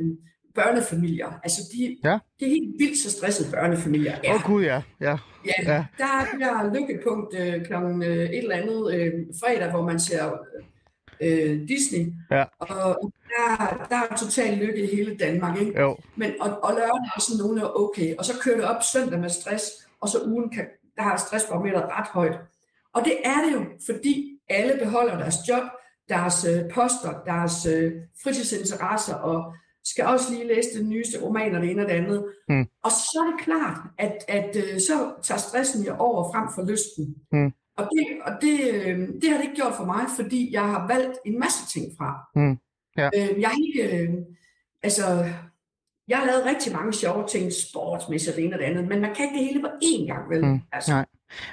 børnefamilier. 0.55 1.39
Altså 1.43 1.61
de, 1.73 1.97
Ja. 2.03 2.19
det 2.39 2.45
er 2.47 2.49
helt 2.49 2.75
vildt 2.79 2.97
så 2.97 3.11
stressede 3.11 3.51
børnefamilier 3.51 4.13
Åh 4.23 4.29
er. 4.29 4.35
oh, 4.35 4.41
gud, 4.45 4.63
ja. 4.63 4.81
ja. 5.01 5.17
Ja, 5.45 5.73
Ja. 5.73 5.85
der 5.97 6.05
er 6.05 6.25
det 6.31 6.39
der 6.39 6.73
lykkepunkt 6.79 7.35
øh, 7.39 7.65
klokken 7.65 8.03
øh, 8.03 8.17
et 8.29 8.37
eller 8.37 8.55
andet 8.55 8.93
øh, 8.95 9.13
fredag, 9.43 9.71
hvor 9.71 9.81
man 9.81 9.99
ser 9.99 10.23
øh, 11.21 11.59
Disney. 11.67 12.13
Ja. 12.31 12.43
Og 12.59 13.11
der, 13.29 13.85
der 13.89 13.95
er 14.09 14.15
total 14.17 14.57
lykke 14.57 14.83
i 14.83 14.95
hele 14.95 15.17
Danmark, 15.17 15.59
ikke? 15.61 15.81
Jo. 15.81 15.97
Men, 16.15 16.31
og, 16.41 16.49
og 16.63 16.71
lørdag 16.73 17.09
er 17.15 17.19
sådan 17.21 17.37
nogenlunde 17.39 17.75
okay. 17.75 18.15
Og 18.15 18.25
så 18.25 18.33
kører 18.43 18.55
det 18.55 18.65
op 18.65 18.81
søndag 18.93 19.19
med 19.19 19.29
stress, 19.29 19.63
og 20.01 20.09
så 20.09 20.17
ugen 20.25 20.49
kan, 20.49 20.65
der 20.95 21.01
har 21.03 21.17
stressbarometeret 21.17 21.85
ret 21.97 22.07
højt. 22.07 22.37
Og 22.93 23.05
det 23.05 23.15
er 23.23 23.45
det 23.45 23.53
jo, 23.53 23.65
fordi 23.85 24.39
alle 24.49 24.79
beholder 24.83 25.17
deres 25.17 25.35
job, 25.49 25.63
deres 26.09 26.45
øh, 26.45 26.71
poster, 26.73 27.13
deres 27.25 27.65
øh, 27.65 27.91
fritidsinteresser 28.23 29.15
og 29.15 29.53
skal 29.85 30.05
også 30.05 30.33
lige 30.33 30.47
læse 30.47 30.79
den 30.79 30.89
nyeste 30.89 31.23
roman 31.23 31.55
og 31.55 31.61
det 31.61 31.71
ene 31.71 31.81
og 31.81 31.89
det 31.89 31.95
andet. 31.95 32.25
Mm. 32.49 32.65
Og 32.83 32.91
så 32.91 33.23
er 33.25 33.31
det 33.31 33.45
klart, 33.45 33.77
at, 33.97 34.17
at 34.27 34.55
øh, 34.55 34.79
så 34.79 35.13
tager 35.23 35.39
stressen 35.39 35.85
jo 35.85 35.95
over 35.95 36.31
frem 36.33 36.47
for 36.55 36.71
lysten. 36.71 37.15
Mm. 37.31 37.51
Og, 37.77 37.89
det, 37.91 38.05
og 38.25 38.31
det, 38.41 38.59
øh, 38.73 38.99
det 39.21 39.29
har 39.29 39.37
det 39.37 39.43
ikke 39.43 39.55
gjort 39.55 39.73
for 39.75 39.85
mig, 39.85 40.05
fordi 40.15 40.53
jeg 40.53 40.63
har 40.63 40.87
valgt 40.87 41.17
en 41.25 41.39
masse 41.39 41.79
ting 41.79 41.85
fra. 41.97 42.09
Mm. 42.35 42.57
Ja. 42.97 43.09
Øh, 43.15 43.41
jeg 43.41 43.49
har 43.49 43.57
ikke, 43.67 43.97
øh, 43.97 44.13
altså, 44.83 45.03
jeg 46.07 46.17
har 46.17 46.25
lavet 46.25 46.45
rigtig 46.45 46.73
mange 46.73 46.93
sjove 46.93 47.27
ting, 47.27 47.51
sportsmæssigt 47.53 48.33
og 48.33 48.37
det 48.37 48.45
ene 48.45 48.55
og 48.55 48.59
det 48.59 48.65
andet, 48.65 48.87
men 48.87 49.01
man 49.01 49.15
kan 49.15 49.25
ikke 49.25 49.37
det 49.37 49.45
hele 49.47 49.61
på 49.61 49.67
én 49.83 50.07
gang, 50.07 50.29
vel? 50.29 50.45
Mm. 50.45 50.59
Altså, 50.71 50.91
Nej. 50.91 51.05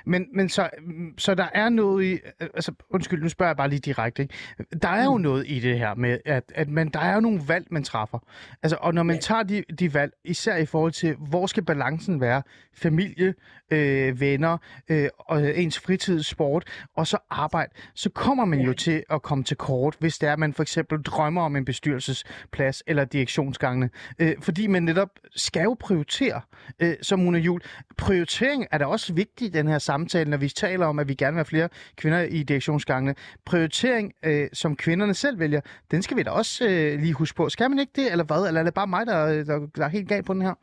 Men, 0.07 0.27
men 0.35 0.49
så, 0.49 0.71
så 1.19 1.35
der 1.35 1.47
er 1.55 1.69
noget 1.69 2.05
i, 2.05 2.19
altså 2.41 2.73
undskyld, 2.91 3.23
nu 3.23 3.29
spørger 3.29 3.51
jeg 3.51 3.57
bare 3.57 3.69
lige 3.69 3.81
direkte, 3.81 4.23
ikke? 4.23 4.35
der 4.83 4.89
er 4.89 5.05
jo 5.05 5.17
Mm. 5.17 5.23
noget 5.23 5.45
i 5.49 5.61
det 5.61 5.79
her 5.79 5.95
med, 5.95 6.19
at, 6.25 6.53
at 6.55 6.69
man, 6.69 6.89
der 6.89 7.01
er 7.01 7.15
jo 7.15 7.21
nogle 7.21 7.41
valg, 7.49 7.67
man 7.71 7.85
træffer. 7.85 8.19
Altså, 8.63 8.77
og 8.81 8.95
når 8.95 9.03
man 9.03 9.19
tager 9.21 9.43
de, 9.43 9.65
de 9.79 9.95
valg, 9.95 10.13
især 10.25 10.57
i 10.57 10.67
forhold 10.67 10.93
til, 10.93 11.15
hvor 11.15 11.47
skal 11.47 11.65
balancen 11.65 12.21
være, 12.21 12.43
familie, 12.75 13.35
øh, 13.71 14.21
venner, 14.21 14.59
øh, 14.89 15.09
og 15.19 15.59
ens 15.59 15.79
fritid, 15.79 16.23
sport, 16.23 16.65
og 16.97 17.07
så 17.07 17.19
arbejde, 17.31 17.73
så 17.95 18.11
kommer 18.11 18.45
man 18.45 18.61
jo 18.61 18.73
til 18.73 19.03
at 19.11 19.23
komme 19.23 19.45
til 19.45 19.57
kort, 19.57 19.97
hvis 20.01 20.19
det 20.19 20.29
er, 20.29 20.33
at 20.33 20.39
man 20.39 20.53
for 20.53 20.63
eksempel 20.63 21.03
drømmer 21.03 21.43
om 21.43 21.57
en 21.57 21.65
bestyrelsesplads 21.65 22.83
eller 22.87 23.05
direktionsgangene. 23.05 23.91
Øh, 24.19 24.35
fordi 24.41 24.67
man 24.67 24.83
netop 24.83 25.09
skal 25.37 25.63
jo 25.63 25.77
prioritere, 25.81 26.41
øh, 26.81 26.95
som 27.03 27.19
Mona 27.19 27.39
Jul. 27.39 27.61
Prioritering 27.99 28.67
er 28.71 28.79
da 28.79 28.85
også 28.85 29.13
vigtig 29.13 29.47
i 29.47 29.51
den 29.51 29.69
her 29.69 29.79
samtale, 29.79 30.31
når 30.31 30.37
vi 30.37 30.49
taler 30.49 30.87
om, 30.87 30.99
at 30.99 31.09
vi 31.09 31.15
gerne 31.15 31.35
vil 31.35 31.39
have 31.39 31.45
flere 31.45 31.69
kvinder 31.97 32.21
i 32.23 32.43
direktionsgangene. 32.43 33.15
Prioritering, 33.47 34.13
øh, 34.25 34.49
som 34.53 34.77
kvinderne 34.77 35.15
selv 35.15 35.39
vælger, 35.39 35.61
den 35.91 36.03
skal 36.03 36.17
vi 36.17 36.23
da 36.23 36.31
også 36.31 36.65
øh, 36.69 37.01
lige 37.01 37.13
huske 37.13 37.37
på. 37.37 37.49
Skal 37.49 37.71
man 37.71 37.79
ikke 37.79 37.93
det, 37.97 38.11
eller 38.13 38.25
hvad? 38.25 38.49
Eller 38.49 38.61
er 38.61 38.65
det 38.65 38.75
bare 38.75 38.87
mig, 38.87 39.07
der, 39.07 39.45
der, 39.45 39.67
der 39.77 39.85
er 39.85 39.89
helt 39.89 40.09
galt 40.09 40.27
på 40.27 40.35
den 40.35 40.43
her? 40.43 40.55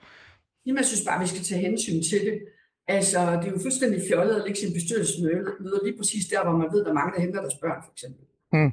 Jamen, 0.66 0.78
jeg 0.78 0.86
synes 0.86 1.04
bare, 1.08 1.22
vi 1.22 1.28
skal 1.28 1.44
tage 1.44 1.62
hensyn 1.62 2.02
til 2.10 2.20
det. 2.28 2.40
Altså, 2.88 3.20
det 3.20 3.48
er 3.48 3.52
jo 3.52 3.60
fuldstændig 3.62 4.02
fjollet 4.10 4.36
at 4.36 4.44
lægge 4.46 4.60
sin 4.60 4.74
bestyrelsesmøder 4.74 5.84
lige 5.86 5.98
præcis 5.98 6.26
der, 6.26 6.44
hvor 6.44 6.58
man 6.58 6.68
ved, 6.74 6.84
der 6.84 6.90
er 6.90 7.00
mange, 7.02 7.14
der 7.16 7.22
henter 7.22 7.42
deres 7.42 7.58
børn, 7.62 7.80
for 7.86 7.92
eksempel. 7.92 8.24
Mm. 8.54 8.72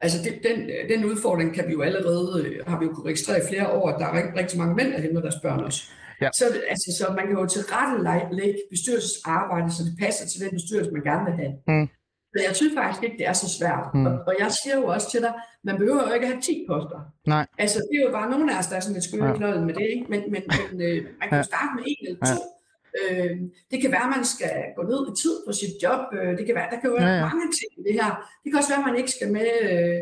Altså, 0.00 0.18
det, 0.24 0.32
den, 0.48 0.56
den 0.92 1.04
udfordring 1.10 1.54
kan 1.54 1.64
vi 1.68 1.72
jo 1.72 1.82
allerede, 1.82 2.46
øh, 2.46 2.66
har 2.66 2.78
vi 2.78 2.84
jo 2.84 2.92
kunne 2.92 3.06
registrere 3.06 3.38
i 3.38 3.48
flere 3.50 3.68
år, 3.68 3.90
at 3.90 4.00
der 4.00 4.06
er 4.06 4.14
rigtig, 4.18 4.36
rigtig 4.40 4.58
mange 4.58 4.74
mænd, 4.74 4.92
der 4.92 5.00
henter 5.00 5.20
deres 5.20 5.40
børn 5.42 5.60
også. 5.60 5.82
Ja. 6.24 6.28
Så, 6.38 6.44
altså, 6.72 6.88
så 6.98 7.04
man 7.18 7.24
kan 7.26 7.36
jo 7.40 7.46
til 7.54 7.62
rette 7.72 7.94
lægge 8.40 8.58
bestyrelsesarbejde, 8.72 9.68
så 9.76 9.80
det 9.88 9.94
passer 10.04 10.24
til 10.30 10.38
den 10.44 10.50
bestyrelse, 10.58 10.90
man 10.96 11.02
gerne 11.10 11.24
vil 11.28 11.34
have. 11.42 11.52
Mm. 11.72 11.86
Men 12.34 12.40
jeg 12.48 12.54
synes 12.60 12.74
faktisk 12.80 13.02
ikke, 13.06 13.18
det 13.20 13.26
er 13.32 13.36
så 13.44 13.48
svært. 13.58 13.84
Mm. 13.94 14.06
Og, 14.08 14.12
og 14.28 14.32
jeg 14.42 14.48
siger 14.60 14.76
jo 14.80 14.84
også 14.94 15.06
til 15.14 15.20
dig, 15.26 15.32
man 15.68 15.76
behøver 15.80 16.02
jo 16.08 16.12
ikke 16.16 16.26
at 16.26 16.32
have 16.32 16.42
10 16.42 16.54
poster. 16.70 17.00
Nej. 17.34 17.44
Altså, 17.62 17.78
det 17.88 17.94
er 17.98 18.04
jo 18.08 18.12
bare 18.18 18.28
nogle 18.34 18.46
af 18.52 18.56
os, 18.60 18.66
der 18.70 18.76
er 18.76 18.82
sådan 18.84 18.96
lidt 18.98 19.08
skøre 19.08 19.32
Ja. 19.46 19.60
med 19.68 19.74
det, 19.78 19.86
ikke? 19.96 20.06
Men, 20.12 20.20
men, 20.34 20.42
men 20.58 20.68
øh, 20.88 20.98
man 21.20 21.26
kan 21.28 21.36
jo 21.40 21.44
Ja. 21.44 21.50
starte 21.52 21.72
med 21.76 21.82
en 21.90 21.98
eller 22.06 22.18
Ja. 22.26 22.30
to. 22.34 22.38
Øh, 23.00 23.32
det 23.70 23.78
kan 23.82 23.90
være, 23.96 24.06
at 24.08 24.14
man 24.16 24.24
skal 24.34 24.54
gå 24.76 24.82
ned 24.92 25.00
i 25.10 25.12
tid 25.22 25.34
på 25.46 25.50
sit 25.60 25.74
job. 25.84 26.00
Øh, 26.18 26.30
det 26.38 26.44
kan 26.46 26.54
være, 26.58 26.68
der 26.72 26.78
kan 26.80 26.88
jo 26.90 26.96
være 27.00 27.10
Ja, 27.14 27.18
ja. 27.22 27.26
mange 27.30 27.46
ting 27.58 27.70
i 27.80 27.82
det 27.86 27.94
her. 28.00 28.10
Det 28.42 28.46
kan 28.48 28.56
også 28.60 28.70
være, 28.72 28.82
at 28.84 28.88
man 28.90 28.98
ikke 29.00 29.12
skal 29.16 29.28
med 29.38 29.48
øh, 29.70 29.98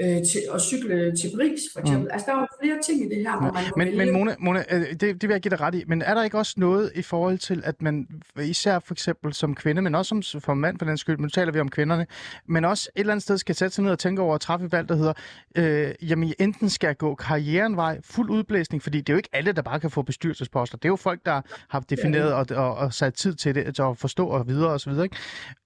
øh, 0.00 0.08
til 0.08 0.42
at 0.54 0.60
cykle 0.60 1.16
til 1.16 1.30
Paris, 1.36 1.60
for 1.72 1.80
eksempel. 1.80 2.04
Mm. 2.04 2.10
Altså, 2.12 2.26
der 2.26 2.36
er 2.36 2.40
jo 2.40 2.46
flere 2.62 2.78
ting 2.86 3.00
i 3.00 3.16
det 3.16 3.22
her, 3.22 3.40
hvor 3.40 3.52
man 3.76 3.88
Men, 3.88 3.98
men 3.98 4.12
Mona, 4.12 4.34
Mona 4.38 4.64
øh, 4.70 4.80
det, 4.90 5.00
det 5.00 5.22
vil 5.22 5.30
jeg 5.30 5.40
give 5.40 5.50
dig 5.50 5.60
ret 5.60 5.74
i, 5.74 5.84
men 5.86 6.02
er 6.02 6.14
der 6.14 6.24
ikke 6.24 6.38
også 6.38 6.54
noget 6.56 6.92
i 6.94 7.02
forhold 7.02 7.38
til, 7.38 7.62
at 7.64 7.82
man 7.82 8.08
især 8.42 8.78
for 8.78 8.94
eksempel 8.94 9.34
som 9.34 9.54
kvinde, 9.54 9.82
men 9.82 9.94
også 9.94 10.20
som 10.22 10.40
for 10.40 10.54
mand 10.54 10.78
for 10.78 10.86
den 10.86 10.96
skyld, 10.96 11.18
nu 11.18 11.28
taler 11.28 11.52
vi 11.52 11.60
om 11.60 11.68
kvinderne, 11.68 12.06
men 12.46 12.64
også 12.64 12.90
et 12.96 13.00
eller 13.00 13.12
andet 13.12 13.22
sted 13.22 13.38
skal 13.38 13.54
sætte 13.54 13.74
sig 13.74 13.84
ned 13.84 13.92
og 13.92 13.98
tænke 13.98 14.22
over 14.22 14.34
at 14.34 14.40
træffe 14.40 14.66
et 14.66 14.72
valg, 14.72 14.88
der 14.88 14.96
hedder, 14.96 15.12
øh, 15.56 15.94
jamen 16.10 16.34
enten 16.38 16.70
skal 16.70 16.86
jeg 16.86 16.98
gå 16.98 17.14
karrieren 17.14 17.76
vej, 17.76 18.00
fuld 18.04 18.30
udblæsning, 18.30 18.82
fordi 18.82 18.98
det 18.98 19.08
er 19.08 19.14
jo 19.14 19.16
ikke 19.16 19.28
alle, 19.32 19.52
der 19.52 19.62
bare 19.62 19.80
kan 19.80 19.90
få 19.90 20.02
bestyrelsesposter. 20.02 20.76
Det 20.78 20.84
er 20.84 20.88
jo 20.88 20.96
folk, 20.96 21.20
der 21.26 21.40
har 21.68 21.80
defineret 21.80 22.32
og, 22.32 22.46
og, 22.50 22.74
og 22.74 22.94
sat 22.94 23.14
tid 23.14 23.34
til 23.34 23.54
det, 23.54 23.74
til 23.74 23.82
at 23.82 23.98
forstå 23.98 24.26
og 24.26 24.48
videre 24.48 24.70
og 24.70 24.80
så 24.80 24.90
videre, 24.90 25.04
ikke? 25.04 25.16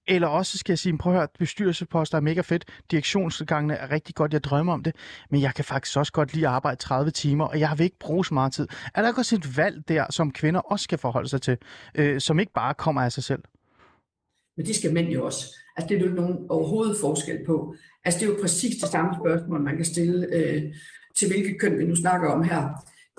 Eller 0.07 0.27
også 0.27 0.57
skal 0.57 0.71
jeg 0.71 0.79
sige, 0.79 0.97
prøv 0.97 1.13
at 1.13 1.19
høre, 1.19 1.27
bestyrelsesposter 1.39 2.17
er 2.17 2.21
mega 2.21 2.41
fedt, 2.41 2.65
direktionsgangene 2.91 3.73
er 3.73 3.91
rigtig 3.91 4.15
godt, 4.15 4.33
jeg 4.33 4.43
drømmer 4.43 4.73
om 4.73 4.83
det, 4.83 4.95
men 5.29 5.41
jeg 5.41 5.55
kan 5.55 5.65
faktisk 5.65 5.97
også 5.97 6.11
godt 6.11 6.33
lide 6.33 6.47
at 6.47 6.53
arbejde 6.53 6.79
30 6.79 7.11
timer, 7.11 7.45
og 7.45 7.59
jeg 7.59 7.73
vil 7.77 7.83
ikke 7.83 7.99
bruge 7.99 8.25
så 8.25 8.33
meget 8.33 8.53
tid. 8.53 8.67
Er 8.95 9.01
der 9.01 9.07
ikke 9.07 9.19
også 9.19 9.35
et 9.35 9.57
valg 9.57 9.87
der, 9.87 10.05
som 10.09 10.31
kvinder 10.31 10.59
også 10.59 10.83
skal 10.83 10.97
forholde 10.97 11.29
sig 11.29 11.41
til, 11.41 11.57
øh, 11.95 12.21
som 12.21 12.39
ikke 12.39 12.53
bare 12.53 12.73
kommer 12.73 13.01
af 13.01 13.11
sig 13.11 13.23
selv? 13.23 13.41
Men 14.57 14.65
det 14.65 14.75
skal 14.75 14.93
mænd 14.93 15.07
jo 15.07 15.25
også. 15.25 15.45
Altså, 15.77 15.87
det 15.89 15.95
er 15.95 15.99
jo 15.99 16.05
ikke 16.05 16.21
nogen 16.21 16.37
overhovedet 16.49 16.97
forskel 17.01 17.45
på. 17.45 17.75
Altså, 18.05 18.19
det 18.19 18.25
er 18.25 18.29
jo 18.29 18.37
præcis 18.41 18.75
det 18.81 18.89
samme 18.89 19.11
spørgsmål, 19.21 19.61
man 19.61 19.75
kan 19.75 19.85
stille 19.85 20.27
øh, 20.33 20.63
til 21.15 21.27
hvilket 21.27 21.59
køn 21.59 21.79
vi 21.79 21.85
nu 21.85 21.95
snakker 21.95 22.29
om 22.29 22.43
her. 22.43 22.69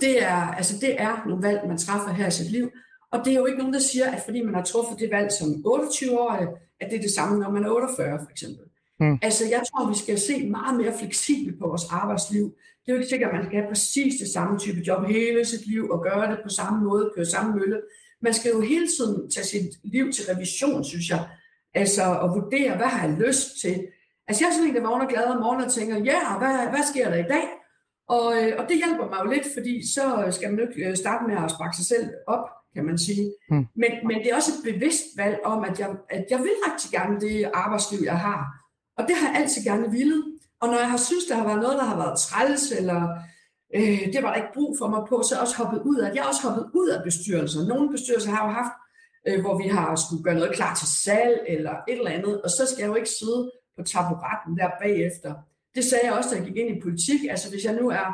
Det 0.01 0.23
er, 0.23 0.37
altså, 0.37 0.75
det 0.81 1.01
er 1.03 1.27
nogle 1.27 1.42
valg, 1.42 1.61
man 1.68 1.79
træffer 1.79 2.12
her 2.12 2.27
i 2.27 2.31
sit 2.31 2.51
liv, 2.51 2.70
og 3.12 3.25
det 3.25 3.33
er 3.33 3.38
jo 3.38 3.47
ikke 3.47 3.59
nogen, 3.59 3.75
der 3.75 3.81
siger, 3.81 4.11
at 4.11 4.23
fordi 4.25 4.42
man 4.42 4.55
har 4.55 4.62
truffet 4.62 4.99
det 4.99 5.11
valg 5.12 5.33
som 5.33 5.49
28-årig, 5.66 6.49
at 6.81 6.91
det 6.91 6.97
er 6.97 7.03
det 7.03 7.11
samme, 7.11 7.39
når 7.39 7.51
man 7.51 7.65
er 7.65 7.71
48 7.71 8.19
for 8.19 8.31
eksempel. 8.31 8.65
Mm. 9.01 9.19
Altså, 9.23 9.45
jeg 9.51 9.63
tror, 9.69 9.89
vi 9.89 9.99
skal 9.99 10.21
se 10.21 10.49
meget 10.49 10.77
mere 10.81 10.93
fleksibelt 10.99 11.59
på 11.59 11.69
vores 11.69 11.85
arbejdsliv. 11.91 12.45
Det 12.81 12.89
er 12.89 12.93
jo 12.93 12.99
ikke 12.99 13.09
sikkert, 13.09 13.31
at 13.31 13.37
man 13.37 13.45
skal 13.47 13.59
have 13.61 13.69
præcis 13.69 14.15
det 14.21 14.29
samme 14.29 14.59
type 14.59 14.81
job 14.87 15.07
hele 15.07 15.45
sit 15.45 15.67
liv 15.67 15.91
og 15.91 16.03
gøre 16.03 16.31
det 16.31 16.39
på 16.43 16.49
samme 16.49 16.85
måde, 16.85 17.13
på 17.19 17.25
samme 17.25 17.57
mølle. 17.59 17.81
Man 18.23 18.35
skal 18.35 18.51
jo 18.51 18.61
hele 18.61 18.89
tiden 18.99 19.31
tage 19.31 19.47
sit 19.47 19.71
liv 19.85 20.13
til 20.13 20.25
revision, 20.33 20.85
synes 20.85 21.11
jeg. 21.11 21.29
Altså, 21.75 22.03
og 22.03 22.29
vurdere, 22.35 22.77
hvad 22.77 22.87
har 22.87 23.09
jeg 23.09 23.17
lyst 23.27 23.61
til? 23.61 23.87
Altså, 24.29 24.45
jeg 24.45 24.49
er 24.49 24.55
sådan 24.55 24.69
en, 24.69 24.75
der 24.75 24.89
vågner 24.89 25.07
glad 25.07 25.25
om 25.25 25.43
morgenen 25.43 25.67
og 25.67 25.73
tænker, 25.73 25.97
ja, 25.97 26.19
yeah, 26.25 26.39
hvad, 26.39 26.69
hvad 26.73 26.85
sker 26.93 27.11
der 27.11 27.19
i 27.25 27.29
dag? 27.35 27.47
Og, 28.09 28.27
øh, 28.39 28.53
og 28.59 28.65
det 28.69 28.77
hjælper 28.77 29.07
mig 29.11 29.19
jo 29.25 29.31
lidt, 29.35 29.47
fordi 29.57 29.93
så 29.95 30.05
skal 30.37 30.51
man 30.51 30.59
jo 30.61 30.67
ikke 30.69 30.91
øh, 30.91 30.97
starte 30.97 31.27
med 31.29 31.37
at 31.45 31.51
sparke 31.51 31.77
sig 31.77 31.87
selv 31.87 32.07
op, 32.27 32.45
kan 32.75 32.85
man 32.85 32.99
sige. 32.99 33.33
Mm. 33.51 33.67
Men, 33.77 33.91
men 34.09 34.17
det 34.19 34.29
er 34.31 34.37
også 34.37 34.53
et 34.57 34.73
bevidst 34.73 35.05
valg 35.17 35.39
om, 35.45 35.65
at 35.65 35.81
jeg, 35.81 35.91
at 36.11 36.25
jeg 36.31 36.39
vil 36.39 36.51
rigtig 36.67 36.91
gerne 36.91 37.21
det 37.21 37.51
arbejdsliv, 37.55 38.01
jeg 38.05 38.19
har. 38.19 38.41
Og 38.99 39.05
det 39.09 39.17
har 39.17 39.29
jeg 39.29 39.41
altid 39.41 39.65
gerne 39.65 39.91
ville. 39.91 40.23
Og 40.61 40.69
når 40.69 40.79
jeg 40.79 40.91
har 40.91 40.97
synes, 40.97 41.25
der 41.25 41.35
har 41.35 41.45
været 41.45 41.63
noget, 41.63 41.79
der 41.79 41.85
har 41.85 41.97
været 41.97 42.19
træls, 42.19 42.73
eller 42.73 43.01
øh, 43.77 44.13
det 44.13 44.23
var 44.23 44.31
der 44.31 44.41
ikke 44.43 44.55
brug 44.55 44.77
for 44.79 44.89
mig 44.89 45.03
på, 45.09 45.23
så 45.23 45.35
er 45.35 45.39
jeg 45.39 45.43
også 45.43 45.57
hoppet 45.57 45.81
ud 45.91 45.99
af. 45.99 46.15
Jeg 46.15 46.23
er 46.25 46.29
også 46.33 46.43
hoppet 46.49 46.71
ud 46.75 46.89
af 46.89 47.05
bestyrelser. 47.05 47.67
Nogle 47.67 47.91
bestyrelser 47.91 48.31
har 48.31 48.47
jo 48.47 48.53
haft, 48.61 48.75
øh, 49.29 49.41
hvor 49.41 49.55
vi 49.63 49.69
har 49.69 49.97
skulle 49.97 50.23
gøre 50.23 50.41
noget 50.41 50.55
klar 50.55 50.75
til 50.75 50.89
salg, 51.05 51.37
eller 51.49 51.75
et 51.89 51.99
eller 51.99 52.11
andet, 52.11 52.43
og 52.43 52.51
så 52.51 52.63
skal 52.67 52.83
jeg 52.83 52.89
jo 52.89 52.95
ikke 52.95 53.15
sidde 53.21 53.41
på 53.77 53.83
taburetten 53.93 54.53
der 54.61 54.71
bagefter. 54.83 55.35
Det 55.75 55.85
sagde 55.85 56.05
jeg 56.07 56.15
også, 56.19 56.31
da 56.31 56.37
jeg 56.37 56.47
gik 56.47 56.57
ind 56.57 56.77
i 56.77 56.81
politik. 56.81 57.21
Altså 57.31 57.51
hvis 57.51 57.65
jeg 57.65 57.75
nu 57.81 57.89
er, 57.89 58.09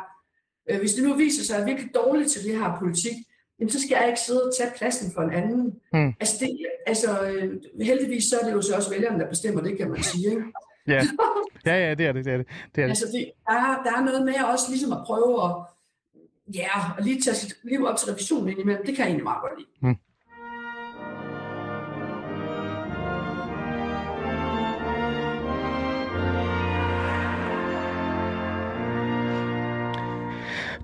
øh, 0.69 0.79
hvis 0.79 0.93
det 0.93 1.03
nu 1.03 1.13
viser 1.13 1.43
sig, 1.43 1.53
at 1.55 1.59
jeg 1.59 1.63
er 1.63 1.71
virkelig 1.71 1.95
dårlig 1.95 2.25
til 2.31 2.43
det 2.43 2.57
her 2.59 2.79
politik, 2.79 3.17
jamen, 3.61 3.71
så 3.71 3.81
skal 3.81 3.95
jeg 3.99 4.07
ikke 4.07 4.19
sidde 4.19 4.43
og 4.43 4.51
tage 4.57 4.71
pladsen 4.77 5.11
for 5.13 5.21
en 5.21 5.31
anden. 5.31 5.79
Mm. 5.93 6.13
Altså, 6.19 6.35
det, 6.39 6.57
altså 6.87 7.21
øh, 7.21 7.61
heldigvis 7.81 8.23
så 8.23 8.35
er 8.41 8.45
det 8.45 8.53
jo 8.53 8.61
så 8.61 8.75
også 8.75 8.89
vælgerne, 8.89 9.19
der 9.19 9.29
bestemmer 9.29 9.61
det, 9.61 9.77
kan 9.77 9.89
man 9.89 10.03
sige. 10.03 10.29
Ikke? 10.29 10.43
Ja, 10.87 11.01
ja, 11.65 11.87
ja 11.87 11.93
det 11.93 12.05
er 12.05 12.11
det. 12.11 12.25
det, 12.25 12.33
er 12.33 12.37
det. 12.37 12.47
det, 12.75 12.81
er 12.81 12.85
det. 12.85 12.89
Altså, 12.89 13.05
det, 13.13 13.31
der, 13.47 13.53
er, 13.53 13.83
der 13.83 13.91
er 13.97 14.05
noget 14.05 14.25
med 14.25 14.33
også 14.53 14.65
ligesom 14.69 14.91
at 14.91 14.99
prøve 15.05 15.43
at, 15.45 15.51
ja, 16.55 16.69
at 16.97 17.05
lige 17.05 17.21
tage 17.21 17.35
sit 17.35 17.53
liv 17.63 17.85
op 17.85 17.97
til 17.97 18.09
revision 18.11 18.49
indimellem. 18.49 18.85
Det 18.85 18.95
kan 18.95 19.03
jeg 19.03 19.07
egentlig 19.07 19.23
meget 19.23 19.41
godt 19.41 19.53
lide. 19.59 19.97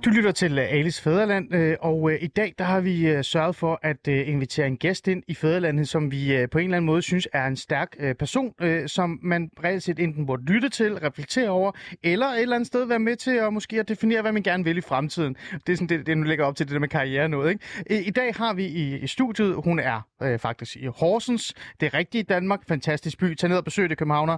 Du 0.05 0.10
lytter 0.10 0.31
til 0.31 0.57
øh, 0.60 0.73
Alice 0.73 1.01
Fæderland, 1.01 1.55
øh, 1.55 1.77
og 1.81 2.12
øh, 2.12 2.17
i 2.21 2.27
dag 2.27 2.53
der 2.57 2.63
har 2.63 2.79
vi 2.79 3.23
sørget 3.23 3.55
for 3.55 3.79
at 3.81 4.07
invitere 4.07 4.67
en 4.67 4.77
gæst 4.77 5.07
ind 5.07 5.23
i 5.27 5.33
Fæderlandet, 5.33 5.89
som 5.89 6.12
vi 6.12 6.47
på 6.51 6.57
en 6.57 6.63
eller 6.63 6.77
anden 6.77 6.86
måde 6.86 7.01
synes 7.01 7.27
er 7.33 7.47
en 7.47 7.55
stærk 7.55 7.97
person, 8.19 8.53
som 8.88 9.19
man 9.23 9.49
reelt 9.63 9.83
set 9.83 9.99
enten 9.99 10.25
burde 10.25 10.43
lytte 10.43 10.69
til, 10.69 10.95
reflektere 10.97 11.49
over, 11.49 11.71
eller 12.03 12.25
et 12.27 12.41
eller 12.41 12.55
andet 12.55 12.67
sted 12.67 12.86
være 12.86 12.99
med 12.99 13.15
til 13.15 13.31
at 13.31 13.53
måske 13.53 13.79
at 13.79 13.89
definere, 13.89 14.21
hvad 14.21 14.31
man 14.31 14.43
gerne 14.43 14.63
vil 14.63 14.77
i 14.77 14.81
fremtiden. 14.81 15.36
Det 15.67 15.73
er 15.73 15.77
sådan 15.77 15.88
det, 15.88 16.07
det 16.07 16.17
nu 16.17 16.23
lægger 16.23 16.45
op 16.45 16.55
til 16.55 16.65
det 16.65 16.73
der 16.73 16.79
med 16.79 16.88
karriere 16.89 17.29
noget. 17.29 17.49
Ikke? 17.49 18.07
I, 18.07 18.12
dag 18.12 18.33
har 18.33 18.53
vi 18.53 18.65
i, 18.65 18.97
i 18.97 19.07
studiet, 19.07 19.55
hun 19.63 19.79
er 19.79 20.01
øh, 20.23 20.39
faktisk 20.39 20.75
i 20.75 20.86
Horsens, 20.86 21.53
det 21.79 21.93
rigtige 21.93 22.23
Danmark, 22.23 22.67
fantastisk 22.67 23.17
by, 23.17 23.36
tag 23.36 23.49
ned 23.49 23.57
og 23.57 23.63
besøg 23.63 23.89
det 23.89 23.97
københavner. 23.97 24.38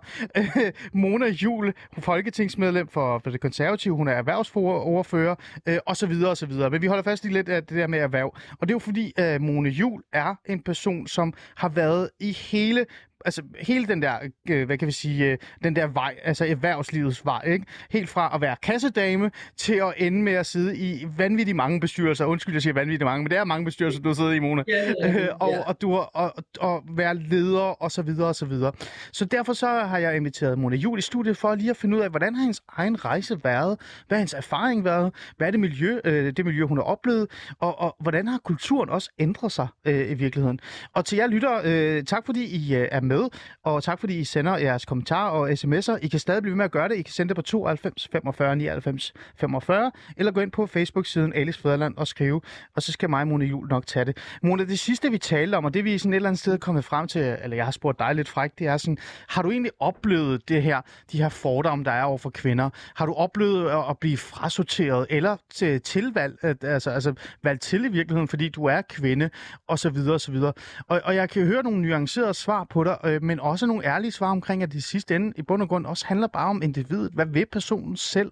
Mona 0.93 1.27
Jul, 1.27 1.73
folketingsmedlem 1.99 2.87
for, 2.87 3.19
for 3.19 3.31
det 3.31 3.41
konservative, 3.41 3.95
hun 3.95 4.07
er 4.07 4.13
erhvervsordfører, 4.13 5.35
øh, 5.65 5.77
og 5.85 5.97
så 5.97 6.07
videre 6.07 6.29
og 6.29 6.37
så 6.37 6.45
videre. 6.45 6.69
Men 6.69 6.81
vi 6.81 6.87
holder 6.87 7.03
fast 7.03 7.25
i 7.25 7.27
lidt 7.27 7.49
af 7.49 7.63
det 7.63 7.77
der 7.77 7.87
med 7.87 7.99
erhverv. 7.99 8.37
Og 8.51 8.67
det 8.67 8.69
er 8.69 8.75
jo 8.75 8.79
fordi, 8.79 9.13
øh, 9.19 9.41
Mone 9.41 9.69
Jul 9.69 10.01
er 10.13 10.35
en 10.45 10.63
person, 10.63 11.07
som 11.07 11.33
har 11.55 11.69
været 11.69 12.09
i 12.19 12.31
hele 12.31 12.85
altså 13.25 13.41
hele 13.59 13.87
den 13.87 14.01
der, 14.01 14.17
øh, 14.49 14.65
hvad 14.65 14.77
kan 14.77 14.87
vi 14.87 14.91
sige, 14.91 15.25
øh, 15.25 15.37
den 15.63 15.75
der 15.75 15.87
vej, 15.87 16.15
altså 16.23 16.45
erhvervslivets 16.45 17.25
vej, 17.25 17.41
ikke? 17.47 17.65
Helt 17.91 18.09
fra 18.09 18.31
at 18.35 18.41
være 18.41 18.55
kassedame 18.63 19.31
til 19.57 19.73
at 19.73 19.93
ende 19.97 20.21
med 20.21 20.33
at 20.33 20.45
sidde 20.45 20.77
i 20.77 21.07
vanvittigt 21.17 21.55
mange 21.55 21.79
bestyrelser. 21.79 22.25
Undskyld, 22.25 22.55
jeg 22.55 22.61
siger 22.61 22.73
vanvittigt 22.73 23.05
mange, 23.05 23.23
men 23.23 23.31
det 23.31 23.37
er 23.37 23.43
mange 23.43 23.65
bestyrelser, 23.65 24.01
du 24.01 24.13
sidder 24.13 24.31
i, 24.31 24.39
Mona. 24.39 24.63
Ja, 24.67 24.93
ja, 25.07 25.09
Øh, 25.09 25.27
og, 25.39 25.51
ja. 25.51 25.61
og, 25.61 25.81
du 25.81 25.91
har, 25.91 25.99
og, 25.99 26.33
og 26.59 26.83
være 26.89 27.15
leder 27.15 27.59
og 27.59 27.91
så 27.91 28.01
videre 28.01 28.27
og 28.27 28.35
så 28.35 28.45
videre. 28.45 28.71
Så 29.11 29.25
derfor 29.25 29.53
så 29.53 29.67
har 29.67 29.97
jeg 29.97 30.15
inviteret 30.15 30.57
Mona 30.59 30.75
Jul 30.75 30.99
i 30.99 31.01
studiet 31.01 31.37
for 31.37 31.55
lige 31.55 31.69
at 31.69 31.77
finde 31.77 31.97
ud 31.97 32.01
af, 32.01 32.09
hvordan 32.09 32.35
har 32.35 32.41
hendes 32.41 32.61
egen 32.77 33.05
rejse 33.05 33.43
været? 33.43 33.79
Hvad 34.07 34.15
har 34.15 34.19
hendes 34.19 34.33
erfaring 34.33 34.85
været? 34.85 35.13
Hvad 35.37 35.47
er 35.47 35.51
det 35.51 35.59
miljø, 35.59 35.99
øh, 36.05 36.33
det 36.37 36.45
miljø 36.45 36.65
hun 36.65 36.77
har 36.77 36.83
oplevet? 36.83 37.27
Og, 37.59 37.79
og 37.79 37.95
hvordan 37.99 38.27
har 38.27 38.37
kulturen 38.37 38.89
også 38.89 39.09
ændret 39.19 39.51
sig 39.51 39.67
øh, 39.85 40.11
i 40.11 40.13
virkeligheden? 40.13 40.59
Og 40.93 41.05
til 41.05 41.15
jer 41.17 41.27
lytter, 41.27 41.61
øh, 41.63 42.03
tak 42.03 42.25
fordi 42.25 42.43
I 42.43 42.75
øh, 42.75 42.87
er 42.91 43.01
med, 43.09 43.29
og 43.63 43.83
tak 43.83 43.99
fordi 43.99 44.19
I 44.19 44.23
sender 44.23 44.57
jeres 44.57 44.85
kommentarer 44.85 45.29
og 45.29 45.49
sms'er. 45.49 45.97
I 46.01 46.07
kan 46.07 46.19
stadig 46.19 46.41
blive 46.41 46.51
ved 46.51 46.57
med 46.57 46.65
at 46.65 46.71
gøre 46.71 46.89
det. 46.89 46.95
I 46.95 47.01
kan 47.01 47.13
sende 47.13 47.29
det 47.29 47.35
på 47.35 47.41
92 47.41 48.07
45 48.11 48.55
99 48.55 49.13
45, 49.35 49.91
eller 50.17 50.31
gå 50.31 50.41
ind 50.41 50.51
på 50.51 50.65
Facebook-siden 50.65 51.33
Alice 51.33 51.59
Fæderland 51.59 51.97
og 51.97 52.07
skrive, 52.07 52.41
og 52.75 52.81
så 52.81 52.91
skal 52.91 53.09
mig 53.09 53.21
og 53.21 53.27
Mona 53.27 53.45
Jul 53.45 53.67
nok 53.67 53.87
tage 53.87 54.05
det. 54.05 54.17
Mona, 54.43 54.63
det 54.63 54.79
sidste 54.79 55.11
vi 55.11 55.17
talte 55.17 55.55
om, 55.55 55.65
og 55.65 55.73
det 55.73 55.85
vi 55.85 55.97
sådan 55.97 56.13
et 56.13 56.15
eller 56.15 56.29
andet 56.29 56.39
sted 56.39 56.53
er 56.53 56.57
kommet 56.57 56.85
frem 56.85 57.07
til, 57.07 57.37
eller 57.43 57.55
jeg 57.55 57.65
har 57.65 57.71
spurgt 57.71 57.99
dig 57.99 58.15
lidt 58.15 58.29
frækt, 58.29 58.59
det 58.59 58.67
er 58.67 58.77
sådan, 58.77 58.97
har 59.27 59.41
du 59.41 59.51
egentlig 59.51 59.71
oplevet 59.79 60.49
det 60.49 60.63
her, 60.63 60.81
de 61.11 61.17
her 61.17 61.29
fordomme, 61.29 61.85
der 61.85 61.91
er 61.91 62.03
over 62.03 62.17
for 62.17 62.29
kvinder? 62.29 62.69
Har 62.95 63.05
du 63.05 63.13
oplevet 63.13 63.69
at, 63.69 63.83
at 63.89 63.97
blive 63.99 64.17
frasorteret, 64.17 65.07
eller 65.09 65.37
til, 65.53 65.81
tilvalg, 65.81 66.63
altså, 66.63 66.89
altså 66.89 67.13
valgt 67.43 67.61
til 67.61 67.85
i 67.85 67.87
virkeligheden, 67.87 68.27
fordi 68.27 68.49
du 68.49 68.65
er 68.65 68.81
kvinde, 68.81 69.29
og 69.67 69.79
så 69.79 69.89
videre, 69.89 70.13
og 70.13 70.21
så 70.21 70.31
videre. 70.31 70.53
Og, 70.87 71.01
og 71.03 71.15
jeg 71.15 71.29
kan 71.29 71.45
høre 71.45 71.63
nogle 71.63 71.81
nuancerede 71.81 72.33
svar 72.33 72.63
på 72.63 72.83
dig, 72.83 72.98
øh, 73.05 73.23
men 73.23 73.39
også 73.39 73.65
nogle 73.65 73.85
ærlige 73.85 74.11
svar 74.11 74.31
omkring, 74.31 74.63
at 74.63 74.71
det 74.71 74.83
sidste 74.83 75.15
ende 75.15 75.33
i 75.35 75.41
bund 75.41 75.61
og 75.61 75.69
grund 75.69 75.85
også 75.85 76.05
handler 76.05 76.27
bare 76.27 76.49
om 76.49 76.61
individet. 76.61 77.11
Hvad 77.13 77.25
vil 77.25 77.45
personen 77.51 77.97
selv? 77.97 78.31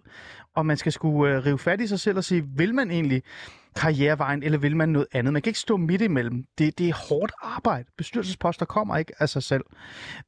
Og 0.56 0.65
man 0.65 0.77
skal 0.77 0.91
skulle 0.91 1.36
øh, 1.36 1.45
rive 1.45 1.60
fat 1.60 1.82
i 1.82 1.88
sig 1.88 1.99
selv 1.99 2.17
og 2.17 2.23
sige, 2.23 2.45
vil 2.56 2.73
man 2.73 2.91
egentlig 2.91 3.23
karrierevejen, 3.77 4.43
eller 4.43 4.57
vil 4.57 4.75
man 4.75 4.89
noget 4.89 5.07
andet? 5.11 5.33
Man 5.33 5.41
kan 5.41 5.49
ikke 5.49 5.59
stå 5.59 5.77
midt 5.77 6.01
imellem. 6.01 6.45
Det, 6.57 6.77
det 6.77 6.89
er 6.89 6.93
hårdt 7.09 7.31
arbejde. 7.41 7.89
Bestyrelsesposter 7.97 8.65
kommer 8.65 8.97
ikke 8.97 9.13
af 9.19 9.29
sig 9.29 9.43
selv. 9.43 9.63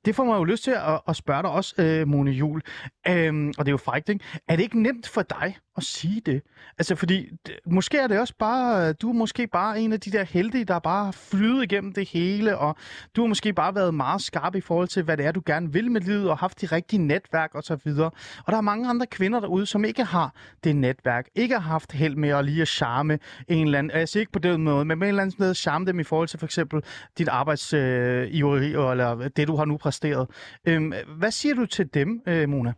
Det 0.06 0.16
får 0.16 0.24
mig 0.24 0.38
jo 0.38 0.44
lyst 0.44 0.64
til 0.64 0.72
at, 0.72 1.02
at 1.08 1.16
spørge 1.16 1.42
dig 1.42 1.52
også, 1.52 1.76
øh, 1.78 2.08
Mone 2.08 2.32
Jul. 2.32 2.62
Øhm, 3.08 3.48
og 3.48 3.66
det 3.66 3.68
er 3.68 3.74
jo 3.74 3.78
frækt, 3.78 4.10
ikke? 4.10 4.26
Er 4.48 4.56
det 4.56 4.64
ikke 4.64 4.82
nemt 4.82 5.08
for 5.08 5.22
dig 5.22 5.58
at 5.78 5.84
sige 5.84 6.22
det? 6.26 6.42
Altså, 6.78 6.96
fordi 6.96 7.30
det, 7.48 7.60
måske 7.66 7.98
er 7.98 8.08
det 8.08 8.20
også 8.20 8.34
bare, 8.40 8.94
du 8.94 9.10
er 9.10 9.14
måske 9.14 9.48
bare 9.48 9.80
en 9.80 9.94
af 9.94 10.00
de 10.00 10.12
der 10.12 10.24
heldige, 10.24 10.66
der 10.66 10.80
bare 10.80 11.14
flyder 11.14 11.62
igennem 11.62 11.94
det 11.94 12.10
hele, 12.10 12.58
og 12.58 12.76
du 13.16 13.22
har 13.22 13.28
måske 13.28 13.54
bare 13.54 13.76
været 13.76 13.94
meget 13.94 14.22
skarp 14.22 14.56
i 14.56 14.62
forhold 14.62 14.88
til, 14.88 15.04
hvad 15.04 15.18
det 15.18 15.26
er, 15.26 15.32
du 15.32 15.42
gerne 15.46 15.74
vil 15.74 15.92
med 15.92 16.02
livet, 16.02 16.30
og 16.30 16.38
haft 16.38 16.62
de 16.62 16.66
rigtige 16.66 17.02
netværk 17.02 17.56
og 17.56 17.64
så 17.64 17.76
videre. 17.84 18.12
Og 18.46 18.52
der 18.52 18.58
er 18.58 18.62
mange 18.62 18.90
andre 18.90 19.06
kvinder 19.06 19.40
derude, 19.40 19.66
som 19.66 19.86
ikke 19.86 20.04
har 20.04 20.34
det 20.64 20.76
netværk, 20.76 21.28
ikke 21.36 21.54
har 21.54 21.70
haft 21.70 21.92
held 21.92 22.16
med 22.16 22.30
at 22.30 22.46
lige 22.46 22.62
at 22.62 22.68
charme 22.68 23.20
en 23.48 23.66
eller 23.66 23.80
anden, 23.80 23.98
jeg 23.98 24.10
siger 24.10 24.22
ikke 24.22 24.32
på 24.32 24.40
den 24.40 24.64
måde, 24.64 24.86
men 24.86 25.00
med 25.00 25.08
en 25.08 25.10
eller 25.10 25.22
anden 25.22 25.36
måde 25.40 25.56
charme 25.56 25.86
dem 25.86 26.00
i 26.00 26.04
forhold 26.04 26.28
til 26.28 26.40
for 26.40 26.46
eksempel 26.46 26.84
dit 27.18 27.28
arbejdsiveri, 27.28 28.74
øh, 28.74 28.92
eller 28.92 29.30
det, 29.36 29.48
du 29.48 29.56
har 29.56 29.66
nu 29.66 29.78
præsteret. 29.78 30.28
Øhm, 30.68 30.94
hvad 31.18 31.32
siger 31.32 31.56
du 31.56 31.66
til 31.66 31.94
dem, 31.94 32.22
øh, 32.28 32.50
Mona? 32.50 32.74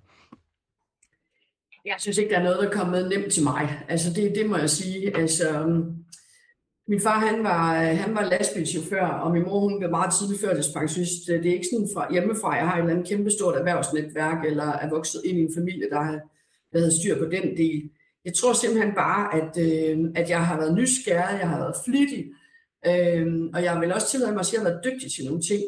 Jeg 1.86 1.96
synes 1.98 2.18
ikke, 2.18 2.30
der 2.30 2.40
er 2.40 2.44
noget, 2.44 2.60
der 2.60 2.70
er 2.70 2.72
kommet 2.72 3.10
nemt 3.10 3.34
til 3.34 3.44
mig. 3.44 3.84
Altså, 3.90 4.14
det, 4.14 4.36
det 4.36 4.50
må 4.50 4.58
jeg 4.58 4.70
sige. 4.70 5.18
Altså, 5.18 5.60
øhm, 5.60 5.84
min 6.88 7.02
far, 7.02 7.20
han 7.20 7.44
var, 7.44 7.74
han 7.76 8.16
var 8.16 8.26
lastbilchauffør, 8.26 9.08
og 9.08 9.32
min 9.32 9.44
mor, 9.44 9.60
hun 9.60 9.80
blev 9.80 9.90
meget 9.90 10.14
tidligt 10.14 10.42
førtidspensionist. 10.42 11.28
Det 11.28 11.46
er 11.46 11.54
ikke 11.54 11.68
sådan 11.74 11.90
fra 11.96 12.12
hjemmefra, 12.12 12.56
jeg 12.56 12.68
har 12.68 12.76
et 12.76 12.80
eller 12.80 12.94
andet 12.94 13.08
kæmpestort 13.08 13.56
erhvervsnetværk, 13.56 14.46
eller 14.46 14.64
er 14.64 14.90
vokset 14.90 15.22
ind 15.26 15.38
i 15.38 15.42
en 15.42 15.54
familie, 15.58 15.90
der 15.90 16.02
har 16.02 16.20
der 16.72 16.80
havde 16.80 17.00
styr 17.00 17.18
på 17.18 17.26
den 17.26 17.58
del. 17.58 17.90
Jeg 18.26 18.34
tror 18.34 18.54
simpelthen 18.54 18.96
bare, 18.96 19.36
at, 19.36 19.58
øh, 19.58 20.00
at 20.16 20.30
jeg 20.30 20.46
har 20.48 20.58
været 20.58 20.76
nysgerrig, 20.76 21.40
jeg 21.40 21.50
har 21.50 21.60
været 21.60 21.76
flittig, 21.86 22.26
øh, 22.88 23.50
og 23.54 23.64
jeg 23.64 23.82
vil 23.82 23.94
også 23.94 24.08
tillade 24.08 24.32
mig 24.32 24.40
at 24.40 24.46
sige, 24.46 24.60
at 24.60 24.64
jeg 24.64 24.72
har 24.72 24.72
været 24.72 24.86
dygtig 24.86 25.12
til 25.12 25.26
nogle 25.26 25.42
ting. 25.42 25.64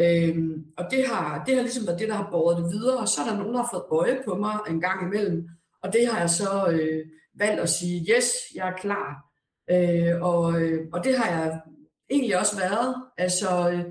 Øh, 0.00 0.36
og 0.76 0.84
det 0.90 1.06
har, 1.06 1.44
det 1.44 1.54
har 1.54 1.62
ligesom 1.62 1.86
været 1.86 2.00
det, 2.00 2.08
der 2.08 2.14
har 2.14 2.28
båret 2.30 2.56
det 2.56 2.72
videre, 2.72 2.98
og 2.98 3.08
så 3.08 3.20
er 3.20 3.26
der 3.26 3.38
nogen, 3.38 3.54
der 3.54 3.62
har 3.62 3.70
fået 3.72 4.00
øje 4.00 4.22
på 4.24 4.34
mig 4.34 4.56
en 4.68 4.80
gang 4.80 5.06
imellem, 5.06 5.48
og 5.82 5.92
det 5.92 6.06
har 6.08 6.20
jeg 6.20 6.30
så 6.30 6.68
øh, 6.70 7.04
valgt 7.38 7.60
at 7.60 7.68
sige, 7.68 8.06
yes, 8.16 8.26
jeg 8.54 8.68
er 8.68 8.76
klar. 8.76 9.28
Øh, 9.70 10.22
og, 10.22 10.62
øh, 10.62 10.86
og 10.92 11.04
det 11.04 11.18
har 11.18 11.30
jeg 11.30 11.60
egentlig 12.10 12.38
også 12.38 12.56
været. 12.56 12.94
Altså, 13.18 13.70
øh, 13.70 13.84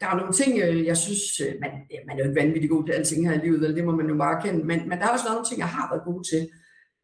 der 0.00 0.06
er 0.06 0.16
nogle 0.16 0.32
ting, 0.32 0.58
øh, 0.62 0.86
jeg 0.86 0.96
synes, 0.96 1.40
øh, 1.40 1.54
man, 1.60 1.70
man 2.06 2.18
er 2.18 2.24
jo 2.24 2.30
ikke 2.30 2.40
vanvittig 2.40 2.70
god 2.70 2.86
til 2.86 2.92
alting 2.92 3.28
her 3.28 3.34
i 3.34 3.44
livet, 3.44 3.62
eller 3.62 3.74
det 3.74 3.84
må 3.84 3.96
man 3.96 4.08
jo 4.08 4.16
bare 4.16 4.42
kende, 4.42 4.64
men, 4.64 4.88
men 4.88 4.98
der 4.98 5.04
er 5.04 5.12
også 5.12 5.24
været 5.24 5.36
nogle 5.36 5.48
ting, 5.48 5.58
jeg 5.58 5.68
har 5.68 5.88
været 5.92 6.04
god 6.04 6.24
til, 6.24 6.48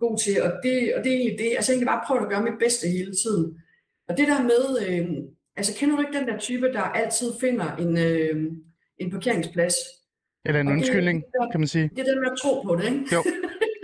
god 0.01 0.19
til 0.19 0.43
og, 0.43 0.53
det, 0.63 0.95
og 0.95 1.05
det 1.05 1.13
er 1.13 1.17
egentlig 1.17 1.39
det. 1.39 1.51
Altså, 1.57 1.73
jeg 1.73 1.75
egentlig 1.77 1.87
bare 1.95 2.05
prøvet 2.07 2.23
at 2.23 2.29
gøre 2.29 2.43
mit 2.43 2.59
bedste 2.61 2.89
hele 2.89 3.13
tiden. 3.25 3.45
Og 4.09 4.17
det 4.19 4.29
der 4.29 4.43
med, 4.43 4.63
øh, 4.89 5.09
altså 5.57 5.73
kender 5.79 5.97
du 5.97 6.03
ikke 6.03 6.19
den 6.19 6.29
der 6.29 6.39
type, 6.39 6.73
der 6.73 6.81
altid 6.83 7.27
finder 7.41 7.77
en, 7.77 7.99
øh, 7.99 8.53
en 8.99 9.11
parkeringsplads? 9.11 9.75
Eller 10.45 10.61
en 10.61 10.67
Og 10.67 10.71
det- 10.73 10.79
undskyldning, 10.79 11.25
kan 11.53 11.61
man 11.61 11.69
sige. 11.69 11.91
Det 11.97 11.99
er 11.99 12.05
den 12.13 12.21
med 12.21 12.31
at 12.33 12.39
tro 12.43 12.63
på 12.63 12.77
det, 12.77 12.85
ikke? 12.85 13.05
Jo. 13.13 13.23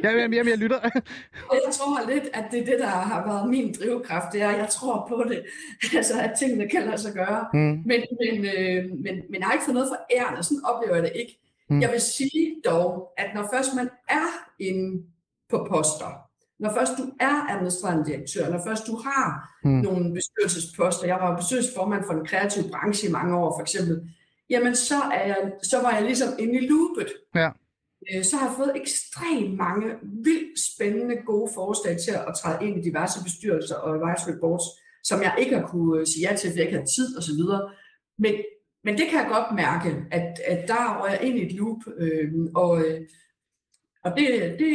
Jamen, 0.05 0.21
jamen, 0.21 0.35
jamen, 0.35 0.51
jeg 0.51 0.59
lytter. 0.59 0.79
Og 1.51 1.55
jeg 1.67 1.73
tror 1.73 2.11
lidt, 2.11 2.25
at 2.35 2.45
det 2.51 2.61
er 2.61 2.65
det, 2.65 2.79
der 2.79 2.87
har 2.87 3.27
været 3.29 3.51
min 3.51 3.75
drivkraft, 3.81 4.33
det 4.33 4.43
er, 4.43 4.49
at 4.49 4.59
jeg 4.59 4.69
tror 4.69 5.07
på 5.09 5.25
det. 5.29 5.43
altså, 5.99 6.15
at 6.21 6.31
tingene 6.39 6.69
kan 6.69 6.83
lade 6.83 6.99
sig 6.99 7.13
gøre. 7.13 7.47
Mm. 7.53 7.59
Men, 7.61 8.01
men, 8.23 8.35
øh, 8.45 8.85
men, 9.05 9.15
men 9.31 9.35
jeg 9.39 9.45
har 9.47 9.53
ikke 9.53 9.65
fået 9.65 9.75
noget 9.75 9.89
for 9.93 10.01
ærende, 10.17 10.43
sådan 10.43 10.65
oplever 10.65 10.95
jeg 10.95 11.03
det 11.05 11.13
ikke. 11.15 11.39
Mm. 11.71 11.81
Jeg 11.81 11.91
vil 11.93 12.01
sige 12.01 12.55
dog, 12.65 13.13
at 13.19 13.27
når 13.35 13.49
først 13.55 13.71
man 13.77 13.89
er 14.09 14.29
inde 14.61 15.03
på 15.51 15.67
poster, 15.71 16.11
når 16.59 16.71
først 16.73 16.93
du 16.99 17.05
er 17.21 17.47
administrerende 17.57 18.05
direktør, 18.11 18.51
når 18.51 18.61
først 18.67 18.87
du 18.87 18.97
har 18.97 19.53
Mm. 19.65 19.71
nogle 19.73 20.15
bestyrelsesposter, 20.15 21.07
jeg 21.07 21.17
var 21.21 21.37
bestyrelsesformand 21.37 22.03
for 22.07 22.13
den 22.13 22.27
kreative 22.27 22.65
branche 22.71 23.09
i 23.09 23.13
mange 23.13 23.37
år 23.37 23.57
for 23.57 23.63
eksempel, 23.63 23.97
jamen 24.51 24.75
så, 24.77 24.95
er 25.15 25.27
jeg, 25.27 25.53
så 25.63 25.83
var 25.83 25.91
jeg 25.93 26.03
ligesom 26.03 26.29
inde 26.39 26.55
i 26.61 26.67
loopet. 26.69 27.09
Ja. 27.35 27.49
Øh, 28.15 28.25
Så 28.25 28.37
har 28.37 28.47
jeg 28.47 28.57
fået 28.57 28.73
ekstremt 28.77 29.57
mange 29.57 29.87
vildt 30.25 30.59
spændende 30.75 31.17
gode 31.27 31.51
forslag 31.55 31.97
til 32.05 32.11
at 32.29 32.35
træde 32.43 32.67
ind 32.67 32.79
i 32.79 32.83
diverse 32.89 33.25
bestyrelser 33.25 33.75
og 33.75 33.91
advisory 33.97 34.37
boards, 34.41 34.67
som 35.05 35.23
jeg 35.23 35.35
ikke 35.39 35.59
har 35.59 35.67
kunne 35.67 36.01
øh, 36.01 36.07
sige 36.07 36.31
ja 36.31 36.37
til, 36.37 36.49
fordi 36.51 36.59
jeg 36.61 36.67
ikke 36.67 36.79
havde 36.79 36.91
tid 36.97 37.19
osv. 37.19 37.43
Men, 38.19 38.35
men 38.85 38.99
det 38.99 39.07
kan 39.11 39.19
jeg 39.23 39.29
godt 39.37 39.55
mærke, 39.57 39.91
at, 40.11 40.29
at 40.47 40.69
der 40.69 41.01
rører 41.01 41.11
jeg 41.13 41.23
ind 41.23 41.39
i 41.39 41.47
et 41.47 41.53
loop, 41.53 41.81
øh, 41.99 42.33
og, 42.55 42.85
og 44.07 44.13
det, 44.19 44.57
det, 44.59 44.69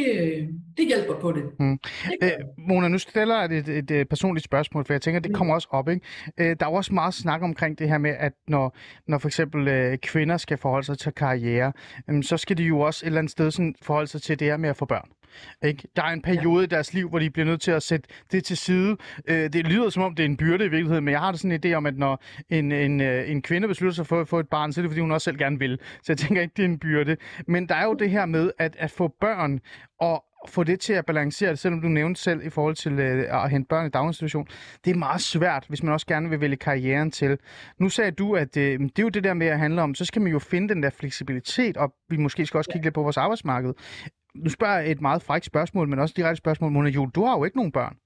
det 0.76 0.86
hjælper 0.86 1.14
på 1.20 1.32
det. 1.32 1.42
Mm. 1.60 1.78
det 2.10 2.16
Øh, 2.22 2.30
Mona, 2.68 2.88
nu 2.88 2.98
stiller 2.98 3.40
jeg 3.42 3.58
et, 3.58 3.68
et, 3.68 3.90
et 3.90 4.08
personligt 4.08 4.44
spørgsmål, 4.44 4.84
for 4.84 4.92
jeg 4.92 5.00
tænker, 5.02 5.20
det 5.20 5.30
Mm. 5.30 5.34
kommer 5.34 5.54
også 5.54 5.68
op. 5.70 5.88
Ikke? 5.88 6.06
Øh, 6.38 6.46
der 6.60 6.66
er 6.66 6.70
jo 6.70 6.74
også 6.74 6.94
meget 6.94 7.14
snak 7.14 7.42
omkring 7.42 7.78
det 7.78 7.88
her 7.88 7.98
med, 7.98 8.14
at 8.18 8.32
når, 8.48 8.76
når 9.08 9.18
for 9.18 9.28
eksempel 9.28 9.68
øh, 9.68 9.98
kvinder 9.98 10.36
skal 10.36 10.58
forholde 10.58 10.86
sig 10.86 10.98
til 10.98 11.12
karriere, 11.12 11.72
øh, 12.10 12.22
så 12.22 12.36
skal 12.36 12.58
de 12.58 12.62
jo 12.62 12.80
også 12.80 13.04
et 13.04 13.06
eller 13.06 13.18
andet 13.18 13.30
sted 13.30 13.50
sådan, 13.50 13.74
forholde 13.82 14.06
sig 14.08 14.22
til 14.22 14.38
det 14.40 14.46
her 14.48 14.56
med 14.56 14.68
at 14.70 14.76
få 14.76 14.84
børn. 14.84 15.08
Ikke? 15.64 15.88
Der 15.96 16.02
er 16.02 16.12
en 16.12 16.22
periode 16.22 16.58
ja. 16.58 16.64
i 16.64 16.66
deres 16.66 16.94
liv, 16.94 17.08
hvor 17.08 17.18
de 17.18 17.30
bliver 17.30 17.46
nødt 17.46 17.60
til 17.60 17.70
at 17.70 17.82
sætte 17.82 18.08
det 18.32 18.44
til 18.44 18.56
side. 18.56 18.96
Øh, 19.28 19.52
det 19.52 19.66
lyder 19.66 19.90
som 19.90 20.02
om, 20.02 20.14
det 20.14 20.22
er 20.22 20.28
en 20.28 20.36
byrde 20.36 20.64
i 20.64 20.68
virkeligheden, 20.68 21.04
men 21.04 21.12
jeg 21.12 21.20
har 21.20 21.32
da 21.32 21.38
sådan 21.38 21.52
en 21.52 21.60
idé 21.64 21.74
om, 21.74 21.86
at 21.86 21.98
når 21.98 22.22
en, 22.50 22.72
en, 22.72 23.00
øh, 23.00 23.30
en 23.30 23.42
kvinde 23.42 23.68
beslutter 23.68 23.94
sig 23.94 24.06
for 24.06 24.20
at 24.20 24.28
få 24.28 24.40
et 24.40 24.48
barn, 24.48 24.72
så 24.72 24.80
er 24.80 24.82
det, 24.82 24.90
fordi 24.90 25.00
hun 25.00 25.12
også 25.12 25.24
selv 25.24 25.38
gerne 25.38 25.58
vil. 25.58 25.78
Så 26.02 26.12
jeg 26.12 26.18
tænker 26.18 26.42
ikke, 26.42 26.52
det 26.56 26.62
er 26.62 26.68
en 26.68 26.78
byrde. 26.78 27.16
Men 27.46 27.68
der 27.68 27.74
er 27.74 27.84
jo 27.84 27.94
det 27.94 28.10
her 28.10 28.26
med 28.26 28.50
at, 28.58 28.76
at 28.78 28.90
få 28.90 29.14
børn, 29.20 29.60
og 30.00 30.24
få 30.48 30.64
det 30.64 30.80
til 30.80 30.92
at 30.92 31.06
balancere 31.06 31.50
det, 31.50 31.58
selvom 31.58 31.80
du 31.80 31.88
nævnte 31.88 32.20
selv 32.20 32.46
i 32.46 32.50
forhold 32.50 32.74
til 32.74 32.92
øh, 32.92 33.44
at 33.44 33.50
hente 33.50 33.68
børn 33.68 33.86
i 33.86 33.90
daginstitution. 33.90 34.46
Det 34.84 34.90
er 34.90 34.94
meget 34.94 35.20
svært, 35.20 35.64
hvis 35.68 35.82
man 35.82 35.92
også 35.92 36.06
gerne 36.06 36.30
vil 36.30 36.40
vælge 36.40 36.56
karrieren 36.56 37.10
til. 37.10 37.38
Nu 37.78 37.88
sagde 37.88 38.10
du, 38.10 38.34
at 38.34 38.56
øh, 38.56 38.80
det 38.80 38.98
er 38.98 39.02
jo 39.02 39.08
det 39.08 39.24
der 39.24 39.34
med 39.34 39.46
at 39.46 39.58
handle 39.58 39.82
om, 39.82 39.94
så 39.94 40.04
skal 40.04 40.22
man 40.22 40.32
jo 40.32 40.38
finde 40.38 40.74
den 40.74 40.82
der 40.82 40.90
fleksibilitet, 40.90 41.76
og 41.76 41.94
vi 42.08 42.16
måske 42.16 42.46
skal 42.46 42.58
også 42.58 42.70
kigge 42.70 42.86
lidt 42.86 42.94
på 42.94 43.02
vores 43.02 43.16
arbejdsmarked. 43.16 43.74
Nu 44.34 44.50
spørger 44.50 44.78
jeg 44.78 44.90
et 44.90 45.00
meget 45.00 45.22
frækt 45.22 45.44
spørgsmål, 45.44 45.88
men 45.88 45.98
også 45.98 46.12
et 46.12 46.16
direkte 46.16 46.36
spørgsmål. 46.36 46.72
Mona 46.72 46.88
Juhl, 46.88 47.10
du 47.10 47.24
har 47.24 47.36
jo 47.36 47.44
ikke 47.44 47.56
nogen 47.56 47.72
børn. 47.72 47.96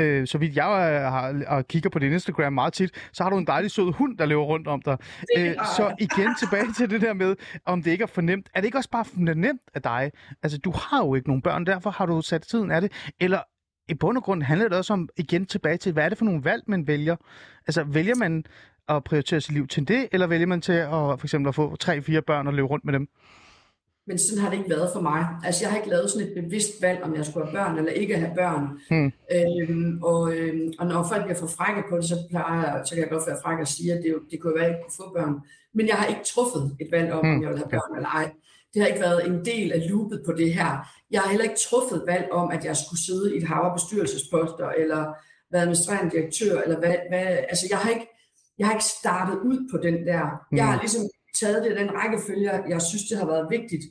Øh, 0.00 0.26
så 0.26 0.38
vidt 0.38 0.56
jeg 0.56 0.64
øh, 0.64 1.12
har, 1.12 1.44
og 1.56 1.68
kigger 1.68 1.90
på 1.90 1.98
din 1.98 2.12
Instagram 2.12 2.52
meget 2.52 2.72
tit, 2.72 3.08
så 3.12 3.22
har 3.22 3.30
du 3.30 3.38
en 3.38 3.46
dejlig 3.46 3.70
sød 3.70 3.92
hund, 3.92 4.18
der 4.18 4.26
løber 4.26 4.42
rundt 4.42 4.68
om 4.68 4.82
dig. 4.82 4.96
Øh, 5.38 5.54
så 5.76 5.94
igen 5.98 6.34
tilbage 6.38 6.72
til 6.72 6.90
det 6.90 7.00
der 7.00 7.12
med, 7.12 7.36
om 7.66 7.82
det 7.82 7.90
ikke 7.90 8.02
er 8.02 8.06
for 8.06 8.20
nemt. 8.20 8.48
Er 8.54 8.60
det 8.60 8.66
ikke 8.66 8.78
også 8.78 8.90
bare 8.90 9.04
for 9.04 9.34
nemt 9.34 9.60
af 9.74 9.82
dig? 9.82 10.10
Altså, 10.42 10.58
du 10.58 10.70
har 10.70 11.04
jo 11.04 11.14
ikke 11.14 11.28
nogen 11.28 11.42
børn, 11.42 11.66
derfor 11.66 11.90
har 11.90 12.06
du 12.06 12.22
sat 12.22 12.42
tiden 12.42 12.70
af 12.70 12.80
det. 12.80 12.92
Eller 13.20 13.40
i 13.88 13.94
bund 13.94 14.16
og 14.16 14.22
grund 14.22 14.42
handler 14.42 14.68
det 14.68 14.78
også 14.78 14.92
om, 14.92 15.08
igen 15.16 15.46
tilbage 15.46 15.76
til, 15.76 15.92
hvad 15.92 16.04
er 16.04 16.08
det 16.08 16.18
for 16.18 16.24
nogle 16.24 16.44
valg, 16.44 16.62
man 16.66 16.86
vælger? 16.86 17.16
Altså, 17.66 17.84
vælger 17.84 18.14
man 18.14 18.44
at 18.88 19.04
prioritere 19.04 19.40
sit 19.40 19.54
liv 19.54 19.66
til 19.66 19.88
det, 19.88 20.08
eller 20.12 20.26
vælger 20.26 20.46
man 20.46 20.60
til 20.60 20.72
at 20.72 20.88
for 20.90 21.24
eksempel 21.24 21.48
at 21.48 21.54
få 21.54 21.76
tre-fire 21.76 22.22
børn 22.22 22.46
og 22.46 22.54
løbe 22.54 22.68
rundt 22.68 22.84
med 22.84 22.92
dem? 22.92 23.08
Men 24.06 24.18
sådan 24.18 24.42
har 24.42 24.50
det 24.50 24.58
ikke 24.58 24.70
været 24.70 24.90
for 24.94 25.00
mig. 25.00 25.26
Altså, 25.44 25.64
jeg 25.64 25.70
har 25.70 25.76
ikke 25.78 25.90
lavet 25.90 26.10
sådan 26.10 26.28
et 26.28 26.34
bevidst 26.44 26.72
valg, 26.82 27.02
om 27.02 27.14
jeg 27.16 27.26
skulle 27.26 27.46
have 27.46 27.54
børn 27.58 27.78
eller 27.78 27.92
ikke 27.92 28.16
have 28.16 28.34
børn. 28.34 28.64
Hmm. 28.90 29.12
Øhm, 29.36 30.02
og, 30.02 30.32
øhm, 30.36 30.72
og 30.78 30.86
når 30.86 31.06
folk 31.10 31.22
bliver 31.24 31.38
for 31.38 31.46
frække 31.46 31.82
på 31.90 31.96
det, 31.96 32.04
så, 32.04 32.16
plejer, 32.30 32.60
jeg- 32.76 32.82
så 32.86 32.94
kan 32.94 33.02
jeg 33.04 33.10
godt 33.10 33.26
være 33.26 33.38
fræk 33.42 33.58
og 33.58 33.68
sige, 33.68 33.92
at 33.92 34.02
det, 34.04 34.14
det 34.30 34.40
kunne 34.40 34.54
være, 34.54 34.64
at 34.64 34.70
jeg 34.70 34.76
ikke 34.78 34.84
kunne 34.86 35.00
få 35.04 35.12
børn. 35.16 35.34
Men 35.74 35.88
jeg 35.88 35.96
har 35.96 36.06
ikke 36.06 36.24
truffet 36.34 36.62
et 36.80 36.88
valg 36.92 37.12
om, 37.12 37.20
Hmm. 37.24 37.34
om 37.36 37.42
jeg 37.42 37.50
vil 37.50 37.58
have 37.58 37.70
børn 37.76 37.96
eller 37.96 38.08
ej. 38.08 38.30
Det 38.74 38.82
har 38.82 38.88
ikke 38.88 39.00
været 39.00 39.26
en 39.26 39.44
del 39.44 39.72
af 39.72 39.80
loopet 39.90 40.22
på 40.26 40.32
det 40.32 40.54
her. 40.54 40.70
Jeg 41.10 41.20
har 41.20 41.28
heller 41.30 41.44
ikke 41.48 41.60
truffet 41.68 41.96
et 41.96 42.06
valg 42.06 42.26
om, 42.32 42.46
at 42.56 42.64
jeg 42.64 42.76
skulle 42.76 43.00
sidde 43.06 43.34
i 43.34 43.36
et 43.40 43.46
hav 43.50 43.62
af 43.68 43.74
bestyrelsesposter, 43.78 44.68
eller 44.82 45.02
være 45.52 45.60
administrerende 45.62 46.10
direktør, 46.16 46.60
eller 46.64 46.78
hvad, 46.78 46.94
hvad 47.10 47.26
altså 47.52 47.66
jeg 47.70 47.78
har 47.78 47.90
ikke, 47.90 48.06
jeg 48.58 48.66
har 48.66 48.74
ikke 48.74 48.84
startet 49.00 49.36
ud 49.50 49.58
på 49.72 49.76
den 49.86 49.94
der. 50.06 50.24
Jeg 50.58 50.66
har 50.66 50.78
ligesom 50.80 51.02
taget 51.40 51.64
det 51.64 51.76
den 51.76 51.90
rækkefølge, 51.94 52.50
jeg 52.68 52.82
synes, 52.82 53.04
det 53.10 53.18
har 53.18 53.26
været 53.26 53.46
vigtigt. 53.50 53.84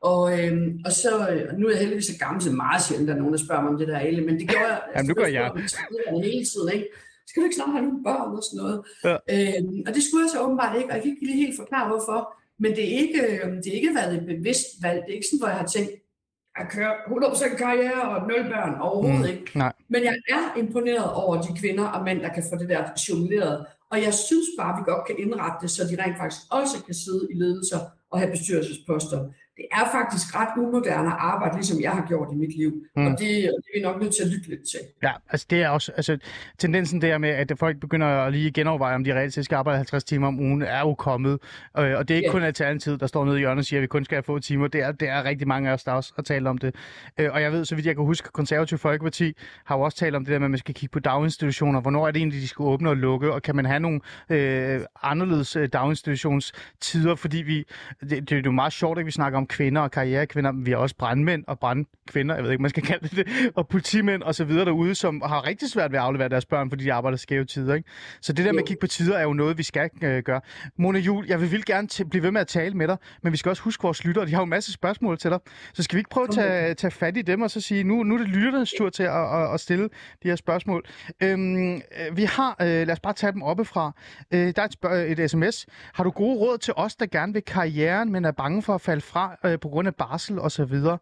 Og, 0.00 0.22
øhm, 0.40 0.80
og 0.86 0.92
så, 0.92 1.10
nu 1.58 1.66
er 1.66 1.70
jeg 1.70 1.80
heldigvis 1.80 2.06
så 2.06 2.18
gammel, 2.18 2.42
så 2.42 2.48
det 2.48 2.56
meget 2.56 2.82
sjældent, 2.82 3.10
at 3.10 3.16
nogen 3.16 3.32
der 3.32 3.38
spørger 3.46 3.62
mig 3.62 3.70
om 3.70 3.78
det 3.78 3.88
der 3.88 3.98
Ale, 3.98 4.20
men 4.26 4.34
det 4.40 4.48
gjorde 4.48 4.66
jeg. 4.66 4.80
Jamen, 4.96 5.08
nu 5.08 5.14
gør 5.14 5.26
jeg. 5.26 5.50
jeg. 5.54 6.22
Hele 6.24 6.44
tiden, 6.52 6.68
ikke? 6.74 6.86
Skal 7.28 7.40
du 7.40 7.44
ikke 7.44 7.56
snart 7.56 7.72
have 7.76 7.84
nogle 7.86 8.04
børn 8.04 8.30
og 8.38 8.42
sådan 8.48 8.60
noget? 8.62 8.78
Ja. 9.04 9.16
Øhm, 9.34 9.78
og 9.86 9.90
det 9.94 10.02
skulle 10.02 10.22
jeg 10.24 10.30
så 10.34 10.40
åbenbart 10.44 10.76
ikke, 10.76 10.88
og 10.90 10.94
jeg 10.94 11.02
kan 11.02 11.10
ikke 11.12 11.26
lige 11.26 11.40
helt 11.44 11.56
forklare, 11.62 11.86
hvorfor. 11.88 12.18
Men 12.62 12.70
det 12.76 12.84
er 12.90 12.94
ikke, 13.02 13.18
øh, 13.30 13.46
det 13.62 13.66
er 13.72 13.76
ikke 13.80 13.94
været 13.98 14.12
et 14.18 14.24
bevidst 14.32 14.66
valg. 14.82 14.98
Det 15.04 15.10
er 15.12 15.16
ikke 15.18 15.26
sådan, 15.30 15.42
hvor 15.42 15.48
jeg 15.54 15.60
har 15.64 15.70
tænkt, 15.76 15.90
at 16.60 16.66
køre 16.74 16.92
100% 17.06 17.56
karriere 17.64 18.02
og 18.12 18.18
nul 18.28 18.42
børn. 18.52 18.74
Overhovedet 18.80 19.20
Mm, 19.20 19.32
ikke. 19.34 19.58
nej. 19.58 19.72
Men 19.88 20.00
jeg 20.04 20.14
er 20.36 20.44
imponeret 20.62 21.08
over 21.22 21.34
de 21.42 21.50
kvinder 21.60 21.84
og 21.84 22.04
mænd, 22.04 22.20
der 22.20 22.28
kan 22.36 22.44
få 22.50 22.54
det 22.60 22.68
der 22.68 22.82
jongleret. 23.08 23.66
Og 23.90 24.02
jeg 24.02 24.14
synes 24.14 24.48
bare, 24.58 24.72
at 24.72 24.78
vi 24.78 24.90
godt 24.90 25.06
kan 25.06 25.18
indrette 25.18 25.58
det, 25.62 25.70
så 25.70 25.84
de 25.84 26.02
rent 26.02 26.18
faktisk 26.18 26.42
også 26.50 26.76
kan 26.84 26.94
sidde 26.94 27.28
i 27.32 27.34
ledelser 27.34 27.80
og 28.10 28.18
have 28.18 28.30
bestyrelsesposter. 28.30 29.18
Det 29.56 29.64
er 29.72 29.84
faktisk 29.92 30.36
ret 30.36 30.48
umoderne 30.56 31.10
arbejde, 31.10 31.54
ligesom 31.56 31.80
jeg 31.82 31.90
har 31.90 32.04
gjort 32.08 32.28
i 32.32 32.36
mit 32.36 32.56
liv. 32.56 32.72
Mm. 32.96 33.06
Og 33.06 33.10
det, 33.10 33.20
det 33.20 33.44
er 33.44 33.78
vi 33.78 33.82
nok 33.82 34.00
nødt 34.02 34.14
til 34.14 34.22
at 34.22 34.28
lytte 34.28 34.48
lidt 34.48 34.60
til. 34.70 34.80
Ja, 35.02 35.12
altså 35.30 35.46
det 35.50 35.62
er 35.62 35.68
også, 35.68 35.92
altså 35.96 36.18
tendensen 36.58 37.02
der 37.02 37.18
med, 37.18 37.28
at 37.28 37.52
folk 37.58 37.80
begynder 37.80 38.06
at 38.06 38.32
lige 38.32 38.50
genoverveje, 38.50 38.94
om 38.94 39.04
de 39.04 39.14
reelt 39.14 39.34
set 39.34 39.44
skal 39.44 39.56
arbejde 39.56 39.76
50 39.76 40.04
timer 40.04 40.26
om 40.28 40.40
ugen, 40.40 40.62
er 40.62 40.80
jo 40.80 40.94
kommet. 40.94 41.32
Øh, 41.78 41.96
og 41.98 42.08
det 42.08 42.14
er 42.14 42.16
ikke 42.16 42.26
Ja. 42.26 42.32
kun 42.32 42.42
Alternativet, 42.42 43.00
der 43.00 43.06
står 43.06 43.24
nede 43.24 43.36
i 43.36 43.38
hjørnet 43.38 43.58
og 43.58 43.64
siger, 43.64 43.80
at 43.80 43.82
vi 43.82 43.86
kun 43.86 44.04
skal 44.04 44.16
have 44.16 44.22
få 44.22 44.38
timer. 44.38 44.68
Det 44.68 44.82
er, 44.82 44.92
det 44.92 45.08
er 45.08 45.24
rigtig 45.24 45.48
mange 45.48 45.70
af 45.70 45.74
os, 45.74 45.84
der 45.84 45.92
også 45.92 46.12
har 46.16 46.22
talt 46.22 46.46
om 46.46 46.58
det. 46.58 46.74
Øh, 47.18 47.32
og 47.32 47.42
jeg 47.42 47.52
ved, 47.52 47.64
så 47.64 47.74
vidt 47.74 47.86
jeg 47.86 47.94
kan 47.96 48.04
huske, 48.04 48.28
Konservativ 48.32 48.78
Folkeparti 48.78 49.32
har 49.64 49.76
jo 49.76 49.82
også 49.82 49.98
talt 49.98 50.14
om 50.16 50.24
det 50.24 50.32
der 50.32 50.38
med, 50.38 50.46
at 50.46 50.50
man 50.50 50.58
skal 50.58 50.74
kigge 50.74 50.92
på 50.92 50.98
daginstitutioner. 50.98 51.80
Hvornår 51.80 52.06
er 52.06 52.10
det 52.10 52.18
egentlig, 52.20 52.42
de 52.42 52.48
skal 52.48 52.62
åbne 52.62 52.88
og 52.90 52.96
lukke? 52.96 53.32
Og 53.32 53.42
kan 53.42 53.56
man 53.56 53.64
have 53.64 53.80
nogle 53.80 54.00
øh, 54.30 54.80
anderledes 55.02 55.56
øh, 55.56 55.68
daginstitutionstider? 55.72 57.14
Fordi 57.14 57.36
vi, 57.36 57.64
det, 58.00 58.30
det 58.30 58.32
er 58.32 58.42
jo 58.44 58.50
meget 58.50 58.72
sjovt, 58.72 58.98
at 58.98 59.06
vi 59.06 59.10
snakker 59.10 59.38
om 59.38 59.45
kvinder 59.46 59.80
og 59.82 59.90
karrierekvinder, 59.90 60.52
vi 60.52 60.70
har 60.70 60.78
også 60.78 60.96
brandmænd 60.96 61.44
og 61.46 61.58
brandkvinder, 61.58 62.34
jeg 62.34 62.44
ved 62.44 62.50
ikke, 62.50 62.62
man 62.62 62.70
skal 62.70 62.82
kalde 62.82 63.08
det 63.08 63.16
det, 63.16 63.52
og 63.54 63.68
politimænd 63.68 64.22
og 64.22 64.34
så 64.34 64.44
videre 64.44 64.64
derude, 64.64 64.94
som 64.94 65.22
har 65.24 65.46
rigtig 65.46 65.70
svært 65.70 65.92
ved 65.92 65.98
at 65.98 66.04
aflevere 66.04 66.28
deres 66.28 66.46
børn, 66.46 66.70
fordi 66.70 66.84
de 66.84 66.92
arbejder 66.92 67.18
skæve 67.18 67.44
tider. 67.44 67.74
Ikke? 67.74 67.88
Så 68.20 68.32
det 68.32 68.44
der 68.44 68.52
med 68.52 68.60
at 68.60 68.66
kigge 68.66 68.80
på 68.80 68.86
tider 68.86 69.18
er 69.18 69.22
jo 69.22 69.32
noget, 69.32 69.58
vi 69.58 69.62
skal 69.62 69.90
øh, 70.02 70.22
gøre. 70.22 70.40
Mona 70.78 70.98
Jul, 70.98 71.26
jeg 71.26 71.40
vil 71.40 71.50
vildt 71.50 71.66
gerne 71.66 71.88
t- 71.92 72.08
blive 72.08 72.22
ved 72.22 72.30
med 72.30 72.40
at 72.40 72.46
tale 72.46 72.74
med 72.74 72.88
dig, 72.88 72.96
men 73.22 73.32
vi 73.32 73.36
skal 73.36 73.50
også 73.50 73.62
huske 73.62 73.82
vores 73.82 74.04
lyttere. 74.04 74.26
De 74.26 74.30
har 74.30 74.38
jo 74.40 74.44
en 74.44 74.50
masse 74.50 74.72
spørgsmål 74.72 75.18
til 75.18 75.30
dig. 75.30 75.38
Så 75.74 75.82
skal 75.82 75.96
vi 75.96 76.00
ikke 76.00 76.10
prøve 76.10 76.24
at 76.28 76.34
tage, 76.34 76.74
tage 76.74 76.90
fat 76.90 77.16
i 77.16 77.22
dem 77.22 77.42
og 77.42 77.50
så 77.50 77.60
sige, 77.60 77.84
nu, 77.84 78.02
nu 78.02 78.14
er 78.14 78.18
det 78.18 78.28
lytternes 78.28 78.72
tur 78.78 78.90
til 78.90 79.02
at, 79.02 79.34
at, 79.34 79.54
at 79.54 79.60
stille 79.60 79.88
de 80.22 80.28
her 80.28 80.36
spørgsmål. 80.36 80.84
Øhm, 81.22 81.74
øh, 81.74 81.80
vi 82.16 82.24
har, 82.24 82.56
øh, 82.60 82.66
lad 82.66 82.90
os 82.90 83.00
bare 83.00 83.12
tage 83.12 83.32
dem 83.32 83.42
oppefra. 83.42 83.92
Øh, 84.30 84.52
der 84.56 84.62
er 84.62 84.66
et, 84.66 84.72
spørg- 84.72 85.20
et 85.20 85.30
sms. 85.30 85.66
Har 85.94 86.04
du 86.04 86.10
gode 86.10 86.38
råd 86.38 86.58
til 86.58 86.74
os, 86.76 86.96
der 86.96 87.06
gerne 87.06 87.32
vil 87.32 87.42
karrieren, 87.42 88.12
men 88.12 88.24
er 88.24 88.30
bange 88.32 88.62
for 88.62 88.74
at 88.74 88.80
falde 88.80 89.00
fra 89.00 89.35
øh, 89.44 89.58
på 89.60 89.68
grund 89.68 89.88
af 89.88 89.94
barsel 89.94 90.38
og 90.38 90.52
så 90.52 90.64
videre? 90.64 90.98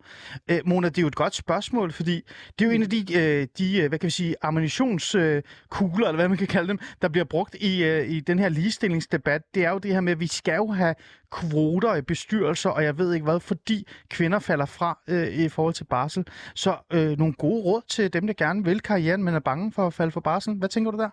Øh, 0.50 0.60
Mona, 0.64 0.88
det 0.88 0.98
er 0.98 1.02
jo 1.02 1.08
et 1.08 1.14
godt 1.14 1.34
spørgsmål, 1.34 1.92
fordi 1.92 2.22
det 2.58 2.64
er 2.64 2.68
jo 2.68 2.74
en 2.74 2.82
af 2.82 2.90
de, 2.90 3.18
øh, 3.18 3.46
de 3.58 3.78
øh, 3.78 3.88
hvad 3.88 3.98
kan 3.98 4.06
vi 4.06 4.10
sige, 4.10 4.36
ammunitionskugler, 4.42 5.36
øh, 5.36 5.42
kugler, 5.68 6.06
eller 6.06 6.16
hvad 6.16 6.28
man 6.28 6.38
kan 6.38 6.46
kalde 6.46 6.68
dem, 6.68 6.78
der 7.02 7.08
bliver 7.08 7.24
brugt 7.24 7.54
i, 7.54 7.84
øh, 7.84 8.08
i 8.08 8.20
den 8.20 8.38
her 8.38 8.48
ligestillingsdebat. 8.48 9.42
Det 9.54 9.64
er 9.64 9.70
jo 9.70 9.78
det 9.78 9.92
her 9.92 10.00
med, 10.00 10.12
at 10.12 10.20
vi 10.20 10.26
skal 10.26 10.54
jo 10.54 10.66
have 10.66 10.94
kvoter 11.30 11.94
i 11.94 12.02
bestyrelser, 12.02 12.70
og 12.70 12.84
jeg 12.84 12.98
ved 12.98 13.14
ikke 13.14 13.24
hvad, 13.24 13.40
fordi 13.40 13.86
kvinder 14.08 14.38
falder 14.38 14.66
fra 14.66 14.98
øh, 15.08 15.28
i 15.28 15.48
forhold 15.48 15.74
til 15.74 15.84
barsel. 15.84 16.26
Så 16.54 16.76
øh, 16.92 17.18
nogle 17.18 17.34
gode 17.34 17.62
råd 17.62 17.82
til 17.88 18.12
dem, 18.12 18.26
der 18.26 18.34
gerne 18.34 18.64
vil 18.64 18.80
karrieren, 18.80 19.24
men 19.24 19.34
er 19.34 19.38
bange 19.38 19.72
for 19.72 19.86
at 19.86 19.94
falde 19.94 20.12
for 20.12 20.20
barsel. 20.20 20.54
Hvad 20.54 20.68
tænker 20.68 20.90
du 20.90 20.98
der? 20.98 21.10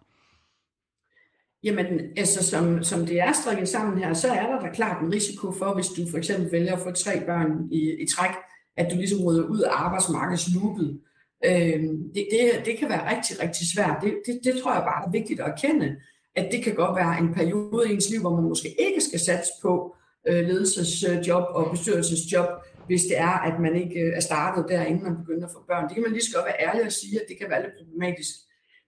Jamen, 1.64 1.88
altså 2.18 2.50
som, 2.50 2.84
som 2.84 3.06
det 3.06 3.20
er 3.20 3.32
strikket 3.32 3.70
sammen 3.70 4.04
her, 4.04 4.14
så 4.14 4.28
er 4.28 4.48
der 4.48 4.60
da 4.60 4.70
klart 4.74 5.04
en 5.04 5.14
risiko 5.14 5.52
for, 5.52 5.74
hvis 5.74 5.88
du 5.88 6.02
for 6.12 6.18
eksempel 6.18 6.52
vælger 6.52 6.74
at 6.74 6.80
få 6.80 6.92
tre 6.92 7.26
børn 7.26 7.72
i, 7.72 8.04
i 8.04 8.06
træk, 8.16 8.36
at 8.78 8.92
du 8.92 8.96
ligesom 8.96 9.26
rydder 9.26 9.48
ud 9.48 9.60
af 9.60 9.70
arbejdsmarkedsloopet. 9.72 11.00
Øhm, 11.46 12.14
det, 12.14 12.28
det, 12.32 12.66
det 12.66 12.78
kan 12.80 12.90
være 12.90 13.16
rigtig, 13.16 13.44
rigtig 13.44 13.66
svært. 13.76 13.98
Det, 14.02 14.14
det, 14.26 14.40
det 14.44 14.62
tror 14.62 14.74
jeg 14.74 14.84
bare 14.84 15.06
er 15.08 15.12
vigtigt 15.12 15.40
at 15.40 15.48
erkende, 15.48 15.96
at 16.36 16.50
det 16.52 16.64
kan 16.64 16.76
godt 16.76 16.96
være 16.96 17.20
en 17.20 17.34
periode 17.34 17.90
i 17.90 17.94
ens 17.94 18.10
liv, 18.10 18.22
hvor 18.22 18.36
man 18.36 18.50
måske 18.50 18.70
ikke 18.80 19.02
skal 19.02 19.20
satse 19.20 19.52
på 19.62 19.96
øh, 20.28 20.46
ledelsesjob 20.48 21.44
og 21.50 21.72
bestyrelsesjob, 21.72 22.50
hvis 22.88 23.02
det 23.02 23.18
er, 23.18 23.38
at 23.50 23.60
man 23.60 23.76
ikke 23.76 24.00
øh, 24.00 24.16
er 24.16 24.20
startet 24.20 24.66
der, 24.70 24.86
inden 24.86 25.04
man 25.04 25.18
begynder 25.18 25.46
at 25.48 25.54
få 25.54 25.64
børn. 25.68 25.84
Det 25.88 25.94
kan 25.94 26.04
man 26.04 26.12
lige 26.12 26.26
så 26.26 26.36
godt 26.36 26.46
være 26.46 26.68
ærlig 26.68 26.86
og 26.86 26.92
sige, 26.92 27.16
at 27.22 27.26
det 27.30 27.38
kan 27.40 27.50
være 27.50 27.62
lidt 27.62 27.74
problematisk. 27.80 28.36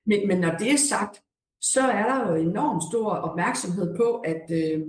Men, 0.05 0.27
men 0.27 0.37
når 0.37 0.51
det 0.59 0.71
er 0.71 0.77
sagt, 0.77 1.15
så 1.71 1.81
er 1.81 2.05
der 2.05 2.31
jo 2.31 2.35
enormt 2.35 2.83
stor 2.91 3.09
opmærksomhed 3.09 3.97
på 3.97 4.15
at, 4.15 4.51
øh, 4.51 4.81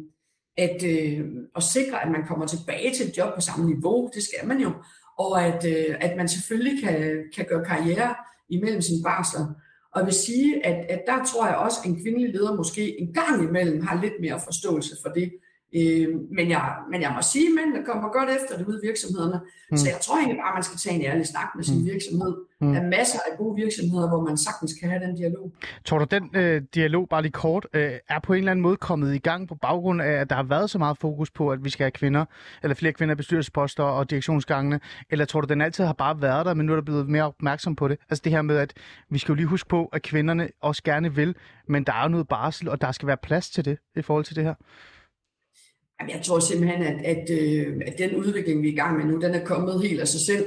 at, 0.57 0.83
øh, 0.85 1.21
at 1.57 1.63
sikre, 1.63 2.05
at 2.05 2.11
man 2.11 2.27
kommer 2.27 2.47
tilbage 2.47 2.95
til 2.95 3.09
et 3.09 3.19
job 3.19 3.35
på 3.35 3.41
samme 3.41 3.67
niveau. 3.67 4.11
Det 4.15 4.23
skal 4.23 4.49
man 4.49 4.61
jo. 4.61 4.73
Og 5.19 5.45
at, 5.45 5.65
øh, 5.65 5.97
at 6.01 6.17
man 6.17 6.29
selvfølgelig 6.29 6.85
kan, 6.85 7.25
kan 7.37 7.47
gøre 7.49 7.65
karriere 7.65 8.15
imellem 8.49 8.83
sine 8.83 9.03
barsler. 9.03 9.47
Og 9.93 10.01
jeg 10.01 10.07
vil 10.07 10.15
sige, 10.15 10.67
at, 10.67 10.87
at 10.91 11.03
der 11.07 11.25
tror 11.25 11.47
jeg 11.47 11.57
også, 11.57 11.79
at 11.85 11.91
en 11.91 12.03
kvindelig 12.03 12.33
leder 12.33 12.57
måske 12.57 13.01
en 13.01 13.15
gang 13.15 13.49
imellem 13.49 13.87
har 13.87 14.01
lidt 14.01 14.21
mere 14.21 14.41
forståelse 14.45 14.97
for 15.03 15.09
det. 15.09 15.33
Øh, 15.81 16.09
men, 16.39 16.51
jeg, 16.51 16.65
men 16.91 17.01
jeg 17.03 17.13
må 17.17 17.23
sige, 17.23 17.47
at 17.49 17.55
mændene 17.59 17.87
kommer 17.87 18.09
godt 18.19 18.29
efter 18.37 18.59
det 18.59 18.67
ude 18.67 18.81
i 18.83 18.87
virksomhederne. 18.87 19.41
Mm. 19.71 19.77
Så 19.77 19.89
jeg 19.89 19.99
tror 20.03 20.17
egentlig 20.17 20.39
bare, 20.43 20.53
at 20.53 20.57
man 20.59 20.63
skal 20.63 20.79
tage 20.79 20.97
en 20.99 21.05
ærlig 21.11 21.27
snak 21.27 21.49
med 21.57 21.65
sin 21.65 21.79
Mm. 21.79 21.85
virksomhed. 21.93 22.35
Mm. 22.61 22.73
Der 22.73 22.81
er 22.81 22.87
masser 22.99 23.19
af 23.31 23.39
gode 23.39 23.57
virksomheder, 23.63 24.09
hvor 24.09 24.21
man 24.29 24.37
sagtens 24.37 24.73
kan 24.81 24.89
have 24.91 25.03
den 25.07 25.17
dialog. 25.17 25.53
Tror 25.85 25.99
du, 25.99 26.07
den 26.11 26.31
øh, 26.35 26.63
dialog, 26.75 27.09
bare 27.09 27.23
lige 27.23 27.33
kort, 27.33 27.67
øh, 27.73 27.93
er 28.09 28.19
på 28.19 28.33
en 28.33 28.39
eller 28.39 28.51
anden 28.51 28.63
måde 28.63 28.77
kommet 28.77 29.15
i 29.15 29.19
gang 29.19 29.49
på 29.49 29.55
baggrund 29.55 30.03
af, 30.03 30.13
at 30.13 30.31
der 30.31 30.37
har 30.37 30.43
været 30.43 30.71
så 30.71 30.79
meget 30.79 30.99
fokus 30.99 31.31
på, 31.31 31.51
at 31.53 31.65
vi 31.65 31.71
skal 31.71 31.85
have 31.85 31.91
kvinder, 31.91 32.25
eller 32.63 32.75
flere 32.75 32.93
kvinder 32.93 33.15
i 33.15 33.17
bestyrelsesposter 33.17 33.83
og 33.85 34.11
direktionsgangene? 34.11 34.81
Eller 35.11 35.25
tror 35.25 35.41
du, 35.41 35.47
den 35.47 35.61
altid 35.61 35.85
har 35.85 35.93
bare 35.93 36.23
været 36.23 36.47
der, 36.47 36.55
men 36.55 36.67
nu 36.67 36.73
er 36.73 36.77
der 36.77 36.83
blevet 36.83 37.09
mere 37.09 37.25
opmærksom 37.25 37.77
på 37.77 37.89
det? 37.89 37.99
Altså 38.11 38.23
det 38.25 38.33
her 38.33 38.43
med, 38.43 38.57
at 38.57 38.73
vi 39.11 39.19
skal 39.19 39.33
jo 39.33 39.37
lige 39.37 39.47
huske 39.47 39.69
på, 39.69 39.85
at 39.93 40.03
kvinderne 40.03 40.49
også 40.63 40.83
gerne 40.83 41.15
vil, 41.15 41.35
men 41.69 41.85
der 41.85 41.93
er 41.93 42.03
jo 42.03 42.09
noget 42.09 42.29
barsel, 42.29 42.69
og 42.69 42.81
der 42.81 42.93
skal 42.93 43.07
være 43.07 43.17
plads 43.23 43.51
til 43.51 43.65
det 43.65 43.79
i 43.97 44.03
forhold 44.03 44.25
til 44.25 44.37
det 44.37 44.45
her. 44.45 44.55
Jeg 46.01 46.21
tror 46.23 46.39
simpelthen, 46.39 46.83
at, 46.83 47.05
at, 47.05 47.31
øh, 47.31 47.81
at 47.87 47.99
den 47.99 48.17
udvikling, 48.17 48.63
vi 48.63 48.69
er 48.69 48.73
i 48.73 48.77
gang 48.77 48.97
med 48.97 49.05
nu, 49.05 49.21
den 49.21 49.35
er 49.35 49.45
kommet 49.45 49.83
helt 49.83 50.01
af 50.01 50.09
sig 50.09 50.21
selv 50.21 50.47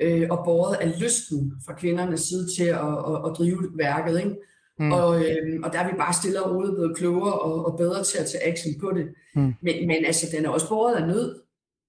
øh, 0.00 0.26
og 0.30 0.44
båret 0.44 0.76
af 0.80 1.00
lysten 1.00 1.52
fra 1.66 1.74
kvindernes 1.74 2.20
side 2.20 2.46
til 2.56 2.64
at, 2.64 2.98
at, 3.10 3.16
at 3.26 3.36
drive 3.38 3.70
værket. 3.74 4.18
Ikke? 4.18 4.36
Mm. 4.78 4.92
Og, 4.92 5.20
øh, 5.20 5.60
og 5.64 5.72
der 5.72 5.78
er 5.78 5.90
vi 5.90 5.96
bare 5.98 6.12
stille 6.12 6.42
og 6.42 6.54
roligt 6.54 6.74
blevet 6.74 6.96
klogere 6.96 7.32
og, 7.32 7.66
og 7.66 7.78
bedre 7.78 8.04
til 8.04 8.18
at 8.18 8.26
tage 8.26 8.46
action 8.46 8.74
på 8.80 8.92
det. 8.96 9.06
Mm. 9.34 9.54
Men, 9.62 9.86
men 9.86 10.04
altså, 10.04 10.26
den 10.36 10.44
er 10.44 10.48
også 10.48 10.68
båret 10.68 10.94
af 10.94 11.08
nød. 11.08 11.40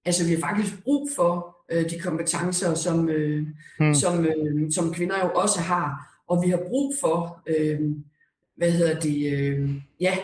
Altså, 0.04 0.26
vi 0.26 0.32
har 0.34 0.40
faktisk 0.40 0.82
brug 0.84 1.08
for 1.16 1.56
øh, 1.72 1.90
de 1.90 1.98
kompetencer, 1.98 2.74
som, 2.74 3.08
øh, 3.08 3.46
mm. 3.80 3.94
som, 3.94 4.26
øh, 4.26 4.72
som 4.72 4.92
kvinder 4.92 5.18
jo 5.24 5.30
også 5.34 5.60
har. 5.60 6.16
Og 6.28 6.42
vi 6.44 6.50
har 6.50 6.60
brug 6.68 6.94
for, 7.00 7.42
øh, 7.46 7.80
hvad 8.56 8.70
hedder 8.70 9.00
det, 9.00 9.32
øh, 9.32 9.70
ja, 10.00 10.18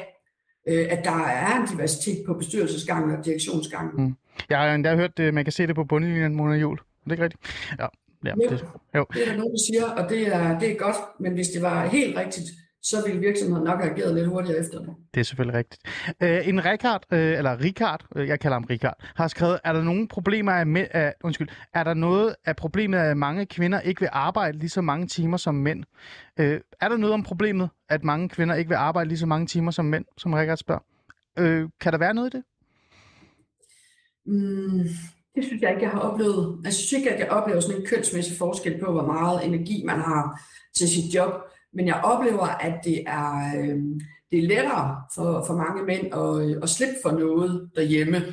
øh, 0.68 0.86
at 0.90 1.04
der 1.04 1.24
er 1.24 1.60
en 1.60 1.68
diversitet 1.68 2.26
på 2.26 2.34
bestyrelsesgangen 2.34 3.16
og 3.16 3.24
direktionsgangen. 3.24 4.04
Mm. 4.06 4.14
Jeg 4.50 4.58
har 4.58 4.74
endda 4.74 4.96
hørt, 4.96 5.18
at 5.20 5.34
man 5.34 5.44
kan 5.44 5.52
se 5.52 5.66
det 5.66 5.74
på 5.74 5.84
bundlinjen, 5.84 6.34
Mona 6.34 6.54
Jul. 6.54 6.78
Er 6.78 6.80
det 7.04 7.12
ikke 7.12 7.24
rigtigt? 7.24 7.42
Ja. 7.78 7.86
ja 8.24 8.32
Jo. 8.36 8.50
det, 8.50 8.64
jo. 8.96 9.06
Det 9.12 9.22
er 9.22 9.30
der 9.30 9.36
nogen, 9.36 9.52
der 9.52 9.62
siger, 9.66 10.02
og 10.02 10.10
det 10.10 10.34
er, 10.34 10.58
det 10.58 10.70
er 10.70 10.76
godt, 10.76 10.96
men 11.20 11.32
hvis 11.32 11.48
det 11.48 11.62
var 11.62 11.86
helt 11.86 12.16
rigtigt, 12.16 12.46
så 12.82 13.02
ville 13.06 13.20
virksomheden 13.20 13.64
nok 13.64 13.80
have 13.80 13.92
ageret 13.92 14.14
lidt 14.14 14.26
hurtigere 14.26 14.58
efter 14.58 14.78
det. 14.78 14.88
Det 15.14 15.20
er 15.20 15.24
selvfølgelig 15.24 15.58
rigtigt. 15.58 15.82
Øh, 16.22 16.48
en 16.48 16.64
Rikard, 16.64 17.06
øh, 17.12 17.38
eller 17.38 17.60
Rikard, 17.60 18.04
øh, 18.16 18.28
jeg 18.28 18.40
kalder 18.40 18.54
ham 18.54 18.64
Rikard, 18.64 18.96
har 19.14 19.28
skrevet, 19.28 19.60
er 19.64 19.72
der 19.72 19.82
nogle 19.82 20.08
problemer 20.08 20.52
af, 20.52 20.66
mænd, 20.66 20.88
af 20.90 21.14
undskyld, 21.24 21.48
er 21.74 21.84
der 21.84 21.94
noget 21.94 22.34
af 22.44 22.56
problemet, 22.56 22.98
at 22.98 23.16
mange 23.16 23.46
kvinder 23.46 23.80
ikke 23.80 24.00
vil 24.00 24.08
arbejde 24.12 24.58
lige 24.58 24.68
så 24.68 24.80
mange 24.80 25.06
timer 25.06 25.36
som 25.36 25.54
mænd? 25.54 25.84
Øh, 26.40 26.60
er 26.80 26.88
der 26.88 26.96
noget 26.96 27.14
om 27.14 27.22
problemet, 27.22 27.70
at 27.88 28.04
mange 28.04 28.28
kvinder 28.28 28.54
ikke 28.54 28.68
vil 28.68 28.76
arbejde 28.76 29.08
lige 29.08 29.18
så 29.18 29.26
mange 29.26 29.46
timer 29.46 29.70
som 29.70 29.84
mænd, 29.84 30.04
som 30.18 30.32
Rikard 30.32 30.56
spørger? 30.56 30.82
Øh, 31.38 31.68
kan 31.80 31.92
der 31.92 31.98
være 31.98 32.14
noget 32.14 32.34
i 32.34 32.36
det? 32.36 32.44
Mm, 34.26 34.88
det 35.34 35.44
synes 35.44 35.62
jeg 35.62 35.70
ikke, 35.70 35.82
jeg 35.82 35.90
har 35.90 36.00
oplevet. 36.00 36.60
Jeg 36.64 36.72
synes 36.72 36.92
ikke, 36.92 37.10
at 37.12 37.20
jeg 37.20 37.28
oplever 37.28 37.60
sådan 37.60 37.80
en 37.80 37.86
kønsmæssig 37.86 38.38
forskel 38.38 38.80
på, 38.84 38.92
hvor 38.92 39.06
meget 39.06 39.46
energi 39.46 39.82
man 39.86 39.98
har 40.00 40.40
til 40.76 40.88
sit 40.88 41.14
job. 41.14 41.32
Men 41.74 41.86
jeg 41.86 42.00
oplever, 42.04 42.46
at 42.46 42.74
det 42.84 43.02
er, 43.06 43.52
øh, 43.58 43.78
det 44.30 44.38
er 44.38 44.48
lettere 44.48 45.02
for, 45.14 45.44
for 45.46 45.54
mange 45.54 45.82
mænd 45.82 46.06
at, 46.22 46.62
at 46.62 46.68
slippe 46.68 46.94
for 47.02 47.10
noget 47.10 47.70
derhjemme. 47.76 48.22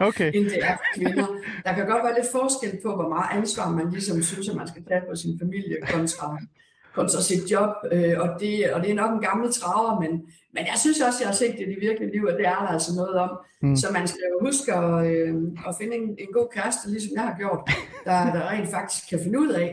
Okay. 0.00 0.32
end 0.34 0.44
det 0.44 0.58
er 0.62 0.76
for 0.76 1.00
kvinder. 1.00 1.26
Der 1.64 1.72
kan 1.74 1.86
godt 1.86 2.04
være 2.04 2.14
lidt 2.14 2.32
forskel 2.32 2.78
på, 2.82 2.94
hvor 2.94 3.08
meget 3.08 3.28
ansvar 3.38 3.70
man 3.70 3.90
ligesom 3.90 4.22
synes, 4.22 4.48
at 4.48 4.56
man 4.56 4.68
skal 4.68 4.84
tage 4.84 5.02
på 5.10 5.16
sin 5.16 5.38
familie 5.38 5.76
kontra, 5.90 6.38
kontra 6.94 7.20
sit 7.20 7.50
job. 7.50 7.70
Øh, 7.92 8.14
og, 8.18 8.28
det, 8.40 8.72
og 8.72 8.82
det 8.82 8.90
er 8.90 8.94
nok 8.94 9.12
en 9.14 9.22
gammel 9.28 9.52
traver, 9.52 10.00
men, 10.00 10.10
men 10.54 10.64
jeg 10.70 10.76
synes 10.76 11.00
også, 11.00 11.18
jeg 11.20 11.28
har 11.28 11.34
set 11.34 11.54
det 11.58 11.66
i 11.66 11.70
det 11.74 11.80
virkelige 11.80 12.12
liv, 12.12 12.24
at 12.30 12.36
det 12.38 12.46
er 12.46 12.58
der 12.64 12.72
altså 12.76 12.92
noget 12.96 13.14
om. 13.14 13.30
Mm. 13.62 13.76
Så 13.76 13.86
man 13.92 14.08
skal 14.08 14.20
jo 14.32 14.46
huske 14.46 14.74
at, 14.74 15.06
øh, 15.10 15.34
at 15.68 15.74
finde 15.80 15.96
en, 15.96 16.08
en 16.24 16.32
god 16.32 16.48
kæreste, 16.54 16.90
ligesom 16.90 17.12
jeg 17.14 17.22
har 17.22 17.36
gjort, 17.38 17.60
der, 18.04 18.32
der 18.34 18.50
rent 18.50 18.68
faktisk 18.68 19.02
kan 19.10 19.20
finde 19.24 19.40
ud 19.40 19.48
af, 19.48 19.70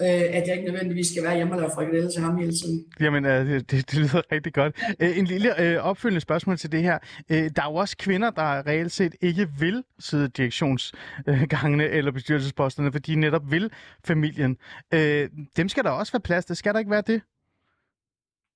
øh, 0.00 0.08
at 0.08 0.48
jeg 0.48 0.56
ikke 0.56 0.70
nødvendigvis 0.70 1.08
skal 1.08 1.22
være 1.22 1.36
hjemme 1.36 1.54
og 1.54 1.60
lave 1.60 1.70
frikadelle 1.74 2.10
til 2.12 2.22
ham 2.22 2.36
hele 2.36 2.52
tiden. 2.52 2.84
Jamen, 3.00 3.24
øh, 3.24 3.46
det, 3.50 3.70
det, 3.70 3.94
lyder 3.94 4.22
rigtig 4.32 4.52
godt. 4.54 4.82
Øh, 5.00 5.18
en 5.18 5.24
lille 5.24 5.60
øh, 5.60 5.78
opfølgende 5.84 6.20
spørgsmål 6.20 6.58
til 6.58 6.72
det 6.72 6.82
her. 6.82 6.98
Øh, 7.30 7.50
der 7.56 7.62
er 7.62 7.70
jo 7.70 7.74
også 7.74 7.96
kvinder, 7.96 8.30
der 8.30 8.66
reelt 8.66 8.92
set 8.92 9.14
ikke 9.20 9.48
vil 9.58 9.84
sidde 9.98 10.24
i 10.24 10.28
direktionsgangene 10.28 11.88
eller 11.88 12.12
bestyrelsesposterne, 12.12 12.92
fordi 12.92 13.12
de 13.12 13.20
netop 13.20 13.50
vil 13.50 13.70
familien. 14.04 14.56
Øh, 14.94 15.28
dem 15.56 15.68
skal 15.68 15.84
der 15.84 15.90
også 15.90 16.12
være 16.12 16.20
plads 16.20 16.44
til. 16.44 16.56
Skal 16.56 16.72
der 16.72 16.78
ikke 16.78 16.90
være 16.90 17.02
det? 17.06 17.22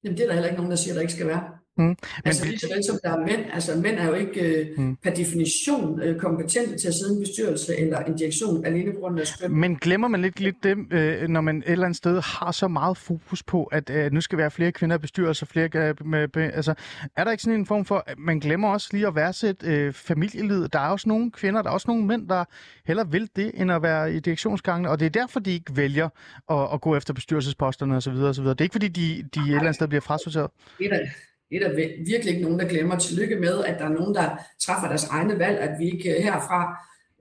Jamen, 0.05 0.17
det 0.17 0.23
er 0.23 0.27
der 0.27 0.35
heller 0.35 0.49
ikke 0.49 0.57
nogen, 0.57 0.71
der 0.71 0.77
siger, 0.77 0.95
der 0.95 1.01
ikke 1.01 1.13
skal 1.13 1.27
være. 1.27 1.59
Mm. 1.79 1.97
Altså 2.25 2.45
Men- 2.45 2.51
lige 2.51 2.59
så 2.61 2.69
vel 2.75 2.85
som 2.85 2.99
der 3.05 3.11
er 3.11 3.19
mænd. 3.27 3.41
Altså 3.53 3.77
mænd 3.79 3.99
er 3.99 4.07
jo 4.07 4.13
ikke 4.15 4.41
øh, 4.41 4.67
Mm. 4.79 4.97
per 4.97 5.11
definition 5.11 6.03
øh, 6.03 6.19
kompetente 6.21 6.79
til 6.79 6.89
at 6.89 6.95
sidde 6.95 7.13
i 7.13 7.17
en 7.17 7.23
bestyrelse 7.23 7.77
eller 7.81 7.99
en 7.99 8.17
direktion 8.17 8.67
alene 8.67 8.93
på 8.93 8.99
grund 9.01 9.19
af 9.21 9.27
deres 9.27 9.37
køn. 9.41 9.51
Men 9.57 9.77
glemmer 9.77 10.09
man 10.09 10.23
lidt, 10.23 10.41
lidt 10.41 10.57
dem, 10.63 10.89
øh, 10.93 11.29
når 11.29 11.41
man 11.41 11.57
et 11.59 11.65
eller 11.73 11.85
andet 11.85 11.97
sted 11.97 12.21
har 12.21 12.53
så 12.53 12.69
meget 12.69 12.97
fokus 12.97 13.43
på, 13.43 13.65
at 13.65 13.91
øh, 13.91 14.13
nu 14.13 14.21
skal 14.21 14.39
være 14.39 14.51
flere 14.51 14.73
kvinder 14.73 14.97
i 14.97 14.99
bestyrelser, 14.99 15.47
flere, 15.47 15.69
øh, 15.75 15.95
med, 16.07 16.29
altså, 16.37 16.75
er 17.17 17.25
der 17.25 17.31
ikke 17.31 17.43
sådan 17.43 17.59
en 17.61 17.67
form 17.67 17.85
for, 17.85 18.05
at 18.07 18.19
man 18.19 18.39
glemmer 18.39 18.69
også 18.69 18.89
lige 18.93 19.07
at 19.07 19.15
værdsætte 19.15 19.67
øh, 19.67 19.93
familielivet? 19.93 20.73
Der 20.73 20.79
er 20.79 20.89
også 20.89 21.09
nogle 21.09 21.31
kvinder, 21.31 21.63
der 21.63 21.71
er 21.71 21.75
også 21.75 21.89
nogle 21.89 22.07
mænd, 22.07 22.29
der 22.29 22.45
hellere 22.87 23.11
vil 23.11 23.29
det, 23.37 23.51
end 23.55 23.73
at 23.73 23.83
være 23.83 24.15
i 24.15 24.21
direktionsgangene, 24.21 24.91
og 24.91 25.01
det 25.01 25.07
er 25.07 25.11
derfor, 25.11 25.41
de 25.41 25.51
ikke 25.53 25.77
vælger 25.77 26.09
at, 26.51 26.69
at 26.75 26.81
gå 26.81 26.97
efter 26.97 27.15
bestyrelsesposterne 27.15 27.97
osv. 27.97 28.11
osv. 28.13 28.45
Det 28.45 28.61
er 28.61 28.63
ikke, 28.63 28.73
fordi 28.75 28.89
de, 28.89 29.23
de 29.35 29.41
et 29.41 29.47
eller 29.47 29.59
andet 29.61 29.75
sted 29.75 29.89
bliver 29.89 30.01
frasorteret. 30.01 30.51
Det 30.79 30.87
er, 30.93 30.99
det 31.51 31.57
er 31.63 31.69
der 31.69 31.75
vir- 31.77 32.05
virkelig 32.13 32.31
ikke 32.35 32.43
nogen, 32.43 32.59
der 32.59 32.69
glemmer. 32.69 32.99
Tillykke 32.99 33.37
med, 33.37 33.65
at 33.65 33.79
der 33.79 33.85
er 33.85 33.95
nogen, 33.99 34.15
der 34.15 34.27
træffer 34.61 34.89
deres 34.89 35.05
egne 35.05 35.39
valg, 35.39 35.59
at 35.59 35.79
vi 35.79 35.91
ikke 35.91 36.11
øh, 36.17 36.23
herfra, 36.23 36.61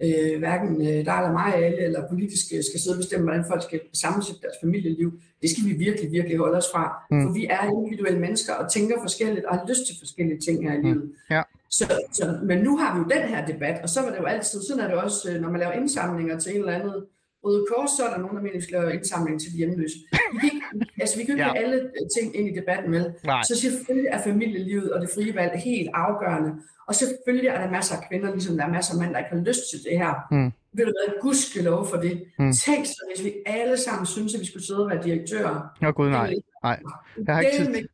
øh, 0.04 0.40
hverken 0.40 0.82
øh, 0.82 1.06
der 1.06 1.14
eller 1.14 1.32
mig 1.32 1.56
alle, 1.56 1.82
eller 1.86 2.10
politisk 2.10 2.46
øh, 2.56 2.64
skal 2.70 2.80
sidde 2.80 2.96
og 2.96 3.02
bestemme, 3.04 3.26
hvordan 3.26 3.46
folk 3.52 3.64
skal 3.64 3.80
sammensætte 3.94 4.42
deres 4.42 4.58
familieliv. 4.64 5.10
Det 5.42 5.50
skal 5.50 5.64
vi 5.70 5.74
virkelig, 5.74 6.12
virkelig 6.12 6.38
holde 6.38 6.58
os 6.58 6.70
fra. 6.74 6.84
Mm. 7.12 7.18
Mm. 7.18 7.24
For 7.24 7.34
vi 7.34 7.46
er 7.50 7.64
individuelle 7.64 8.20
mennesker 8.20 8.54
og 8.54 8.72
tænker 8.72 8.96
forskelligt 9.02 9.46
og 9.46 9.58
har 9.58 9.66
lyst 9.70 9.86
til 9.88 9.96
forskellige 10.00 10.40
ting 10.40 10.70
her 10.70 10.80
i 10.80 10.82
livet. 10.82 11.12
Ja. 11.30 11.42
Så, 11.70 11.86
så, 12.14 12.40
men 12.44 12.58
nu 12.58 12.78
har 12.78 12.90
vi 12.94 13.00
jo 13.00 13.20
den 13.20 13.30
her 13.30 13.46
debat, 13.46 13.78
og 13.84 13.90
så 13.90 14.02
var 14.02 14.10
det 14.10 14.20
jo 14.20 14.26
altid, 14.26 14.62
sådan 14.62 14.84
er 14.84 14.88
det 14.88 14.98
også, 14.98 15.38
når 15.42 15.50
man 15.50 15.60
laver 15.60 15.74
indsamlinger 15.74 16.40
til 16.40 16.52
en 16.52 16.60
eller 16.60 16.80
andet 16.80 17.06
Røde 17.46 17.66
Kors, 17.72 17.90
så 17.98 18.02
er 18.06 18.12
der 18.14 18.18
nogen, 18.24 18.36
der 18.38 18.42
mener, 18.44 18.56
at 18.56 18.60
vi 18.62 18.64
skal 18.68 18.76
lave 18.80 18.94
indsamling 18.94 19.42
til 19.42 19.52
de 19.52 19.58
hjemløse. 19.58 19.98
Vi 20.34 20.38
kan 20.40 20.50
ikke, 20.54 20.66
altså, 21.04 21.18
vi 21.18 21.24
kan 21.24 21.34
ikke 21.36 21.44
Ja. 21.46 21.54
alle 21.64 21.92
ting 22.18 22.36
ind 22.38 22.48
i 22.52 22.54
debatten? 22.60 22.92
Nej. 23.24 23.42
Så 23.50 23.54
selvfølgelig 23.64 24.10
er 24.16 24.22
familielivet 24.30 24.92
og 24.94 25.02
det 25.02 25.10
frie 25.16 25.36
valg 25.36 25.52
helt 25.70 25.90
afgørende. 25.94 26.52
Og 26.88 26.96
selvfølgelig 26.96 27.48
er 27.48 27.62
der 27.62 27.72
masser 27.72 27.96
af 27.96 28.02
kvinder, 28.10 28.32
ligesom 28.32 28.58
der 28.58 28.66
er 28.66 28.72
masser 28.72 28.94
af 28.94 29.00
mænd, 29.00 29.12
der 29.14 29.18
ikke 29.20 29.30
har 29.36 29.44
lyst 29.50 29.64
til 29.72 29.80
det 29.90 29.98
her. 30.04 30.14
Mm. 30.32 30.52
Vil 30.78 30.86
du 30.86 30.94
være 31.08 31.16
gudskelov 31.22 31.88
for 31.88 31.98
det? 31.98 32.24
Mm. 32.40 32.52
Tænk 32.66 32.86
så, 32.86 33.02
hvis 33.16 33.26
vi 33.26 33.32
alle 33.46 33.78
sammen 33.78 34.06
synes, 34.06 34.36
at 34.36 34.42
vi 34.42 34.46
skulle 34.46 34.66
sidde 34.66 34.84
og 34.84 34.90
være 34.90 35.04
direktører. 35.04 35.56
Åh 35.88 35.94
gud, 35.94 36.10
nej. 36.10 36.34
Nej. 36.64 36.80
Jeg 37.28 37.36
har 37.36 37.42
ikke 37.42 37.58
tid-. 37.58 37.88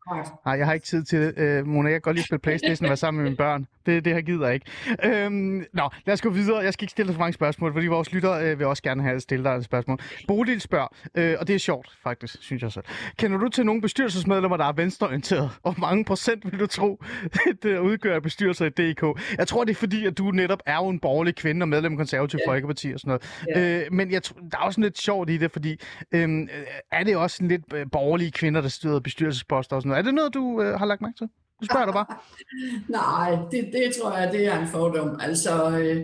Nej, 0.46 0.58
jeg 0.58 0.66
har 0.66 0.74
ikke 0.74 0.86
tid 0.86 1.04
til 1.04 1.22
det. 1.22 1.38
Øh, 1.38 1.68
Mona, 1.68 1.90
jeg 1.90 1.94
kan 1.96 2.02
godt 2.02 2.16
lide 2.16 2.24
at 2.24 2.26
spille 2.26 2.40
Playstation 2.40 2.86
og 2.86 2.90
være 2.90 2.98
sammen 2.98 3.22
med 3.24 3.30
mine 3.30 3.38
børn. 3.38 3.68
Det, 3.86 4.06
det 4.06 4.14
her 4.14 4.22
gider 4.22 4.46
jeg 4.46 4.54
ikke. 4.54 4.66
Øhm, 5.04 5.66
nå, 5.74 5.90
lad 6.06 6.14
os 6.14 6.22
gå 6.22 6.30
videre. 6.30 6.58
Jeg 6.58 6.74
skal 6.74 6.84
ikke 6.84 6.92
stille 6.92 7.08
dig 7.08 7.16
for 7.16 7.20
mange 7.20 7.34
spørgsmål, 7.34 7.74
fordi 7.74 7.88
vores 7.88 8.14
lyttere 8.14 8.46
øh, 8.46 8.60
vil 8.60 8.68
også 8.68 8.84
gerne 8.84 9.04
have 9.04 9.20
stille 9.20 9.44
dig 9.44 9.52
et 9.56 9.64
spørgsmål. 9.64 10.00
Bodil 10.28 10.62
spørger, 10.62 10.88
øh, 11.16 11.36
og 11.40 11.48
det 11.48 11.56
er 11.56 11.60
sjovt 11.60 11.98
faktisk, 12.04 12.38
synes 12.42 12.64
jeg 12.64 12.72
selv. 12.72 12.86
Kender 13.18 13.38
du 13.38 13.48
til 13.48 13.66
nogle 13.66 13.82
bestyrelsesmedlemmer, 13.82 14.58
der 14.58 14.66
er 14.66 14.72
venstreorienteret? 14.74 15.50
Og 15.64 15.74
hvor 15.74 15.82
mange 15.82 16.06
procent 16.06 16.52
vil 16.52 16.60
du 16.60 16.68
tro, 16.68 17.04
det 17.64 17.78
udgør 17.80 18.20
bestyrelser 18.20 18.66
i 18.66 18.70
DK? 18.70 19.22
Jeg 19.38 19.48
tror, 19.48 19.64
det 19.64 19.72
er 19.72 19.76
fordi, 19.76 20.06
at 20.06 20.18
du 20.18 20.32
netop 20.32 20.60
er 20.66 20.76
jo 20.76 20.90
en 20.90 21.00
borgerlig 21.00 21.36
kvinde 21.36 21.64
og 21.64 21.68
medlem 21.70 21.94
af 21.94 21.98
Konservativ 21.98 22.40
Ja. 22.48 22.52
Folkeparti 22.52 22.92
og 22.94 23.00
sådan 23.00 23.20
noget. 23.56 23.84
Øh, 23.84 23.94
men 23.94 24.12
jeg, 24.12 24.22
der 24.52 24.58
er 24.58 24.62
også 24.62 24.82
lidt 24.82 25.00
sjovt 25.02 25.30
i 25.30 25.38
det, 25.38 25.52
fordi 25.52 25.80
øh, 26.12 26.48
er 26.92 27.04
det 27.04 27.16
også 27.18 27.44
en 27.44 27.48
lidt 27.48 27.62
øh, 27.74 27.86
borgerlige 27.92 28.32
kvinder, 28.32 28.62
der 28.62 28.70
styrer 28.70 29.00
bestyrelsesposter 29.12 29.76
og 29.76 29.82
sådan 29.82 29.90
noget? 29.90 30.02
Er 30.02 30.06
det 30.08 30.14
noget, 30.14 30.34
du 30.34 30.62
øh, 30.62 30.80
har 30.80 30.86
lagt 30.86 31.02
mærke 31.02 31.18
til? 31.18 31.28
Du 31.62 31.66
spørger 31.66 31.88
du 31.90 31.96
bare. 32.00 32.10
Nej, 33.00 33.30
det, 33.52 33.62
det 33.76 33.86
tror 33.96 34.12
jeg, 34.18 34.32
det 34.36 34.44
er 34.52 34.58
en 34.62 34.68
fordom. 34.68 35.20
Altså, 35.28 35.54
øh, 35.80 35.98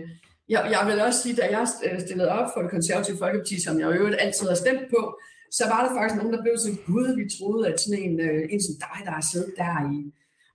jeg, 0.48 0.60
jeg 0.74 0.82
vil 0.88 1.00
også 1.06 1.22
sige, 1.22 1.36
da 1.40 1.44
jeg 1.56 1.66
øh, 1.86 2.00
stillede 2.00 2.30
op 2.38 2.48
for 2.54 2.60
det 2.62 2.70
konservative 2.70 3.18
folkeparti, 3.18 3.56
som 3.64 3.74
jeg 3.80 3.86
jo 3.86 3.92
øvrigt 4.00 4.20
altid 4.20 4.48
har 4.48 4.58
stemt 4.64 4.84
på, 4.94 5.00
så 5.58 5.64
var 5.72 5.80
der 5.84 5.90
faktisk 5.94 6.16
nogen, 6.16 6.32
der 6.34 6.42
blev 6.42 6.56
så 6.66 6.72
gud, 6.86 7.08
vi 7.20 7.24
troede, 7.36 7.62
at 7.70 7.80
sådan 7.80 8.02
en, 8.06 8.14
øh, 8.28 8.40
en 8.52 8.60
som 8.66 8.74
dig, 8.84 8.98
der 9.06 9.12
har 9.18 9.24
siddet 9.32 9.52
der 9.62 9.74
i 9.96 9.98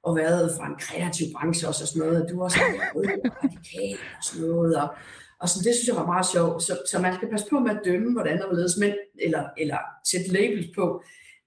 og 0.07 0.15
været 0.15 0.45
fra 0.57 0.65
en 0.71 0.77
kreativ 0.85 1.27
branche 1.35 1.67
også 1.67 1.83
og 1.83 1.87
sådan 1.87 2.01
noget, 2.03 2.17
at 2.21 2.27
du 2.31 2.35
også 2.43 2.59
er 2.59 2.73
rød 2.95 3.05
og 3.27 3.31
radikal 3.43 3.97
og 4.17 4.23
sådan 4.27 4.47
noget, 4.47 4.73
og, 4.81 4.87
og 5.41 5.49
sådan, 5.49 5.65
det 5.67 5.73
synes 5.75 5.87
jeg 5.91 5.99
var 6.01 6.11
meget 6.13 6.27
sjovt. 6.33 6.63
Så, 6.67 6.73
så 6.91 6.95
man 7.05 7.13
skal 7.15 7.29
passe 7.33 7.47
på 7.49 7.59
med 7.59 7.71
at 7.75 7.81
dømme, 7.85 8.11
hvordan 8.15 8.37
der 8.37 8.53
ledes 8.53 8.75
mænd, 8.83 8.97
eller, 9.25 9.43
eller 9.57 9.79
sætte 10.11 10.29
labels 10.35 10.69
på. 10.77 10.85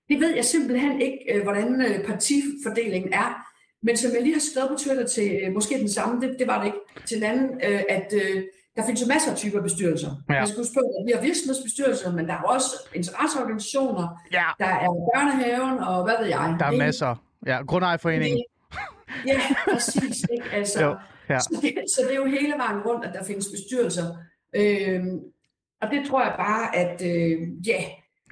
Det 0.09 0.21
ved 0.21 0.35
jeg 0.35 0.45
simpelthen 0.45 1.01
ikke, 1.01 1.19
øh, 1.35 1.43
hvordan 1.43 1.81
øh, 1.83 2.05
partifordelingen 2.05 3.13
er. 3.13 3.43
Men 3.83 3.97
som 3.97 4.11
jeg 4.15 4.23
lige 4.23 4.33
har 4.35 4.41
skrevet 4.53 4.71
på 4.71 4.77
Twitter 4.85 5.07
til 5.07 5.41
øh, 5.43 5.53
måske 5.53 5.79
den 5.79 5.89
samme, 5.91 6.21
det, 6.21 6.37
det 6.39 6.47
var 6.47 6.59
det 6.59 6.67
ikke, 6.67 6.79
til 7.07 7.17
den 7.17 7.25
anden, 7.25 7.61
at 7.89 8.13
der 8.77 8.83
findes 8.87 9.03
jo 9.03 9.07
masser 9.07 9.31
af 9.31 9.37
typer 9.37 9.63
bestyrelser. 9.63 10.11
Ja. 10.31 10.35
Man 10.35 10.47
skal 10.47 10.59
huske 10.59 10.75
på, 10.75 10.81
at 10.81 11.03
vi 11.07 11.13
har 11.15 11.23
virksomhedsbestyrelser, 11.23 12.13
men 12.13 12.27
der 12.29 12.33
er 12.35 12.43
også 12.43 12.71
interesseorganisationer, 12.95 14.09
Ja, 14.33 14.45
der 14.59 14.67
er 14.67 14.89
børnehaven, 15.15 15.79
og 15.79 16.05
hvad 16.05 16.15
ved 16.21 16.27
jeg. 16.27 16.57
der 16.59 16.67
er 16.67 16.77
masser. 16.77 17.23
Ja, 17.47 17.63
Grundejerforeningen. 17.63 18.45
Ja, 19.27 19.41
præcis. 19.71 20.27
Ikke? 20.33 20.45
Altså, 20.59 20.85
Jo, 20.85 20.97
ja. 21.29 21.39
så, 21.39 21.59
det, 21.63 21.75
så 21.97 22.03
det 22.03 22.11
er 22.13 22.17
jo 22.17 22.25
hele 22.25 22.53
vejen 22.59 22.81
rundt, 22.87 23.05
at 23.05 23.15
der 23.15 23.25
findes 23.25 23.47
bestyrelser. 23.55 24.07
Øhm, 24.57 25.19
og 25.83 25.91
det 25.91 26.01
tror 26.09 26.23
jeg 26.23 26.35
bare, 26.39 26.77
at 26.77 27.03
øh, 27.05 27.39
ja, 27.69 27.81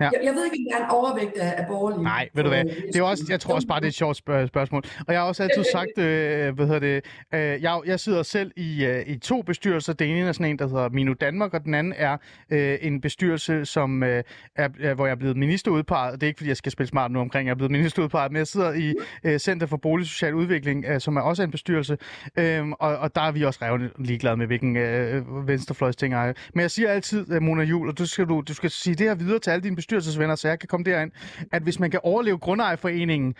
Ja. 0.01 0.05
Jeg, 0.05 0.12
jeg 0.24 0.34
ved 0.34 0.45
ikke, 0.45 0.57
om 0.59 0.64
der 0.72 0.78
er 0.80 0.84
en 0.84 0.90
overvægt 0.90 1.36
af, 1.36 1.55
af 1.62 1.66
borgerlige. 1.66 2.03
Nej, 2.03 2.28
ved 2.34 2.42
du 2.42 2.49
hvad? 2.49 2.64
Det 2.64 2.97
er 2.97 3.03
også, 3.03 3.24
jeg 3.28 3.40
tror 3.40 3.55
også 3.55 3.66
bare, 3.68 3.80
det 3.80 3.84
er 3.86 3.88
et 3.88 3.95
sjovt 3.95 4.16
spørg- 4.16 4.49
spørgsmål. 4.49 4.82
Og 5.07 5.12
jeg 5.14 5.20
har 5.20 5.28
også 5.28 5.42
altid 5.42 5.64
sagt, 5.72 5.99
øh, 5.99 6.55
hvad 6.55 6.66
hedder 6.66 6.80
det, 6.80 7.05
øh, 7.34 7.62
jeg, 7.62 7.80
jeg 7.86 8.01
sidder 8.01 8.22
selv 8.22 8.51
i, 8.57 8.84
øh, 8.84 9.07
i 9.07 9.18
to 9.18 9.42
bestyrelser. 9.42 9.92
Den 9.92 10.09
ene 10.11 10.28
er 10.28 10.32
sådan 10.32 10.47
en, 10.51 10.59
der 10.59 10.68
hedder 10.68 10.88
Minu 10.88 11.12
Danmark, 11.12 11.55
og 11.55 11.64
den 11.64 11.74
anden 11.74 11.95
er 11.97 12.16
øh, 12.51 12.78
en 12.80 13.01
bestyrelse, 13.01 13.64
som 13.64 14.03
øh, 14.03 14.22
er, 14.57 14.95
hvor 14.95 15.07
jeg 15.07 15.12
er 15.12 15.16
blevet 15.16 15.36
ministerudpeget. 15.36 16.20
Det 16.20 16.22
er 16.22 16.28
ikke, 16.28 16.38
fordi 16.38 16.49
jeg 16.49 16.57
skal 16.57 16.72
spille 16.72 16.88
smart 16.88 17.11
nu 17.11 17.20
omkring, 17.20 17.47
jeg 17.47 17.51
er 17.53 17.57
blevet 17.57 17.70
ministerudpeget, 17.72 18.32
men 18.32 18.38
jeg 18.38 18.47
sidder 18.47 18.72
i 18.72 18.95
øh, 19.24 19.38
Center 19.38 19.66
for 19.66 19.76
Boligsocial 19.76 20.34
Udvikling, 20.34 20.84
øh, 20.88 21.01
som 21.01 21.16
er 21.16 21.20
også 21.20 21.42
en 21.42 21.51
bestyrelse. 21.51 21.99
Øh, 22.38 22.68
og, 22.68 22.97
og 22.97 23.14
der 23.14 23.20
er 23.20 23.32
vi 23.32 23.42
også 23.42 23.59
revne 23.62 23.90
ligeglade 23.99 24.36
med, 24.36 24.47
hvilken 24.47 24.76
øh, 24.76 25.49
venstrefløjsting 25.49 26.14
er. 26.14 26.32
Men 26.55 26.61
jeg 26.61 26.70
siger 26.70 26.90
altid, 26.90 27.32
øh, 27.32 27.42
Mona 27.42 27.62
Jul, 27.62 27.88
og 27.88 27.99
du 27.99 28.07
skal, 28.07 28.26
du, 28.26 28.42
du 28.49 28.55
skal 28.55 28.70
sige 28.70 28.95
det 28.95 29.07
her 29.07 29.14
videre 29.14 29.38
til 29.38 29.51
alle 29.51 29.62
dine 29.62 29.76
bestyrelsesvenner, 29.85 30.35
så 30.35 30.49
jeg 30.49 30.59
kan 30.59 30.68
komme 30.68 30.85
derind, 30.85 31.12
at 31.53 31.62
hvis 31.62 31.80
man 31.80 31.91
kan 31.91 32.01
overleve 32.03 32.39
Grundejerforeningen 32.39 33.35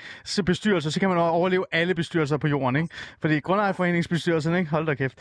bestyrelse, 0.47 0.90
så 0.90 1.01
kan 1.01 1.09
man 1.09 1.18
også 1.18 1.30
overleve 1.30 1.66
alle 1.72 1.95
bestyrelser 1.95 2.36
på 2.36 2.49
jorden, 2.49 2.76
ikke? 2.76 2.95
Fordi 3.20 3.40
Grundejerforeningsbestyrelsen, 3.40 4.55
ikke? 4.55 4.70
Hold 4.70 4.86
da 4.86 4.95
kæft. 4.95 5.18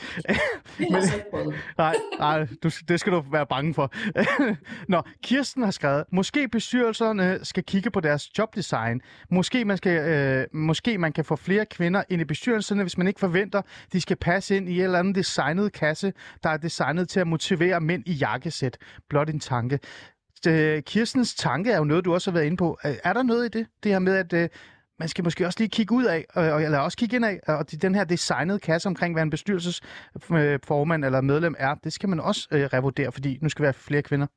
Jeg 0.80 0.88
altså. 0.96 1.54
Nej, 1.78 1.96
nej 2.20 2.48
du, 2.64 2.70
det 2.88 3.00
skal 3.00 3.14
du 3.14 3.24
være 3.32 3.46
bange 3.46 3.74
for. 3.74 3.94
Nå, 4.94 5.02
Kirsten 5.24 5.64
har 5.64 5.72
skrevet, 5.72 6.04
måske 6.12 6.48
bestyrelserne 6.48 7.40
skal 7.44 7.64
kigge 7.64 7.92
på 7.92 8.00
deres 8.00 8.38
jobdesign. 8.38 9.02
Måske 9.30 9.66
man, 9.66 9.78
skal, 9.78 10.10
øh, 10.10 10.48
måske 10.54 10.98
man 10.98 11.14
kan 11.14 11.26
få 11.26 11.36
flere 11.36 11.66
kvinder 11.66 12.04
ind 12.10 12.22
i 12.22 12.26
bestyrelserne, 12.26 12.82
hvis 12.82 12.98
man 12.98 13.08
ikke 13.08 13.20
forventer, 13.20 13.62
de 13.94 14.02
skal 14.02 14.16
passe 14.16 14.58
ind 14.58 14.70
i 14.70 14.78
en 14.78 14.84
eller 14.84 15.00
anden 15.00 15.16
designet 15.16 15.74
kasse, 15.74 16.14
der 16.44 16.50
er 16.50 16.58
designet 16.58 17.10
til 17.10 17.20
at 17.20 17.28
motivere 17.28 17.82
mænd 17.82 18.04
i 18.06 18.14
jakkesæt. 18.14 18.78
Blot 19.10 19.30
en 19.30 19.40
tanke. 19.40 19.80
Øh, 20.48 20.84
Kirstens 20.84 21.36
tanke 21.36 21.72
er 21.72 21.78
jo 21.78 21.84
noget, 21.84 22.06
du 22.06 22.14
også 22.14 22.32
har 22.32 22.38
været 22.38 22.46
inde 22.46 22.58
på. 22.58 22.78
Øh, 22.86 22.96
er 23.04 23.14
der 23.14 23.24
noget 23.24 23.46
i 23.46 23.60
det? 23.60 23.68
Det 23.84 23.92
her 23.92 24.00
med, 24.00 24.16
at 24.16 24.34
øh, 24.34 24.50
man 25.00 25.10
skal 25.10 25.24
måske 25.24 25.46
også 25.46 25.60
lige 25.60 25.70
kigge 25.70 25.96
ud 25.96 26.06
af, 26.06 26.26
øh, 26.38 26.64
eller 26.64 26.78
også 26.78 26.98
kigge 26.98 27.16
ind 27.16 27.26
af, 27.26 27.40
og 27.48 27.72
den 27.82 27.96
her 27.96 28.04
designede 28.04 28.60
kasse 28.60 28.88
omkring, 28.88 29.16
hvad 29.16 29.24
en 29.24 29.30
bestyrelsesformand 29.30 31.04
øh, 31.04 31.08
eller 31.08 31.22
medlem 31.22 31.56
er, 31.58 31.76
det 31.84 31.94
skal 31.94 32.10
man 32.10 32.20
også 32.20 32.48
øh, 32.52 32.64
revurdere, 32.64 33.12
fordi 33.12 33.38
nu 33.42 33.50
skal 33.50 33.64
være 33.64 33.74
flere 33.74 34.02
kvinder. 34.02 34.28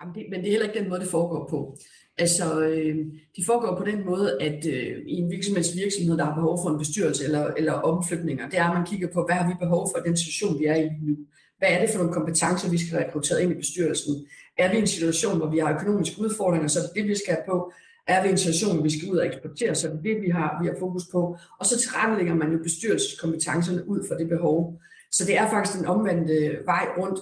Jamen, 0.00 0.14
det, 0.14 0.26
men 0.30 0.40
det 0.40 0.46
er 0.46 0.50
heller 0.50 0.66
ikke 0.66 0.80
den 0.80 0.88
måde, 0.88 1.00
det 1.00 1.08
foregår 1.10 1.48
på. 1.50 1.76
Altså, 2.18 2.60
øh, 2.60 2.96
de 3.36 3.44
foregår 3.46 3.76
på 3.78 3.84
den 3.84 4.04
måde, 4.04 4.42
at 4.42 4.66
øh, 4.66 5.02
i 5.06 5.14
en 5.22 5.30
virksomheds 5.30 5.76
virksomhed, 5.76 6.16
der 6.18 6.24
har 6.24 6.34
behov 6.34 6.58
for 6.62 6.70
en 6.70 6.78
bestyrelse 6.78 7.24
eller, 7.24 7.46
eller 7.46 7.72
omflytninger, 7.72 8.48
det 8.48 8.58
er, 8.58 8.64
at 8.64 8.76
man 8.78 8.86
kigger 8.86 9.08
på, 9.14 9.24
hvad 9.26 9.36
har 9.36 9.48
vi 9.48 9.54
behov 9.60 9.88
for 9.90 9.98
i 9.98 10.08
den 10.08 10.16
situation, 10.16 10.58
vi 10.58 10.64
er 10.64 10.74
i 10.74 10.88
nu. 11.02 11.16
Hvad 11.58 11.68
er 11.68 11.80
det 11.80 11.90
for 11.90 11.98
nogle 11.98 12.12
kompetencer, 12.12 12.70
vi 12.70 12.78
skal 12.78 12.98
rekruttere 12.98 13.42
ind 13.42 13.52
i 13.52 13.54
bestyrelsen? 13.54 14.26
Er 14.58 14.70
vi 14.70 14.76
i 14.76 14.80
en 14.80 14.86
situation, 14.86 15.36
hvor 15.38 15.50
vi 15.50 15.58
har 15.58 15.74
økonomiske 15.74 16.20
udfordringer, 16.20 16.68
så 16.68 16.78
er 16.78 16.82
det 16.82 16.94
det, 16.94 17.08
vi 17.08 17.14
skal 17.14 17.34
have 17.34 17.44
på? 17.46 17.72
er 18.08 18.22
det 18.22 18.30
en 18.30 18.38
situation, 18.38 18.84
vi 18.84 18.98
skal 18.98 19.10
ud 19.12 19.18
og 19.18 19.26
eksportere, 19.26 19.74
så 19.74 19.88
det 19.88 19.96
er 19.96 20.02
det, 20.02 20.22
vi 20.22 20.30
har, 20.30 20.58
vi 20.62 20.66
har 20.68 20.76
fokus 20.78 21.04
på. 21.12 21.36
Og 21.60 21.66
så 21.66 21.78
tilrettelægger 21.78 22.34
man 22.34 22.52
jo 22.52 22.58
bestyrelseskompetencerne 22.62 23.88
ud 23.88 24.00
fra 24.08 24.18
det 24.18 24.28
behov. 24.28 24.80
Så 25.10 25.24
det 25.24 25.36
er 25.36 25.50
faktisk 25.50 25.78
en 25.78 25.86
omvendt 25.86 26.30
øh, 26.30 26.66
vej 26.66 26.84
rundt. 26.98 27.18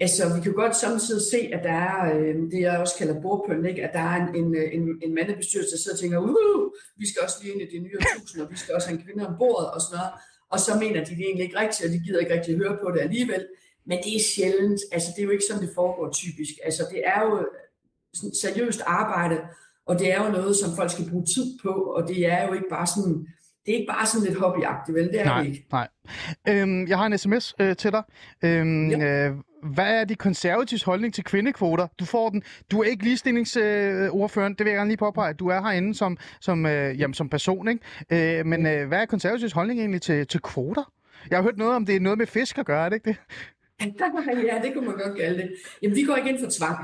Altså, 0.00 0.22
vi 0.36 0.40
kan 0.40 0.52
godt 0.52 0.76
samtidig 0.76 1.22
se, 1.32 1.40
at 1.56 1.64
der 1.64 1.76
er 1.90 1.98
øh, 2.16 2.34
det, 2.52 2.60
jeg 2.60 2.78
også 2.78 2.94
kalder 2.98 3.20
bordpøn, 3.22 3.66
ikke? 3.66 3.84
at 3.86 3.92
der 3.92 4.04
er 4.12 4.16
en, 4.22 4.28
en, 4.40 4.48
øh, 4.60 4.68
en, 4.76 4.82
en 5.04 5.14
mandebestyrelse, 5.14 5.70
der 5.72 5.78
sidder 5.78 5.96
og 5.96 6.00
tænker, 6.00 6.18
uh, 6.18 6.62
vi 7.00 7.06
skal 7.08 7.22
også 7.26 7.36
lige 7.42 7.52
ind 7.52 7.62
i 7.62 7.68
det 7.74 7.82
nye 7.82 7.98
tusind, 8.16 8.42
og 8.42 8.50
vi 8.50 8.56
skal 8.56 8.74
også 8.74 8.88
have 8.88 8.98
en 8.98 9.04
kvinde 9.04 9.26
om 9.28 9.34
bordet 9.38 9.68
og 9.74 9.80
sådan 9.80 9.96
noget. 9.98 10.12
Og 10.52 10.58
så 10.66 10.72
mener 10.82 10.98
de 11.04 11.10
det 11.18 11.24
egentlig 11.28 11.44
ikke 11.46 11.60
rigtigt, 11.64 11.84
og 11.86 11.90
de 11.94 11.98
gider 12.04 12.20
ikke 12.22 12.34
rigtig 12.36 12.56
høre 12.62 12.76
på 12.82 12.88
det 12.94 13.00
alligevel. 13.06 13.42
Men 13.86 13.98
det 14.04 14.16
er 14.16 14.20
sjældent. 14.34 14.80
Altså, 14.92 15.08
det 15.16 15.20
er 15.22 15.26
jo 15.26 15.30
ikke 15.30 15.44
sådan, 15.50 15.62
det 15.66 15.74
foregår 15.74 16.12
typisk. 16.12 16.54
Altså, 16.64 16.82
det 16.92 17.02
er 17.06 17.20
jo 17.22 17.46
sådan 18.14 18.34
seriøst 18.34 18.80
arbejde, 18.86 19.40
og 19.86 19.98
det 19.98 20.12
er 20.12 20.24
jo 20.24 20.32
noget, 20.32 20.56
som 20.56 20.76
folk 20.76 20.90
skal 20.90 21.10
bruge 21.10 21.26
tid 21.34 21.58
på, 21.62 21.68
og 21.68 22.08
det 22.08 22.26
er 22.26 22.46
jo 22.46 22.52
ikke 22.52 22.70
bare 22.70 22.86
sådan 22.86 23.26
det 23.66 23.72
er 23.72 23.78
ikke 23.78 23.92
bare 23.92 24.06
sådan 24.06 24.26
lidt 24.26 24.38
hobbyagtigt, 24.38 24.94
vel? 24.94 25.08
Det 25.08 25.20
er 25.20 25.24
nej, 25.24 25.40
det 25.40 25.46
ikke. 25.46 25.66
Nej. 25.72 25.88
Øhm, 26.48 26.88
jeg 26.88 26.98
har 26.98 27.06
en 27.06 27.18
sms 27.18 27.54
øh, 27.60 27.76
til 27.76 27.92
dig. 27.92 28.02
Øhm, 28.44 29.02
øh, 29.02 29.34
hvad 29.74 30.00
er 30.00 30.04
de 30.04 30.14
konservatives 30.14 30.82
holdning 30.82 31.14
til 31.14 31.24
kvindekvoter? 31.24 31.86
Du 32.00 32.04
får 32.04 32.30
den. 32.30 32.42
Du 32.70 32.80
er 32.80 32.84
ikke 32.84 33.04
ligestillingsordføreren, 33.04 34.52
øh, 34.52 34.58
det 34.58 34.64
vil 34.64 34.70
jeg 34.70 34.78
gerne 34.78 34.90
lige 34.90 34.96
påpege. 34.96 35.34
Du 35.34 35.48
er 35.48 35.60
herinde 35.60 35.94
som, 35.94 36.16
som, 36.40 36.66
øh, 36.66 37.00
jamen, 37.00 37.14
som 37.14 37.28
person, 37.28 37.68
ikke? 37.68 38.38
Øh, 38.38 38.46
men 38.46 38.66
øh, 38.66 38.88
hvad 38.88 38.98
er 38.98 39.06
konservatives 39.06 39.52
holdning 39.52 39.80
egentlig 39.80 40.02
til, 40.02 40.26
til 40.26 40.40
kvoter? 40.40 40.92
Jeg 41.30 41.38
har 41.38 41.42
hørt 41.42 41.56
noget 41.56 41.74
om, 41.74 41.86
det 41.86 41.96
er 41.96 42.00
noget 42.00 42.18
med 42.18 42.26
fisk 42.26 42.58
at 42.58 42.66
gøre, 42.66 42.84
er 42.84 42.88
det 42.88 42.96
ikke 42.96 43.08
det? 43.08 43.16
ja, 44.50 44.62
det 44.62 44.74
kunne 44.74 44.86
man 44.86 44.96
godt 44.96 45.18
kalde 45.18 45.38
det. 45.42 45.50
Jamen, 45.82 45.96
vi 45.96 46.02
går 46.02 46.16
ikke 46.16 46.30
ind 46.30 46.38
for 46.38 46.50
tvang. 46.50 46.78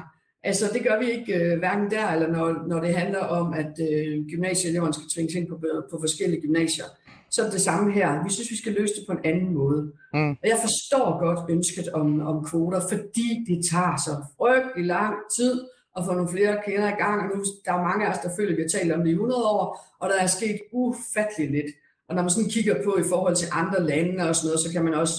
Altså, 0.45 0.70
det 0.72 0.82
gør 0.82 0.99
vi 0.99 1.11
ikke 1.11 1.34
øh, 1.34 1.59
hverken 1.59 1.90
der, 1.90 2.09
eller 2.09 2.28
når, 2.28 2.66
når 2.68 2.80
det 2.80 2.95
handler 2.95 3.18
om, 3.18 3.53
at 3.53 3.72
øh, 3.90 4.24
gymnasieeleverne 4.30 4.95
skal 4.95 5.09
tvinges 5.14 5.34
ind 5.34 5.49
på, 5.49 5.61
på 5.90 5.99
forskellige 6.01 6.40
gymnasier. 6.40 6.84
Så 7.30 7.40
er 7.40 7.45
det 7.45 7.53
det 7.53 7.61
samme 7.61 7.93
her. 7.93 8.24
Vi 8.24 8.30
synes, 8.30 8.51
vi 8.51 8.57
skal 8.57 8.72
løse 8.72 8.95
det 8.95 9.05
på 9.07 9.12
en 9.12 9.24
anden 9.24 9.55
måde. 9.55 9.93
Mm. 10.14 10.30
Og 10.30 10.49
jeg 10.53 10.59
forstår 10.61 11.18
godt 11.26 11.51
ønsket 11.51 11.88
om, 11.88 12.20
om 12.20 12.45
kvoter, 12.45 12.80
fordi 12.80 13.28
det 13.49 13.59
tager 13.70 13.97
så 14.07 14.14
frygtelig 14.38 14.86
lang 14.86 15.14
tid 15.36 15.64
at 15.97 16.05
få 16.07 16.12
nogle 16.12 16.30
flere 16.30 16.59
kvinder 16.64 16.88
i 16.88 16.99
gang. 17.05 17.16
Og 17.22 17.38
nu, 17.38 17.45
der 17.64 17.72
er 17.72 17.88
mange 17.88 18.07
af 18.07 18.11
os, 18.12 18.22
der 18.24 18.30
føler, 18.36 18.53
at 18.53 18.57
vi 18.57 18.62
har 18.62 18.68
talt 18.68 18.93
om 18.93 19.01
det 19.01 19.11
i 19.11 19.12
100 19.12 19.45
år, 19.45 19.64
og 20.01 20.09
der 20.11 20.18
er 20.20 20.26
sket 20.26 20.59
ufatteligt 20.72 21.53
lidt. 21.53 21.70
Og 22.09 22.14
når 22.14 22.22
man 22.22 22.30
sådan 22.30 22.51
kigger 22.51 22.84
på 22.84 22.99
i 22.99 23.09
forhold 23.09 23.36
til 23.36 23.49
andre 23.53 23.80
lande 23.90 24.28
og 24.28 24.36
sådan 24.36 24.47
noget, 24.49 24.61
så 24.61 24.72
kan 24.72 24.84
man 24.84 24.95
også 24.95 25.14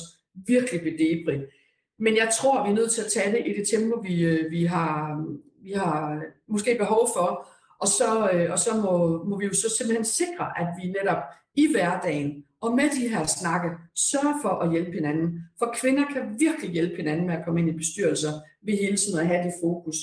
virkelig 0.48 0.82
blive 0.82 0.98
debrig. 0.98 1.40
Men 2.06 2.16
jeg 2.18 2.30
tror, 2.38 2.64
vi 2.64 2.70
er 2.70 2.76
nødt 2.76 2.92
til 2.92 3.02
at 3.02 3.12
tage 3.16 3.32
det 3.32 3.42
i 3.46 3.60
det 3.60 3.68
tempo, 3.74 3.96
vi, 4.00 4.24
øh, 4.24 4.52
vi, 4.52 4.64
har, 4.66 4.94
vi 5.64 5.72
har 5.72 6.22
måske 6.48 6.76
behov 6.80 7.10
for. 7.16 7.48
Og 7.80 7.88
så, 7.88 8.30
øh, 8.34 8.52
og 8.52 8.60
så 8.60 8.72
må, 8.84 9.24
må 9.24 9.38
vi 9.40 9.46
jo 9.46 9.54
så 9.54 9.70
simpelthen 9.78 10.06
sikre, 10.06 10.46
at 10.62 10.68
vi 10.78 10.88
netop 10.88 11.24
i 11.56 11.72
hverdagen 11.72 12.44
og 12.62 12.76
med 12.76 12.90
de 12.98 13.08
her 13.08 13.26
snakke 13.26 13.70
sørger 13.96 14.36
for 14.42 14.50
at 14.50 14.72
hjælpe 14.72 14.92
hinanden. 14.92 15.42
For 15.60 15.76
kvinder 15.80 16.06
kan 16.14 16.24
virkelig 16.40 16.72
hjælpe 16.72 16.96
hinanden 16.96 17.28
med 17.28 17.36
at 17.36 17.46
komme 17.46 17.60
ind 17.60 17.70
i 17.70 17.78
bestyrelser 17.78 18.34
ved 18.66 18.74
hele 18.78 18.98
tiden 18.98 19.20
at 19.20 19.28
have 19.28 19.44
det 19.44 19.54
fokus. 19.64 19.96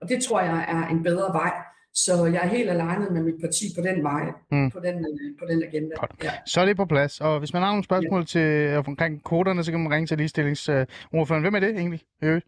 Og 0.00 0.08
det 0.08 0.22
tror 0.22 0.40
jeg 0.40 0.66
er 0.68 0.88
en 0.94 1.02
bedre 1.02 1.32
vej. 1.32 1.52
Så 1.94 2.24
jeg 2.24 2.44
er 2.44 2.48
helt 2.48 2.70
alene 2.70 3.10
med 3.10 3.22
mit 3.22 3.34
parti 3.40 3.64
på 3.76 3.82
den 3.88 4.02
vej, 4.02 4.24
mm. 4.50 4.70
på, 4.70 4.80
den, 4.84 4.94
øh, 4.94 5.38
på 5.38 5.44
den 5.50 5.62
agenda. 5.62 5.94
Ja. 6.22 6.32
Så 6.46 6.60
er 6.60 6.64
det 6.64 6.76
på 6.76 6.84
plads. 6.84 7.20
Og 7.20 7.38
hvis 7.38 7.52
man 7.52 7.62
har 7.62 7.70
nogle 7.70 7.84
spørgsmål 7.84 8.20
ja. 8.20 8.24
til, 8.24 8.40
øh, 8.40 8.88
omkring 8.88 9.22
koderne, 9.22 9.64
så 9.64 9.70
kan 9.70 9.80
man 9.80 9.92
ringe 9.92 10.06
til 10.06 10.16
ligestillingsordføreren. 10.16 11.42
Hvem 11.42 11.54
er 11.54 11.60
det 11.60 11.70
egentlig? 11.70 12.02
Øh. 12.22 12.40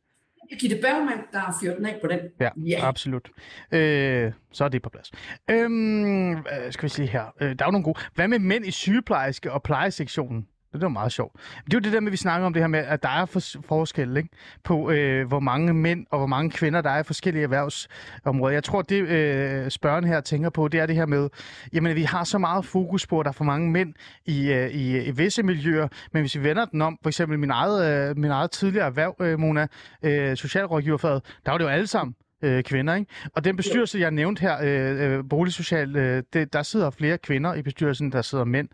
Gitte 0.61 0.76
Bergman, 0.76 1.18
der 1.32 1.38
har 1.38 1.57
fyret 1.62 1.76
den 1.76 1.86
af 1.86 1.99
på 2.03 2.07
den. 2.07 2.20
Ja, 2.41 2.49
ja. 2.57 2.88
absolut. 2.88 3.30
Øh, 3.72 4.32
så 4.53 4.64
er 4.64 4.68
det 4.68 4.82
på 4.82 4.88
plads. 4.88 5.12
Øhm, 5.51 6.36
skal 6.70 6.82
vi 6.82 6.88
se 6.88 7.07
her. 7.07 7.34
Øh, 7.41 7.49
der 7.49 7.64
er 7.64 7.66
jo 7.66 7.70
nogle 7.70 7.84
gode. 7.84 7.99
Hvad 8.14 8.28
med 8.28 8.38
mænd 8.38 8.66
i 8.66 8.70
sygeplejerske 8.70 9.53
og 9.53 9.62
plejesektionen? 9.62 10.47
Det 10.72 10.82
var 10.82 10.88
meget 10.88 11.12
sjovt. 11.12 11.32
Det 11.64 11.74
er 11.74 11.78
jo 11.78 11.80
det 11.80 11.92
der 11.92 12.00
med, 12.00 12.08
at 12.08 12.12
vi 12.12 12.16
snakker 12.16 12.46
om 12.46 12.52
det 12.52 12.62
her 12.62 12.68
med, 12.68 12.78
at 12.78 13.02
der 13.02 13.08
er 13.08 13.24
for, 13.24 13.40
forskel 13.68 14.16
ikke? 14.16 14.28
på, 14.64 14.90
øh, 14.90 15.28
hvor 15.28 15.40
mange 15.40 15.74
mænd 15.74 16.06
og 16.10 16.18
hvor 16.18 16.26
mange 16.26 16.50
kvinder, 16.50 16.80
der 16.80 16.90
er 16.90 17.00
i 17.00 17.02
forskellige 17.02 17.42
erhvervsområder. 17.42 18.52
Jeg 18.52 18.64
tror, 18.64 18.82
det 18.82 19.02
øh, 19.02 19.70
spørgen 19.70 20.04
her 20.04 20.20
tænker 20.20 20.50
på, 20.50 20.68
det 20.68 20.80
er 20.80 20.86
det 20.86 20.96
her 20.96 21.06
med, 21.06 21.28
jamen 21.72 21.96
vi 21.96 22.02
har 22.02 22.24
så 22.24 22.38
meget 22.38 22.64
fokus 22.64 23.06
på, 23.06 23.20
at 23.20 23.24
der 23.24 23.28
er 23.28 23.32
for 23.32 23.44
mange 23.44 23.70
mænd 23.70 23.94
i, 24.26 24.52
øh, 24.52 24.70
i, 24.70 24.98
i 24.98 25.10
visse 25.10 25.42
miljøer, 25.42 25.88
men 26.12 26.22
hvis 26.22 26.36
vi 26.36 26.44
vender 26.44 26.64
den 26.64 26.82
om, 26.82 26.98
for 27.02 27.08
eksempel 27.08 27.38
min 27.38 27.50
eget, 27.50 28.10
øh, 28.10 28.16
min 28.16 28.30
eget 28.30 28.50
tidligere 28.50 28.86
erhverv, 28.86 29.16
øh, 29.20 29.38
Mona, 29.38 29.66
øh, 30.02 30.36
socialrådgiverfaget, 30.36 31.22
der 31.46 31.50
var 31.50 31.58
det 31.58 31.64
jo 31.64 31.70
alle 31.70 31.86
sammen 31.86 32.14
øh, 32.43 32.62
kvinder. 32.62 32.95
Ikke? 32.95 33.11
Og 33.34 33.45
den 33.45 33.57
bestyrelse, 33.57 33.99
jeg 33.99 34.11
nævnte 34.11 34.41
her, 34.41 34.57
øh, 34.62 35.18
øh, 35.18 35.24
Boligsocial, 35.30 35.97
øh, 35.97 36.22
det, 36.32 36.53
der 36.53 36.62
sidder 36.62 36.91
flere 36.91 37.18
kvinder 37.18 37.55
i 37.55 37.62
bestyrelsen, 37.62 38.12
der 38.12 38.22
sidder 38.22 38.45
mænd. 38.45 38.68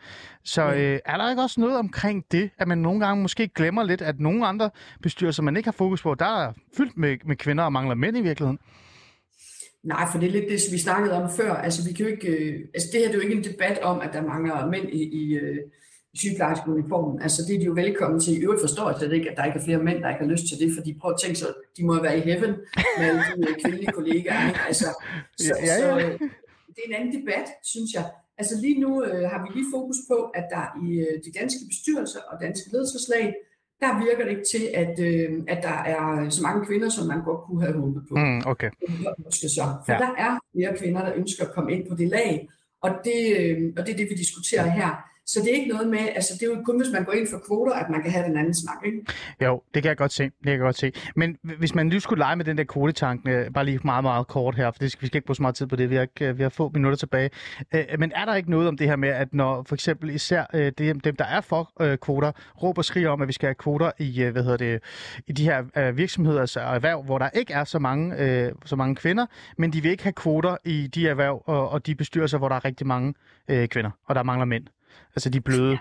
Så 0.45 0.63
øh, 0.63 0.99
er 1.05 1.17
der 1.17 1.31
ikke 1.31 1.43
også 1.43 1.61
noget 1.61 1.79
omkring 1.79 2.25
det, 2.33 2.51
at 2.59 2.69
man 2.69 2.79
nogle 2.79 3.07
gange 3.07 3.23
måske 3.23 3.49
glemmer 3.49 3.83
lidt, 3.83 4.03
at 4.03 4.21
nogle 4.21 4.47
andre 4.47 4.71
bestyrelser, 5.03 5.43
man 5.43 5.57
ikke 5.57 5.67
har 5.67 5.73
fokus 5.73 6.03
på, 6.03 6.15
der 6.15 6.47
er 6.47 6.53
fyldt 6.77 6.97
med, 6.97 7.17
med 7.25 7.37
kvinder 7.37 7.65
og 7.65 7.73
mangler 7.73 7.95
mænd 7.95 8.17
i 8.17 8.21
virkeligheden? 8.21 8.59
Nej, 9.85 10.09
for 10.13 10.19
det 10.19 10.27
er 10.27 10.33
lidt 10.33 10.45
det, 10.49 10.61
vi 10.73 10.79
snakkede 10.79 11.23
om 11.23 11.31
før. 11.37 11.55
Altså, 11.55 11.89
vi 11.89 11.95
kan 11.95 12.07
jo 12.07 12.13
ikke, 12.13 12.29
øh, 12.29 12.61
altså 12.75 12.89
det 12.93 13.01
her 13.01 13.07
det 13.07 13.15
er 13.15 13.19
jo 13.19 13.29
ikke 13.29 13.35
en 13.35 13.45
debat 13.45 13.79
om, 13.83 14.01
at 14.01 14.11
der 14.13 14.23
mangler 14.23 14.71
mænd 14.71 14.89
i, 14.93 15.03
i, 15.03 15.35
øh, 15.35 15.59
sygeplejerskeuniformen. 16.21 17.23
Altså 17.23 17.43
det 17.47 17.55
er 17.55 17.59
de 17.59 17.65
jo 17.65 17.73
velkommen 17.73 18.21
til. 18.21 18.33
I 18.39 18.43
øvrigt 18.45 18.61
forstår 18.61 18.91
jeg 18.91 18.99
slet 18.99 19.13
ikke, 19.13 19.31
at 19.31 19.37
der 19.37 19.45
ikke 19.45 19.59
er 19.59 19.65
flere 19.65 19.83
mænd, 19.89 19.99
der 20.03 20.09
ikke 20.09 20.25
har 20.25 20.33
lyst 20.35 20.47
til 20.49 20.59
det, 20.63 20.71
fordi 20.77 20.99
prøv 21.01 21.11
at 21.11 21.21
tænke 21.23 21.39
sig, 21.39 21.49
de 21.77 21.85
må 21.85 22.03
være 22.03 22.19
i 22.19 22.21
heaven 22.21 22.53
med 22.99 23.05
alle 23.09 23.21
de 23.21 23.49
øh, 23.49 23.55
kvindelige 23.63 23.93
kollegaer. 23.93 24.67
Altså, 24.71 24.89
så, 25.47 25.55
ja, 25.61 25.67
ja, 25.67 25.75
ja. 25.75 25.81
så 25.81 26.07
øh, 26.07 26.13
det 26.75 26.81
er 26.85 26.89
en 26.89 26.95
anden 27.01 27.13
debat, 27.21 27.47
synes 27.73 27.91
jeg. 27.97 28.05
Altså 28.39 28.55
lige 28.61 28.81
nu 28.81 29.05
øh, 29.05 29.25
har 29.31 29.39
vi 29.43 29.49
lige 29.59 29.69
fokus 29.77 29.97
på, 30.11 30.19
at 30.39 30.47
der 30.55 30.65
i 30.87 30.89
øh, 31.07 31.15
de 31.25 31.31
danske 31.41 31.61
bestyrelser 31.71 32.21
og 32.31 32.41
danske 32.41 32.67
ledelseslag, 32.73 33.35
der 33.81 34.05
virker 34.05 34.25
det 34.25 34.31
ikke 34.31 34.49
til, 34.55 34.65
at, 34.83 34.95
øh, 35.09 35.29
at 35.49 35.63
der 35.63 35.79
er 35.95 36.29
så 36.29 36.43
mange 36.43 36.67
kvinder, 36.67 36.89
som 36.89 37.07
man 37.07 37.25
godt 37.25 37.41
kunne 37.47 37.63
have 37.63 37.77
håbet 37.81 38.03
på. 38.09 38.15
Mm, 38.17 38.41
okay. 38.53 38.71
Så. 39.31 39.65
For 39.87 39.93
ja. 39.93 39.99
der 39.99 40.13
er 40.27 40.33
flere 40.55 40.77
kvinder, 40.81 41.01
der 41.05 41.13
ønsker 41.15 41.45
at 41.45 41.53
komme 41.55 41.73
ind 41.73 41.89
på 41.89 41.95
det 41.95 42.09
lag, 42.09 42.49
og 42.83 42.91
det, 43.05 43.21
øh, 43.41 43.73
og 43.77 43.87
det 43.87 43.93
er 43.93 43.97
det, 43.97 44.09
vi 44.11 44.15
diskuterer 44.15 44.67
her. 44.71 44.91
Så 45.27 45.41
det 45.41 45.51
er 45.51 45.55
ikke 45.55 45.69
noget 45.69 45.89
med, 45.89 45.99
altså 45.99 46.35
det 46.35 46.43
er 46.43 46.47
jo 46.47 46.63
kun, 46.65 46.77
hvis 46.77 46.93
man 46.93 47.05
går 47.05 47.13
ind 47.13 47.29
for 47.31 47.39
kvoter, 47.47 47.73
at 47.73 47.91
man 47.91 48.03
kan 48.03 48.11
have 48.11 48.29
den 48.29 48.37
anden 48.37 48.55
snak, 48.55 48.77
ikke? 48.87 48.99
Jo, 49.45 49.63
det 49.75 49.83
kan 49.83 49.89
jeg 49.89 49.97
godt 49.97 50.13
se. 50.13 50.25
Det 50.25 50.33
kan 50.45 50.53
jeg 50.53 50.61
godt 50.61 50.79
se. 50.79 50.93
Men 51.17 51.39
hvis 51.43 51.75
man 51.75 51.87
nu 51.87 52.01
skulle 52.01 52.19
lege 52.19 52.37
med 52.37 52.45
den 52.45 52.59
der 52.59 52.65
kvotetank, 52.65 53.29
øh, 53.29 53.53
bare 53.53 53.65
lige 53.65 53.81
meget, 53.85 54.05
meget 54.05 54.27
kort 54.27 54.57
her, 54.57 54.71
for 54.71 54.79
det 54.79 54.93
skal, 54.93 55.03
vi 55.03 55.07
skal 55.07 55.17
ikke 55.17 55.27
bruge 55.27 55.37
så 55.37 55.43
meget 55.43 55.55
tid 55.55 55.67
på 55.67 55.77
det, 55.77 55.91
vi 55.91 55.97
har, 55.97 56.07
øh, 56.21 56.39
vi 56.39 56.43
har 56.43 56.51
få 56.51 56.71
minutter 56.75 56.97
tilbage. 56.97 57.31
Øh, 57.75 57.85
men 57.99 58.13
er 58.15 58.25
der 58.25 58.35
ikke 58.35 58.51
noget 58.51 58.69
om 58.69 58.77
det 58.77 58.89
her 58.89 58.97
med, 58.97 59.09
at 59.09 59.35
når 59.35 59.63
for 59.63 59.75
eksempel 59.75 60.11
især 60.11 60.71
dem, 60.79 61.01
der 61.01 61.25
er 61.25 61.41
for 61.41 61.73
kvoter, 61.97 62.33
råber 62.63 62.81
og 62.81 62.85
skriger 62.85 63.09
om, 63.11 63.23
at 63.23 63.29
vi 63.29 63.33
skal 63.33 63.47
have 63.47 63.55
kvoter 63.55 63.91
i, 63.99 64.23
hvad 64.23 64.43
hedder 64.43 64.57
det, 64.57 64.83
i 65.27 65.33
de 65.33 65.45
her 65.45 65.93
virksomheder 65.93 66.37
og 66.37 66.41
altså 66.41 66.61
erhverv, 66.61 67.03
hvor 67.03 67.19
der 67.19 67.31
ikke 67.35 67.53
er 67.53 67.65
så 67.65 67.79
mange, 67.79 68.53
så 68.65 68.77
mange 68.77 68.95
kvinder, 68.95 69.27
men 69.59 69.73
de 69.73 69.83
vil 69.83 69.91
ikke 69.91 70.03
have 70.03 70.13
kvoter 70.13 70.57
i 70.65 70.87
de 70.87 71.09
erhverv 71.09 71.43
og, 71.47 71.69
og 71.71 71.87
de 71.87 71.95
bestyrelser, 71.95 72.39
hvor 72.39 72.49
der 72.49 72.57
er 72.57 72.65
rigtig 72.65 72.87
mange 72.87 73.15
kvinder, 73.49 73.91
og 74.07 74.15
der 74.15 74.23
mangler 74.23 74.45
mænd. 74.45 74.67
Altså 75.17 75.31
de 75.31 75.41
bløde... 75.41 75.79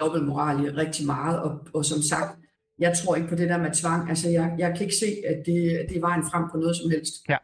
Dobbeltmoral 0.00 0.74
rigtig 0.74 1.06
meget, 1.06 1.42
og, 1.42 1.66
og 1.74 1.84
som 1.84 2.02
sagt, 2.02 2.38
jeg 2.82 2.92
tror 2.96 3.16
ikke 3.16 3.28
på 3.28 3.34
det 3.34 3.48
der 3.48 3.58
med 3.58 3.70
tvang. 3.70 4.08
Altså, 4.08 4.28
jeg, 4.28 4.54
jeg 4.58 4.70
kan 4.76 4.80
ikke 4.80 4.94
se, 4.94 5.06
at 5.28 5.36
det, 5.46 5.86
det 5.88 5.96
er 5.96 6.00
vejen 6.00 6.22
frem 6.30 6.44
på 6.52 6.56
noget 6.56 6.76
som 6.76 6.90
helst. 6.90 7.14
Ja. 7.28 7.36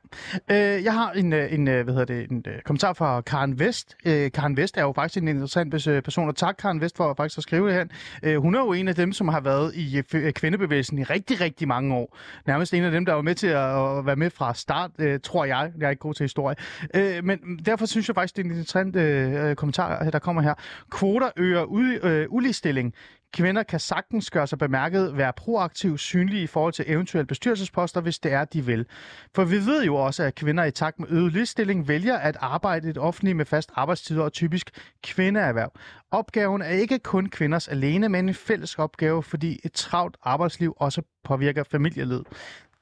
Øh, 0.51 0.85
jeg 0.85 0.93
har 0.93 1.13
en, 1.13 1.33
øh, 1.33 1.53
en, 1.53 1.69
øh, 1.69 1.85
hvad 1.85 1.95
hedder 1.95 2.15
det, 2.15 2.31
en 2.31 2.45
øh, 2.47 2.63
kommentar 2.65 2.93
fra 2.93 3.21
Karen 3.21 3.59
Vest. 3.59 3.97
Øh, 4.07 4.33
Karen 4.33 4.57
Vest 4.57 4.77
er 4.77 4.83
jo 4.83 4.93
faktisk 4.93 5.23
en 5.23 5.29
interessant 5.29 5.73
person, 6.05 6.29
og 6.29 6.37
tak 6.37 6.57
Karen 6.59 6.81
Vest 6.81 6.97
for 6.97 7.15
faktisk 7.17 7.39
at 7.39 7.43
skrive 7.43 7.67
det 7.67 7.75
her. 7.75 7.85
Øh, 8.23 8.37
hun 8.37 8.55
er 8.55 8.61
jo 8.61 8.73
en 8.73 8.89
af 8.89 8.95
dem, 8.95 9.13
som 9.13 9.29
har 9.29 9.41
været 9.41 9.75
i 9.75 10.03
kvindebevægelsen 10.31 10.99
i 10.99 11.03
rigtig, 11.03 11.41
rigtig 11.41 11.69
mange 11.69 11.95
år. 11.95 12.17
Nærmest 12.47 12.75
en 12.75 12.85
af 12.85 12.91
dem, 12.91 13.05
der 13.05 13.13
var 13.13 13.23
med 13.23 13.35
til 13.35 13.47
at, 13.47 13.99
at 13.99 14.07
være 14.07 14.17
med 14.17 14.31
fra 14.31 14.55
start, 14.55 14.91
øh, 14.99 15.21
tror 15.23 15.45
jeg. 15.45 15.73
Jeg 15.79 15.87
er 15.87 15.91
ikke 15.91 16.01
god 16.01 16.15
til 16.15 16.25
historie. 16.25 16.57
Øh, 16.95 17.25
men 17.25 17.39
derfor 17.67 17.87
synes 17.87 18.09
jeg 18.09 18.15
faktisk, 18.15 18.37
det 18.37 18.43
er 18.43 18.45
en 18.45 18.51
interessant 18.51 18.97
øh, 18.97 19.57
kommentar, 19.57 20.11
der 20.11 20.19
kommer 20.19 20.43
her. 20.43 20.55
Kvoter 20.91 21.31
øger 21.37 21.63
ud, 21.63 21.99
øh, 22.03 22.27
uligstilling. 22.29 22.95
Kvinder 23.35 23.63
kan 23.63 23.81
sagtens 23.81 24.31
gøre 24.31 24.47
sig 24.47 24.59
bemærket, 24.59 25.17
være 25.17 25.33
proaktivt 25.37 26.01
synlige 26.01 26.43
i 26.43 26.47
forhold 26.47 26.73
til 26.73 26.85
eventuelle 26.89 27.27
bestyrelsesposter, 27.27 28.01
hvis 28.01 28.19
det 28.19 28.33
er, 28.33 28.45
de 28.45 28.67
vil. 28.67 28.87
For 29.35 29.45
vi 29.45 29.57
ved 29.57 29.85
jo 29.85 29.97
også, 29.97 30.23
at 30.23 30.35
kvinder 30.35 30.65
i 30.65 30.71
takt 30.71 31.01
med 31.01 31.09
øget 31.11 31.33
ligestilling 31.33 31.89
vælger 31.89 32.17
at 32.17 32.37
arbejde 32.41 32.89
i 32.89 32.93
det 32.93 32.99
offentlige 32.99 33.35
med 33.35 33.45
fast 33.45 33.71
arbejdstider 33.75 34.23
og 34.23 34.33
typisk 34.33 34.71
kvindeerhverv. 35.03 35.73
Opgaven 36.11 36.63
er 36.63 36.69
ikke 36.69 36.99
kun 36.99 37.29
kvinders 37.29 37.69
alene, 37.69 38.09
men 38.09 38.29
en 38.29 38.35
fælles 38.35 38.79
opgave, 38.79 39.23
fordi 39.23 39.61
et 39.65 39.73
travlt 39.73 40.17
arbejdsliv 40.23 40.75
også 40.77 41.03
påvirker 41.25 41.63
familielivet 41.63 42.25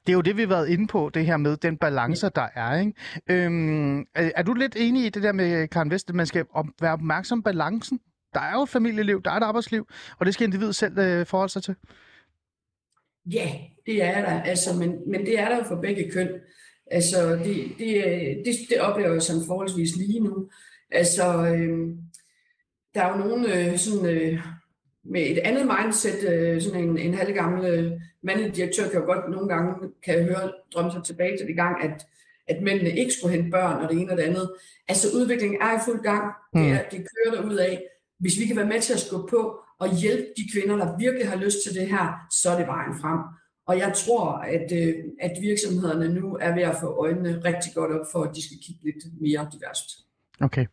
det 0.07 0.13
er 0.13 0.17
jo 0.17 0.21
det, 0.21 0.37
vi 0.37 0.41
har 0.41 0.47
været 0.47 0.69
inde 0.69 0.87
på, 0.87 1.11
det 1.13 1.25
her 1.25 1.37
med 1.37 1.57
den 1.57 1.77
balance, 1.77 2.29
der 2.35 2.47
er. 2.55 2.79
Ikke? 2.79 2.93
Øhm, 3.29 3.99
er, 3.99 4.31
er 4.35 4.43
du 4.43 4.53
lidt 4.53 4.75
enig 4.79 5.05
i 5.05 5.09
det 5.09 5.23
der 5.23 5.31
med, 5.31 5.67
Karen 5.67 5.91
Vest, 5.91 6.09
at 6.09 6.15
man 6.15 6.25
skal 6.25 6.45
være 6.81 6.93
opmærksom 6.93 7.41
på 7.41 7.43
balancen? 7.43 7.99
Der 8.37 8.43
er 8.43 8.53
jo 8.53 8.63
et 8.63 8.69
familieliv, 8.69 9.21
der 9.23 9.31
er 9.31 9.35
et 9.35 9.43
arbejdsliv, 9.43 9.87
og 10.19 10.25
det 10.25 10.33
skal 10.33 10.45
individet 10.45 10.75
selv 10.75 10.97
øh, 10.97 11.25
forholde 11.25 11.53
sig 11.53 11.63
til. 11.63 11.75
Ja, 13.25 13.49
det 13.85 14.03
er 14.03 14.21
der, 14.21 14.41
altså, 14.41 14.73
men, 14.73 15.11
men 15.11 15.25
det 15.25 15.39
er 15.39 15.49
der 15.49 15.57
jo 15.57 15.63
for 15.63 15.75
begge 15.75 16.11
køn. 16.11 16.29
Altså, 16.91 17.31
det, 17.31 17.55
det, 17.79 18.03
det, 18.45 18.53
det 18.69 18.79
oplever 18.79 19.13
jeg 19.13 19.21
som 19.21 19.45
forholdsvis 19.47 19.95
lige 19.95 20.19
nu. 20.19 20.49
Altså, 20.91 21.23
øh, 21.23 21.95
der 22.95 23.01
er 23.01 23.11
jo 23.11 23.27
nogen 23.27 23.45
øh, 23.45 23.77
sådan, 23.77 24.05
øh, 24.05 24.39
med 25.03 25.21
et 25.21 25.37
andet 25.37 25.65
mindset, 25.65 26.29
øh, 26.29 26.61
sådan 26.61 26.83
en, 26.83 26.97
en 26.97 27.13
halvgammel 27.13 27.65
øh, 27.65 27.91
mandlig 28.21 28.55
direktør 28.55 28.89
kan 28.89 28.99
jo 28.99 29.05
godt 29.05 29.29
nogle 29.31 29.47
gange, 29.47 29.89
kan 30.03 30.17
jeg 30.17 30.23
høre, 30.23 30.51
drømme 30.73 30.91
sig 30.91 31.03
tilbage 31.03 31.37
til 31.37 31.47
det 31.47 31.55
gang, 31.55 31.83
at, 31.83 32.05
at 32.47 32.61
mændene 32.61 32.99
ikke 32.99 33.11
skulle 33.11 33.35
hente 33.35 33.51
børn 33.51 33.83
og 33.83 33.89
det 33.89 33.97
ene 33.97 34.11
og 34.11 34.17
det 34.17 34.23
andet. 34.23 34.51
Altså 34.87 35.07
udviklingen 35.15 35.61
er 35.61 35.75
i 35.75 35.81
fuld 35.85 36.03
gang. 36.03 36.33
Mm. 36.53 36.61
Det, 36.61 36.71
er, 36.71 36.89
det 36.91 36.99
kører 36.99 37.35
der 37.35 37.49
ud 37.49 37.55
af. 37.55 37.83
Hvis 38.19 38.39
vi 38.39 38.45
kan 38.45 38.55
være 38.55 38.65
med 38.73 38.81
til 38.81 38.93
at 38.93 38.99
skubbe 38.99 39.27
på 39.29 39.41
og 39.79 39.87
hjælpe 40.01 40.27
de 40.37 40.43
kvinder, 40.53 40.75
der 40.75 40.97
virkelig 40.97 41.27
har 41.29 41.37
lyst 41.45 41.57
til 41.65 41.73
det 41.79 41.87
her, 41.87 42.05
så 42.41 42.49
er 42.49 42.57
det 42.57 42.67
vejen 42.67 42.95
frem. 43.01 43.19
Og 43.67 43.77
jeg 43.77 43.93
tror, 43.95 44.25
at, 44.31 44.67
øh, 44.81 44.95
at 45.19 45.31
virksomhederne 45.41 46.13
nu 46.19 46.37
er 46.41 46.53
ved 46.55 46.63
at 46.63 46.75
få 46.81 46.87
øjnene 47.03 47.41
rigtig 47.45 47.71
godt 47.75 47.91
op 47.91 48.05
for, 48.11 48.23
at 48.23 48.35
de 48.35 48.45
skal 48.45 48.57
kigge 48.65 48.81
lidt 48.83 49.03
mere 49.21 49.49
diverst. 49.53 49.87
Okay. 50.41 50.65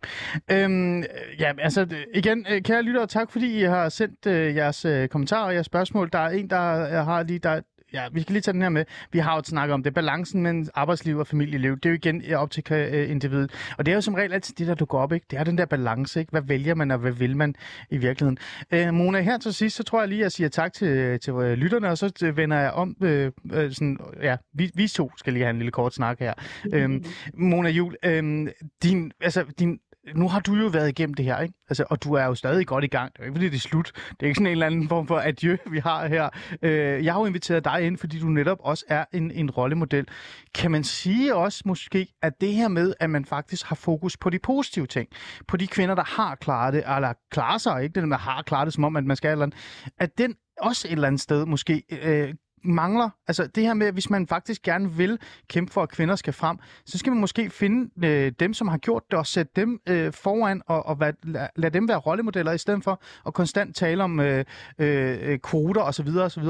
Øhm, 0.51 1.03
ja, 1.38 1.53
altså 1.59 1.86
igen, 2.14 2.47
øh, 2.51 2.62
kære 2.62 2.82
lyttere, 2.82 3.07
tak 3.07 3.30
fordi 3.30 3.61
I 3.61 3.62
har 3.62 3.88
sendt 3.88 4.26
øh, 4.26 4.57
jeres 4.57 4.84
øh, 4.84 5.09
kommentarer 5.09 5.47
og 5.47 5.55
jeres 5.55 5.66
spørgsmål. 5.66 6.09
Der 6.12 6.18
er 6.18 6.30
en, 6.30 6.51
der 6.51 6.80
øh, 6.80 7.07
har 7.07 7.22
lige, 7.22 7.38
der, 7.38 7.61
Ja, 7.95 8.09
vi 8.12 8.20
skal 8.20 8.32
lige 8.32 8.42
tage 8.42 8.53
den 8.53 8.62
her 8.62 8.68
med. 8.68 8.84
Vi 9.12 9.18
har 9.18 9.36
jo 9.36 9.42
snakket 9.45 9.74
om 9.74 9.82
det, 9.82 9.95
balancen 9.95 10.42
mellem 10.42 10.66
arbejdsliv 10.74 11.18
og 11.18 11.26
familieliv. 11.26 11.76
Det 11.76 11.86
er 11.86 11.90
jo 11.90 11.95
igen 11.95 12.22
øh, 12.28 12.38
op 12.38 12.51
til 12.51 12.64
øh, 12.72 13.11
individet. 13.11 13.74
Og 13.78 13.86
det 13.86 13.92
er 13.92 13.95
jo 13.95 14.01
som 14.01 14.14
regel 14.14 14.32
altid 14.32 14.55
det, 14.55 14.66
der 14.66 14.74
du 14.74 14.84
går 14.84 15.01
op. 15.01 15.12
Ikke? 15.12 15.26
Det 15.30 15.38
er 15.38 15.45
den 15.45 15.59
der 15.59 15.64
balance. 15.64 16.20
Ikke? 16.20 16.30
Hvad 16.30 16.42
vælger 16.42 16.74
man, 16.74 16.90
og 16.90 16.99
hvad 16.99 17.12
vil 17.12 17.36
man 17.36 17.55
i 17.90 17.97
virkeligheden? 17.97 18.38
Øh, 18.72 18.95
Mona, 18.95 19.20
her 19.20 19.38
til 19.38 19.55
sidst, 19.55 19.76
så 19.76 19.82
tror 19.82 20.01
jeg 20.01 20.09
lige, 20.09 20.18
at 20.18 20.22
jeg 20.22 20.32
siger 20.32 20.49
tak 20.49 20.72
til, 20.72 21.20
til 21.20 21.32
øh, 21.32 21.53
lytterne, 21.53 21.88
og 21.88 21.99
så 21.99 22.32
vender 22.36 22.57
jeg 22.57 22.70
om. 22.70 22.97
Øh, 23.03 23.32
øh, 23.53 23.72
sådan, 23.72 23.99
ja, 24.22 24.36
vi, 24.55 24.70
vi 24.74 24.88
to 24.88 25.11
skal 25.16 25.32
lige 25.32 25.42
have 25.42 25.51
en 25.51 25.59
lille 25.59 25.72
kort 25.72 25.95
snak 25.95 26.18
her. 26.20 26.32
Uh, 26.74 27.01
Mona 27.34 27.68
Jul, 27.68 27.97
øh, 28.05 28.49
din, 28.82 29.12
altså, 29.20 29.45
din 29.59 29.78
nu 30.14 30.28
har 30.28 30.40
du 30.40 30.55
jo 30.55 30.66
været 30.66 30.88
igennem 30.88 31.14
det 31.14 31.24
her, 31.24 31.38
ikke? 31.40 31.55
Altså, 31.68 31.84
og 31.90 32.05
du 32.05 32.12
er 32.12 32.24
jo 32.24 32.34
stadig 32.34 32.66
godt 32.66 32.84
i 32.84 32.86
gang. 32.86 33.12
Det 33.12 33.20
er 33.20 33.24
ikke, 33.24 33.34
fordi 33.34 33.48
det 33.48 33.57
er 33.57 33.61
slut. 33.61 33.92
Det 34.11 34.22
er 34.22 34.26
ikke 34.26 34.34
sådan 34.34 34.46
en 34.46 34.52
eller 34.52 34.66
anden 34.66 34.88
form 34.88 35.07
for 35.07 35.18
adieu, 35.18 35.57
vi 35.70 35.78
har 35.78 36.07
her. 36.07 36.28
Øh, 36.62 37.05
jeg 37.05 37.12
har 37.12 37.20
jo 37.20 37.26
inviteret 37.26 37.64
dig 37.64 37.82
ind, 37.82 37.98
fordi 37.98 38.18
du 38.18 38.26
netop 38.26 38.59
også 38.61 38.84
er 38.88 39.05
en, 39.12 39.30
en 39.30 39.50
rollemodel. 39.50 40.09
Kan 40.55 40.70
man 40.70 40.84
sige 40.84 41.34
også 41.34 41.62
måske, 41.66 42.09
at 42.22 42.40
det 42.40 42.52
her 42.52 42.68
med, 42.68 42.94
at 43.00 43.11
man 43.11 43.24
faktisk 43.24 43.66
har 43.66 43.76
fokus 43.76 44.16
på 44.16 44.30
de 44.30 44.38
positive 44.38 44.86
ting, 44.86 45.09
på 45.48 45.57
de 45.57 45.66
kvinder, 45.66 45.94
der 45.94 46.05
har 46.05 46.34
klaret 46.34 46.74
det, 46.74 46.84
eller 46.96 47.12
klarer 47.30 47.59
sig, 47.59 47.82
ikke 47.82 47.94
det, 47.94 48.02
der 48.02 48.09
med 48.09 48.16
har 48.16 48.42
klaret 48.42 48.66
det, 48.66 48.74
som 48.74 48.84
om, 48.84 48.96
at 48.96 49.05
man 49.05 49.16
skal 49.16 49.30
eller 49.30 49.42
andet, 49.42 49.59
at 49.98 50.18
den 50.18 50.34
også 50.61 50.88
et 50.88 50.92
eller 50.92 51.07
andet 51.07 51.20
sted 51.20 51.46
måske 51.46 51.82
øh, 52.02 52.34
mangler. 52.64 53.10
Altså 53.28 53.46
det 53.46 53.62
her 53.62 53.74
med, 53.74 53.86
at 53.86 53.92
hvis 53.92 54.10
man 54.10 54.26
faktisk 54.26 54.62
gerne 54.62 54.92
vil 54.92 55.18
kæmpe 55.48 55.72
for, 55.72 55.82
at 55.82 55.88
kvinder 55.88 56.16
skal 56.16 56.32
frem, 56.32 56.58
så 56.86 56.98
skal 56.98 57.12
man 57.12 57.20
måske 57.20 57.50
finde 57.50 58.06
øh, 58.06 58.32
dem, 58.40 58.54
som 58.54 58.68
har 58.68 58.78
gjort 58.78 59.02
det, 59.10 59.18
og 59.18 59.26
sætte 59.26 59.52
dem 59.56 59.80
øh, 59.88 60.12
foran, 60.12 60.62
og, 60.66 60.86
og 60.86 60.96
lade 61.00 61.16
lad, 61.22 61.48
lad 61.56 61.70
dem 61.70 61.88
være 61.88 61.98
rollemodeller, 61.98 62.52
i 62.52 62.58
stedet 62.58 62.84
for 62.84 63.02
at 63.26 63.34
konstant 63.34 63.76
tale 63.76 64.04
om 64.04 64.20
øh, 64.20 64.44
øh, 64.78 65.38
kvoter 65.38 65.82
osv. 65.82 66.08
osv. 66.08 66.44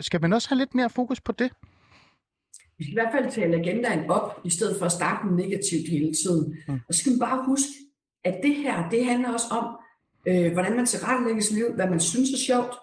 Skal 0.00 0.20
man 0.20 0.32
også 0.32 0.48
have 0.48 0.58
lidt 0.58 0.74
mere 0.74 0.90
fokus 0.90 1.20
på 1.20 1.32
det? 1.32 1.52
Vi 2.78 2.84
skal 2.84 2.92
i 2.92 3.00
hvert 3.02 3.12
fald 3.12 3.32
tale 3.32 3.56
agendaen 3.56 4.10
op, 4.10 4.40
i 4.44 4.50
stedet 4.50 4.76
for 4.78 4.86
at 4.86 4.92
starte 4.92 5.34
negativt 5.34 5.88
hele 5.90 6.12
tiden. 6.24 6.56
Mm. 6.68 6.80
Og 6.88 6.94
så 6.94 7.00
skal 7.00 7.10
man 7.12 7.18
bare 7.18 7.44
huske, 7.46 7.72
at 8.24 8.40
det 8.42 8.54
her, 8.54 8.88
det 8.90 9.04
handler 9.04 9.32
også 9.32 9.46
om, 9.50 9.76
øh, 10.26 10.52
hvordan 10.52 10.76
man 10.76 10.86
tilrettelægger 10.86 11.42
sit 11.42 11.54
liv, 11.54 11.74
hvad 11.74 11.88
man 11.88 12.00
synes 12.00 12.30
er 12.30 12.38
sjovt, 12.46 12.74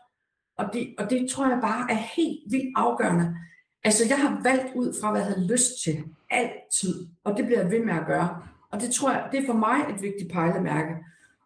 og 0.59 0.73
det, 0.73 0.93
og 0.97 1.09
det 1.09 1.29
tror 1.29 1.47
jeg 1.47 1.59
bare 1.61 1.91
er 1.91 2.01
helt 2.15 2.39
vildt 2.51 2.73
afgørende. 2.75 3.35
Altså, 3.83 4.03
jeg 4.09 4.19
har 4.19 4.41
valgt 4.43 4.75
ud 4.75 4.93
fra, 5.01 5.11
hvad 5.11 5.21
jeg 5.21 5.29
havde 5.29 5.47
lyst 5.47 5.83
til. 5.83 6.03
Altid. 6.29 7.07
Og 7.23 7.37
det 7.37 7.45
bliver 7.45 7.61
jeg 7.61 7.71
ved 7.71 7.85
med 7.85 7.93
at 7.93 8.07
gøre. 8.07 8.29
Og 8.71 8.81
det 8.81 8.91
tror 8.91 9.11
jeg, 9.11 9.27
det 9.31 9.39
er 9.39 9.45
for 9.45 9.53
mig 9.53 9.77
et 9.95 10.01
vigtigt 10.01 10.31
pejlemærke. 10.31 10.95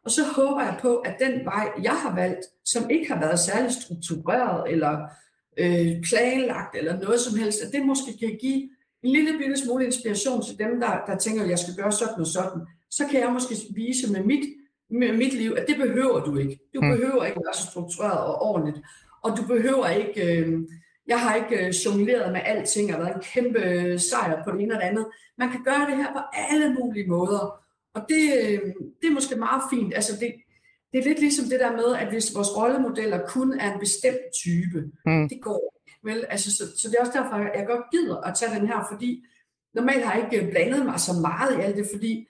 Og 0.06 0.12
så 0.12 0.22
håber 0.36 0.62
jeg 0.62 0.78
på, 0.82 0.96
at 0.96 1.16
den 1.20 1.46
vej, 1.46 1.72
jeg 1.84 1.96
har 2.04 2.16
valgt, 2.16 2.46
som 2.66 2.90
ikke 2.90 3.14
har 3.14 3.20
været 3.20 3.40
særlig 3.40 3.72
struktureret 3.72 4.72
eller 4.72 4.94
øh, 5.58 5.92
planlagt 6.10 6.76
eller 6.76 7.00
noget 7.00 7.20
som 7.20 7.40
helst, 7.40 7.62
at 7.62 7.72
det 7.74 7.86
måske 7.86 8.18
kan 8.20 8.38
give 8.42 8.70
en 9.04 9.12
lille 9.12 9.38
bitte 9.38 9.58
smule 9.58 9.86
inspiration 9.86 10.44
til 10.44 10.58
dem, 10.60 10.80
der, 10.80 11.06
der 11.08 11.18
tænker, 11.18 11.44
at 11.44 11.50
jeg 11.50 11.60
skal 11.60 11.76
gøre 11.76 11.92
sådan 11.92 12.20
og 12.20 12.28
sådan. 12.28 12.62
Så 12.92 13.04
kan 13.12 13.20
jeg 13.20 13.32
måske 13.34 13.56
vise 13.76 14.12
med 14.12 14.24
mit, 14.24 14.46
mit 14.94 15.34
liv, 15.34 15.56
at 15.58 15.66
det 15.68 15.78
behøver 15.78 16.20
du 16.24 16.38
ikke. 16.38 16.60
Du 16.76 16.82
mm. 16.82 16.92
behøver 16.92 17.26
ikke 17.26 17.42
være 17.46 17.54
så 17.54 17.68
struktureret 17.72 18.26
og 18.26 18.42
ordentligt. 18.42 18.86
Og 19.24 19.38
du 19.38 19.48
behøver 19.48 19.88
ikke, 19.90 20.38
øh, 20.38 20.60
jeg 21.08 21.20
har 21.20 21.36
ikke 21.36 21.66
øh, 21.66 21.74
jongleret 21.86 22.32
med 22.32 22.42
alting 22.46 22.96
og 22.96 23.02
været 23.02 23.16
en 23.16 23.22
kæmpe 23.22 23.60
øh, 23.60 24.00
sejr 24.00 24.44
på 24.44 24.52
det 24.52 24.62
ene 24.62 24.74
og 24.74 24.82
det 24.82 24.88
andet. 24.88 25.06
Man 25.38 25.50
kan 25.52 25.64
gøre 25.64 25.88
det 25.90 25.98
her 25.98 26.14
på 26.14 26.20
alle 26.34 26.74
mulige 26.74 27.08
måder. 27.08 27.60
Og 27.96 28.02
det, 28.10 28.24
øh, 28.40 28.62
det 29.02 29.08
er 29.08 29.14
måske 29.14 29.36
meget 29.36 29.62
fint. 29.72 29.94
Altså 29.94 30.14
det, 30.20 30.34
det 30.92 31.00
er 31.00 31.04
lidt 31.04 31.20
ligesom 31.20 31.46
det 31.46 31.60
der 31.60 31.72
med, 31.72 31.96
at 31.96 32.08
hvis 32.08 32.36
vores 32.36 32.58
rollemodeller 32.58 33.28
kun 33.28 33.60
er 33.60 33.74
en 33.74 33.80
bestemt 33.80 34.26
type, 34.44 34.80
mm. 35.06 35.30
det 35.30 35.42
går 35.42 35.74
vel? 36.04 36.26
Altså, 36.30 36.52
så, 36.58 36.64
så 36.78 36.88
det 36.88 36.96
er 36.96 37.02
også 37.06 37.20
derfor, 37.20 37.38
jeg 37.38 37.66
godt 37.68 37.92
gider 37.92 38.18
at 38.18 38.36
tage 38.36 38.60
den 38.60 38.68
her, 38.68 38.88
fordi 38.92 39.26
normalt 39.74 40.06
har 40.06 40.14
jeg 40.14 40.24
ikke 40.24 40.52
blandet 40.52 40.86
mig 40.86 41.00
så 41.00 41.14
meget 41.22 41.58
i 41.58 41.62
alt 41.62 41.78
det, 41.78 41.88
fordi 41.94 42.28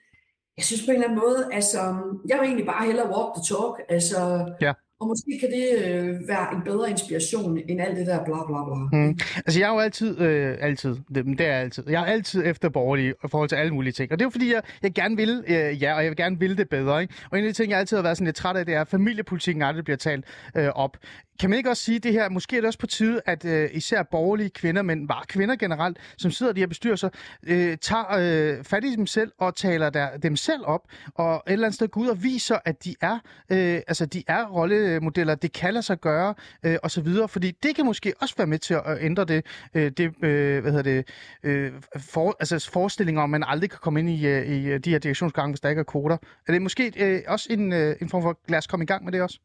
jeg 0.58 0.66
synes 0.66 0.82
på 0.86 0.92
en 0.92 0.96
eller 0.96 1.08
anden 1.08 1.20
måde, 1.20 1.50
altså, 1.52 1.80
jeg 2.28 2.38
vil 2.40 2.46
egentlig 2.46 2.66
bare 2.66 2.86
hellere 2.86 3.08
walk 3.16 3.30
the 3.36 3.44
talk. 3.52 3.76
Altså, 3.90 4.20
ja. 4.62 4.74
Og 5.04 5.08
måske 5.08 5.40
kan 5.40 5.52
det 5.52 5.68
øh, 5.86 6.28
være 6.28 6.56
en 6.56 6.62
bedre 6.66 6.90
inspiration 6.90 7.58
end 7.70 7.82
alt 7.82 7.98
det 7.98 8.08
der 8.08 8.26
bla 8.26 8.46
bla 8.48 8.64
bla. 8.66 9.00
Mm. 9.00 9.18
Altså 9.36 9.60
jeg 9.60 9.68
er 9.68 9.74
jo 9.74 9.80
altid, 9.80 10.22
øh, 10.22 10.58
altid, 10.62 10.96
det, 11.16 11.26
det 11.26 11.48
er 11.48 11.58
altid, 11.58 11.84
jeg 11.90 12.02
er 12.02 12.06
altid 12.06 12.44
efter 12.46 12.70
borgerlige 12.70 13.10
i 13.10 13.28
forhold 13.32 13.50
til 13.50 13.56
alle 13.56 13.74
mulige 13.74 13.94
ting. 13.94 14.12
Og 14.12 14.20
det 14.20 14.24
er 14.24 14.26
jo 14.26 14.30
fordi, 14.30 14.54
jeg, 14.54 14.62
jeg 14.84 14.94
gerne 14.94 15.16
vil, 15.16 15.44
øh, 15.48 15.84
ja, 15.84 15.94
og 15.96 16.04
jeg 16.04 16.10
vil 16.10 16.18
gerne 16.18 16.40
vil 16.40 16.58
det 16.58 16.70
bedre. 16.70 17.02
Ikke? 17.02 17.14
Og 17.32 17.40
en 17.40 17.46
af 17.46 17.54
de 17.54 17.58
ting, 17.58 17.72
jeg 17.72 17.80
altid 17.80 17.98
har 17.98 18.04
været 18.04 18.18
sådan 18.18 18.26
lidt 18.26 18.36
træt 18.36 18.56
af, 18.56 18.66
det 18.66 18.76
er, 18.76 18.82
at 18.82 18.88
familiepolitikken 18.88 19.62
aldrig 19.62 19.84
bliver 19.84 19.98
talt 19.98 20.26
øh, 20.58 20.70
op. 20.76 20.98
Kan 21.40 21.50
man 21.50 21.58
ikke 21.58 21.70
også 21.70 21.84
sige 21.84 22.00
det 22.00 22.12
her, 22.12 22.30
måske 22.30 22.58
er 22.58 22.62
det 22.62 22.68
også 22.68 22.80
på 22.80 22.88
tide, 22.88 23.22
at 23.26 23.46
øh, 23.46 23.70
især 23.74 24.04
borgerlige 24.04 24.50
kvinder, 24.50 24.82
men 24.82 25.08
bare 25.08 25.26
kvinder 25.28 25.56
generelt, 25.56 25.98
som 26.18 26.32
sidder 26.32 26.52
i 26.52 26.56
de 26.56 26.60
her 26.60 26.68
bestyrelser, 26.68 27.10
øh, 27.48 27.78
tager 27.78 28.58
øh, 28.58 28.64
fat 28.64 28.84
i 28.84 28.96
dem 28.96 29.08
selv 29.08 29.32
og 29.38 29.56
taler 29.56 29.90
der, 29.90 30.18
dem 30.18 30.36
selv 30.36 30.62
op, 30.66 30.82
og 31.16 31.44
et 31.48 31.54
eller 31.54 31.68
andet 31.68 31.76
sted 31.76 31.88
går 31.88 32.02
ud 32.02 32.08
og 32.08 32.24
viser, 32.24 32.58
at 32.66 32.84
de 32.86 32.96
er, 33.02 33.20
øh, 33.50 33.82
altså, 33.88 34.06
de 34.06 34.24
er 34.28 34.46
rollemodeller, 34.46 35.36
det 35.36 35.54
kan 35.54 35.74
lade 35.74 35.84
sig 35.84 36.00
gøre, 36.02 36.34
øh, 36.64 36.78
og 36.84 36.92
så 36.92 37.02
videre, 37.02 37.28
fordi 37.28 37.52
det 37.64 37.76
kan 37.76 37.86
måske 37.86 38.14
også 38.22 38.36
være 38.38 38.48
med 38.48 38.60
til 38.60 38.74
at 38.74 38.98
ændre 39.02 39.26
det, 39.26 39.46
øh, 39.74 39.92
det 39.92 40.24
øh, 40.24 40.62
hvad 40.62 40.72
hedder 40.72 40.84
det, 40.84 41.08
øh, 41.44 41.72
for, 41.98 42.36
altså 42.40 42.70
forestillinger 42.72 43.22
om, 43.22 43.34
at 43.34 43.40
man 43.40 43.50
aldrig 43.50 43.70
kan 43.70 43.80
komme 43.82 44.00
ind 44.00 44.10
i, 44.10 44.28
øh, 44.28 44.48
i 44.48 44.66
øh, 44.66 44.80
de 44.80 44.90
her 44.90 45.00
direktionsgange, 45.00 45.52
hvis 45.52 45.60
der 45.60 45.70
ikke 45.70 45.80
er 45.80 45.84
kvoter. 45.84 46.18
Er 46.48 46.52
det 46.52 46.62
måske 46.62 46.94
øh, 46.98 47.22
også 47.28 47.48
en, 47.52 47.74
øh, 47.74 47.96
en 48.02 48.10
form 48.10 48.22
for, 48.22 48.40
lad 48.48 48.58
os 48.58 48.68
komme 48.68 48.84
i 48.84 48.88
gang 48.88 49.04
med 49.04 49.12
det 49.12 49.22
også? 49.22 49.40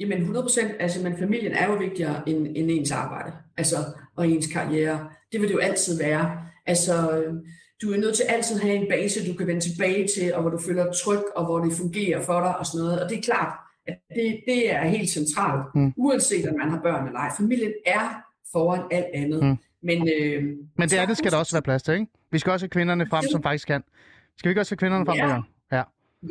Jamen 0.00 0.18
100 0.18 0.44
procent, 0.44 0.72
altså, 0.80 1.02
men 1.02 1.18
familien 1.18 1.52
er 1.52 1.66
jo 1.66 1.74
vigtigere 1.74 2.28
end, 2.28 2.46
end 2.46 2.70
ens 2.70 2.90
arbejde, 2.90 3.32
altså, 3.56 3.76
og 4.16 4.28
ens 4.28 4.46
karriere. 4.46 5.08
Det 5.32 5.40
vil 5.40 5.48
det 5.48 5.54
jo 5.54 5.60
altid 5.60 5.98
være. 5.98 6.38
Altså, 6.66 7.24
du 7.82 7.92
er 7.92 7.96
nødt 7.96 8.16
til 8.16 8.24
altid 8.28 8.56
at 8.56 8.62
have 8.62 8.74
en 8.76 8.88
base, 8.90 9.32
du 9.32 9.36
kan 9.36 9.46
vende 9.46 9.60
tilbage 9.60 10.08
til, 10.16 10.34
og 10.34 10.42
hvor 10.42 10.50
du 10.50 10.58
føler 10.58 10.92
tryg, 10.92 11.22
og 11.36 11.44
hvor 11.44 11.58
det 11.58 11.72
fungerer 11.76 12.22
for 12.22 12.40
dig, 12.40 12.58
og 12.58 12.66
sådan 12.66 12.84
noget. 12.84 13.02
Og 13.02 13.10
det 13.10 13.18
er 13.18 13.22
klart, 13.22 13.54
at 13.86 13.96
det, 14.14 14.40
det 14.46 14.72
er 14.72 14.84
helt 14.84 15.10
centralt, 15.10 15.74
mm. 15.74 15.92
uanset 15.96 16.48
om 16.48 16.58
man 16.58 16.70
har 16.70 16.80
børn 16.82 17.06
eller 17.06 17.20
ej. 17.20 17.30
Familien 17.36 17.72
er 17.86 18.22
foran 18.52 18.82
alt 18.90 19.06
andet. 19.14 19.44
Mm. 19.44 19.56
Men, 19.82 20.08
øh, 20.18 20.42
Men 20.78 20.88
det 20.88 20.96
andet 20.96 21.16
skal 21.16 21.30
der 21.30 21.36
også 21.36 21.54
være 21.54 21.62
plads 21.62 21.82
til, 21.82 21.94
ikke? 21.94 22.06
Vi 22.30 22.38
skal 22.38 22.52
også 22.52 22.64
have 22.64 22.70
kvinderne 22.70 23.06
frem, 23.06 23.24
som 23.30 23.42
faktisk 23.42 23.66
kan. 23.66 23.82
Skal 24.38 24.48
vi 24.48 24.50
ikke 24.50 24.60
også 24.60 24.72
have 24.72 24.78
kvinderne 24.78 25.06
frem? 25.06 25.16
Ja. 25.16 25.28
Ja. 25.28 25.40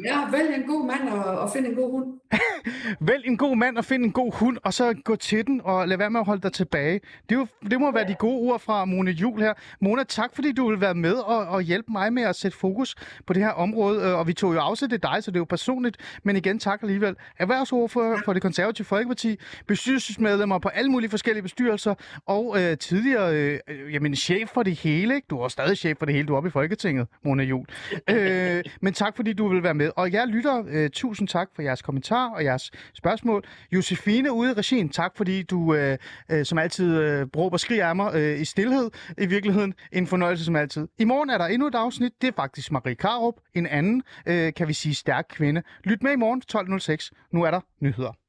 Ja, 0.05 0.29
vælg 0.31 0.55
en 0.55 0.63
god 0.67 0.87
mand 0.87 1.09
og, 1.09 1.23
og 1.39 1.51
find 1.51 1.65
en 1.65 1.75
god 1.75 1.91
hund. 1.91 2.19
vælg 3.09 3.25
en 3.25 3.37
god 3.37 3.55
mand 3.55 3.77
og 3.77 3.85
find 3.85 4.05
en 4.05 4.11
god 4.11 4.33
hund, 4.33 4.57
og 4.63 4.73
så 4.73 4.93
gå 5.05 5.15
til 5.15 5.47
den, 5.47 5.61
og 5.63 5.87
lad 5.87 5.97
være 5.97 6.09
med 6.09 6.19
at 6.19 6.25
holde 6.25 6.41
dig 6.41 6.53
tilbage. 6.53 6.99
Det, 7.29 7.35
er 7.35 7.39
jo, 7.39 7.47
det 7.69 7.79
må 7.79 7.91
være 7.91 8.07
de 8.07 8.15
gode 8.15 8.51
ord 8.51 8.59
fra 8.59 8.85
Mona 8.85 9.11
Jul 9.11 9.41
her. 9.41 9.53
Mona, 9.81 10.03
tak 10.03 10.35
fordi 10.35 10.51
du 10.51 10.69
vil 10.69 10.81
være 10.81 10.95
med 10.95 11.13
og, 11.13 11.37
og 11.37 11.61
hjælpe 11.61 11.91
mig 11.91 12.13
med 12.13 12.23
at 12.23 12.35
sætte 12.35 12.57
fokus 12.57 12.95
på 13.27 13.33
det 13.33 13.43
her 13.43 13.49
område. 13.49 14.01
Øh, 14.03 14.19
og 14.19 14.27
vi 14.27 14.33
tog 14.33 14.53
jo 14.53 14.59
afsæt 14.59 14.89
til 14.89 15.03
dig, 15.03 15.17
så 15.23 15.31
det 15.31 15.37
er 15.37 15.39
jo 15.41 15.45
personligt. 15.45 15.97
Men 16.23 16.35
igen, 16.35 16.59
tak 16.59 16.83
alligevel. 16.83 17.15
Erhvervsordfører 17.39 18.17
for 18.25 18.33
det 18.33 18.41
konservative 18.41 18.85
Folkeparti, 18.85 19.39
bestyrelsesmedlemmer 19.67 20.59
på 20.59 20.69
alle 20.69 20.91
mulige 20.91 21.09
forskellige 21.09 21.43
bestyrelser, 21.43 21.95
og 22.25 22.61
øh, 22.61 22.77
tidligere 22.77 23.35
øh, 23.35 23.93
jamen, 23.93 24.15
chef 24.15 24.49
for 24.49 24.63
det 24.63 24.75
hele. 24.75 25.15
Ikke? 25.15 25.27
Du 25.29 25.39
er 25.39 25.47
stadig 25.47 25.77
chef 25.77 25.97
for 25.97 26.05
det 26.05 26.15
hele, 26.15 26.27
du 26.27 26.33
er 26.33 26.37
oppe 26.37 26.47
i 26.47 26.51
Folketinget, 26.51 27.07
Mona 27.25 27.43
Jul. 27.43 27.65
øh, 28.09 28.63
men 28.81 28.93
tak 28.93 29.15
fordi 29.15 29.33
du 29.33 29.47
vil 29.47 29.63
være 29.63 29.73
med. 29.73 29.82
Og 29.95 30.11
jeg 30.11 30.27
lytter, 30.27 30.63
øh, 30.67 30.89
tusind 30.89 31.27
tak 31.27 31.49
for 31.55 31.61
jeres 31.61 31.81
kommentar 31.81 32.29
og 32.29 32.43
jeres 32.43 32.71
spørgsmål. 32.93 33.43
Josefine 33.71 34.31
ude 34.31 34.51
i 34.51 34.53
regien, 34.53 34.89
tak 34.89 35.17
fordi 35.17 35.43
du 35.43 35.73
øh, 35.75 35.97
øh, 36.31 36.45
som 36.45 36.57
altid 36.57 36.97
øh, 36.97 37.27
råber 37.37 37.57
skrig 37.57 37.81
af 37.81 37.95
mig 37.95 38.15
øh, 38.15 38.41
i 38.41 38.45
stillhed. 38.45 38.91
I 39.17 39.25
virkeligheden 39.25 39.73
en 39.91 40.07
fornøjelse 40.07 40.45
som 40.45 40.55
altid. 40.55 40.87
I 40.99 41.03
morgen 41.03 41.29
er 41.29 41.37
der 41.37 41.45
endnu 41.45 41.67
et 41.67 41.75
afsnit. 41.75 42.11
Det 42.21 42.27
er 42.27 42.33
faktisk 42.35 42.71
Marie 42.71 42.95
Karup, 42.95 43.35
en 43.53 43.67
anden, 43.67 44.03
øh, 44.25 44.53
kan 44.53 44.67
vi 44.67 44.73
sige, 44.73 44.95
stærk 44.95 45.25
kvinde. 45.29 45.63
Lyt 45.83 46.03
med 46.03 46.11
i 46.11 46.15
morgen 46.15 46.41
12.06. 47.11 47.29
Nu 47.31 47.43
er 47.43 47.51
der 47.51 47.59
nyheder. 47.79 48.22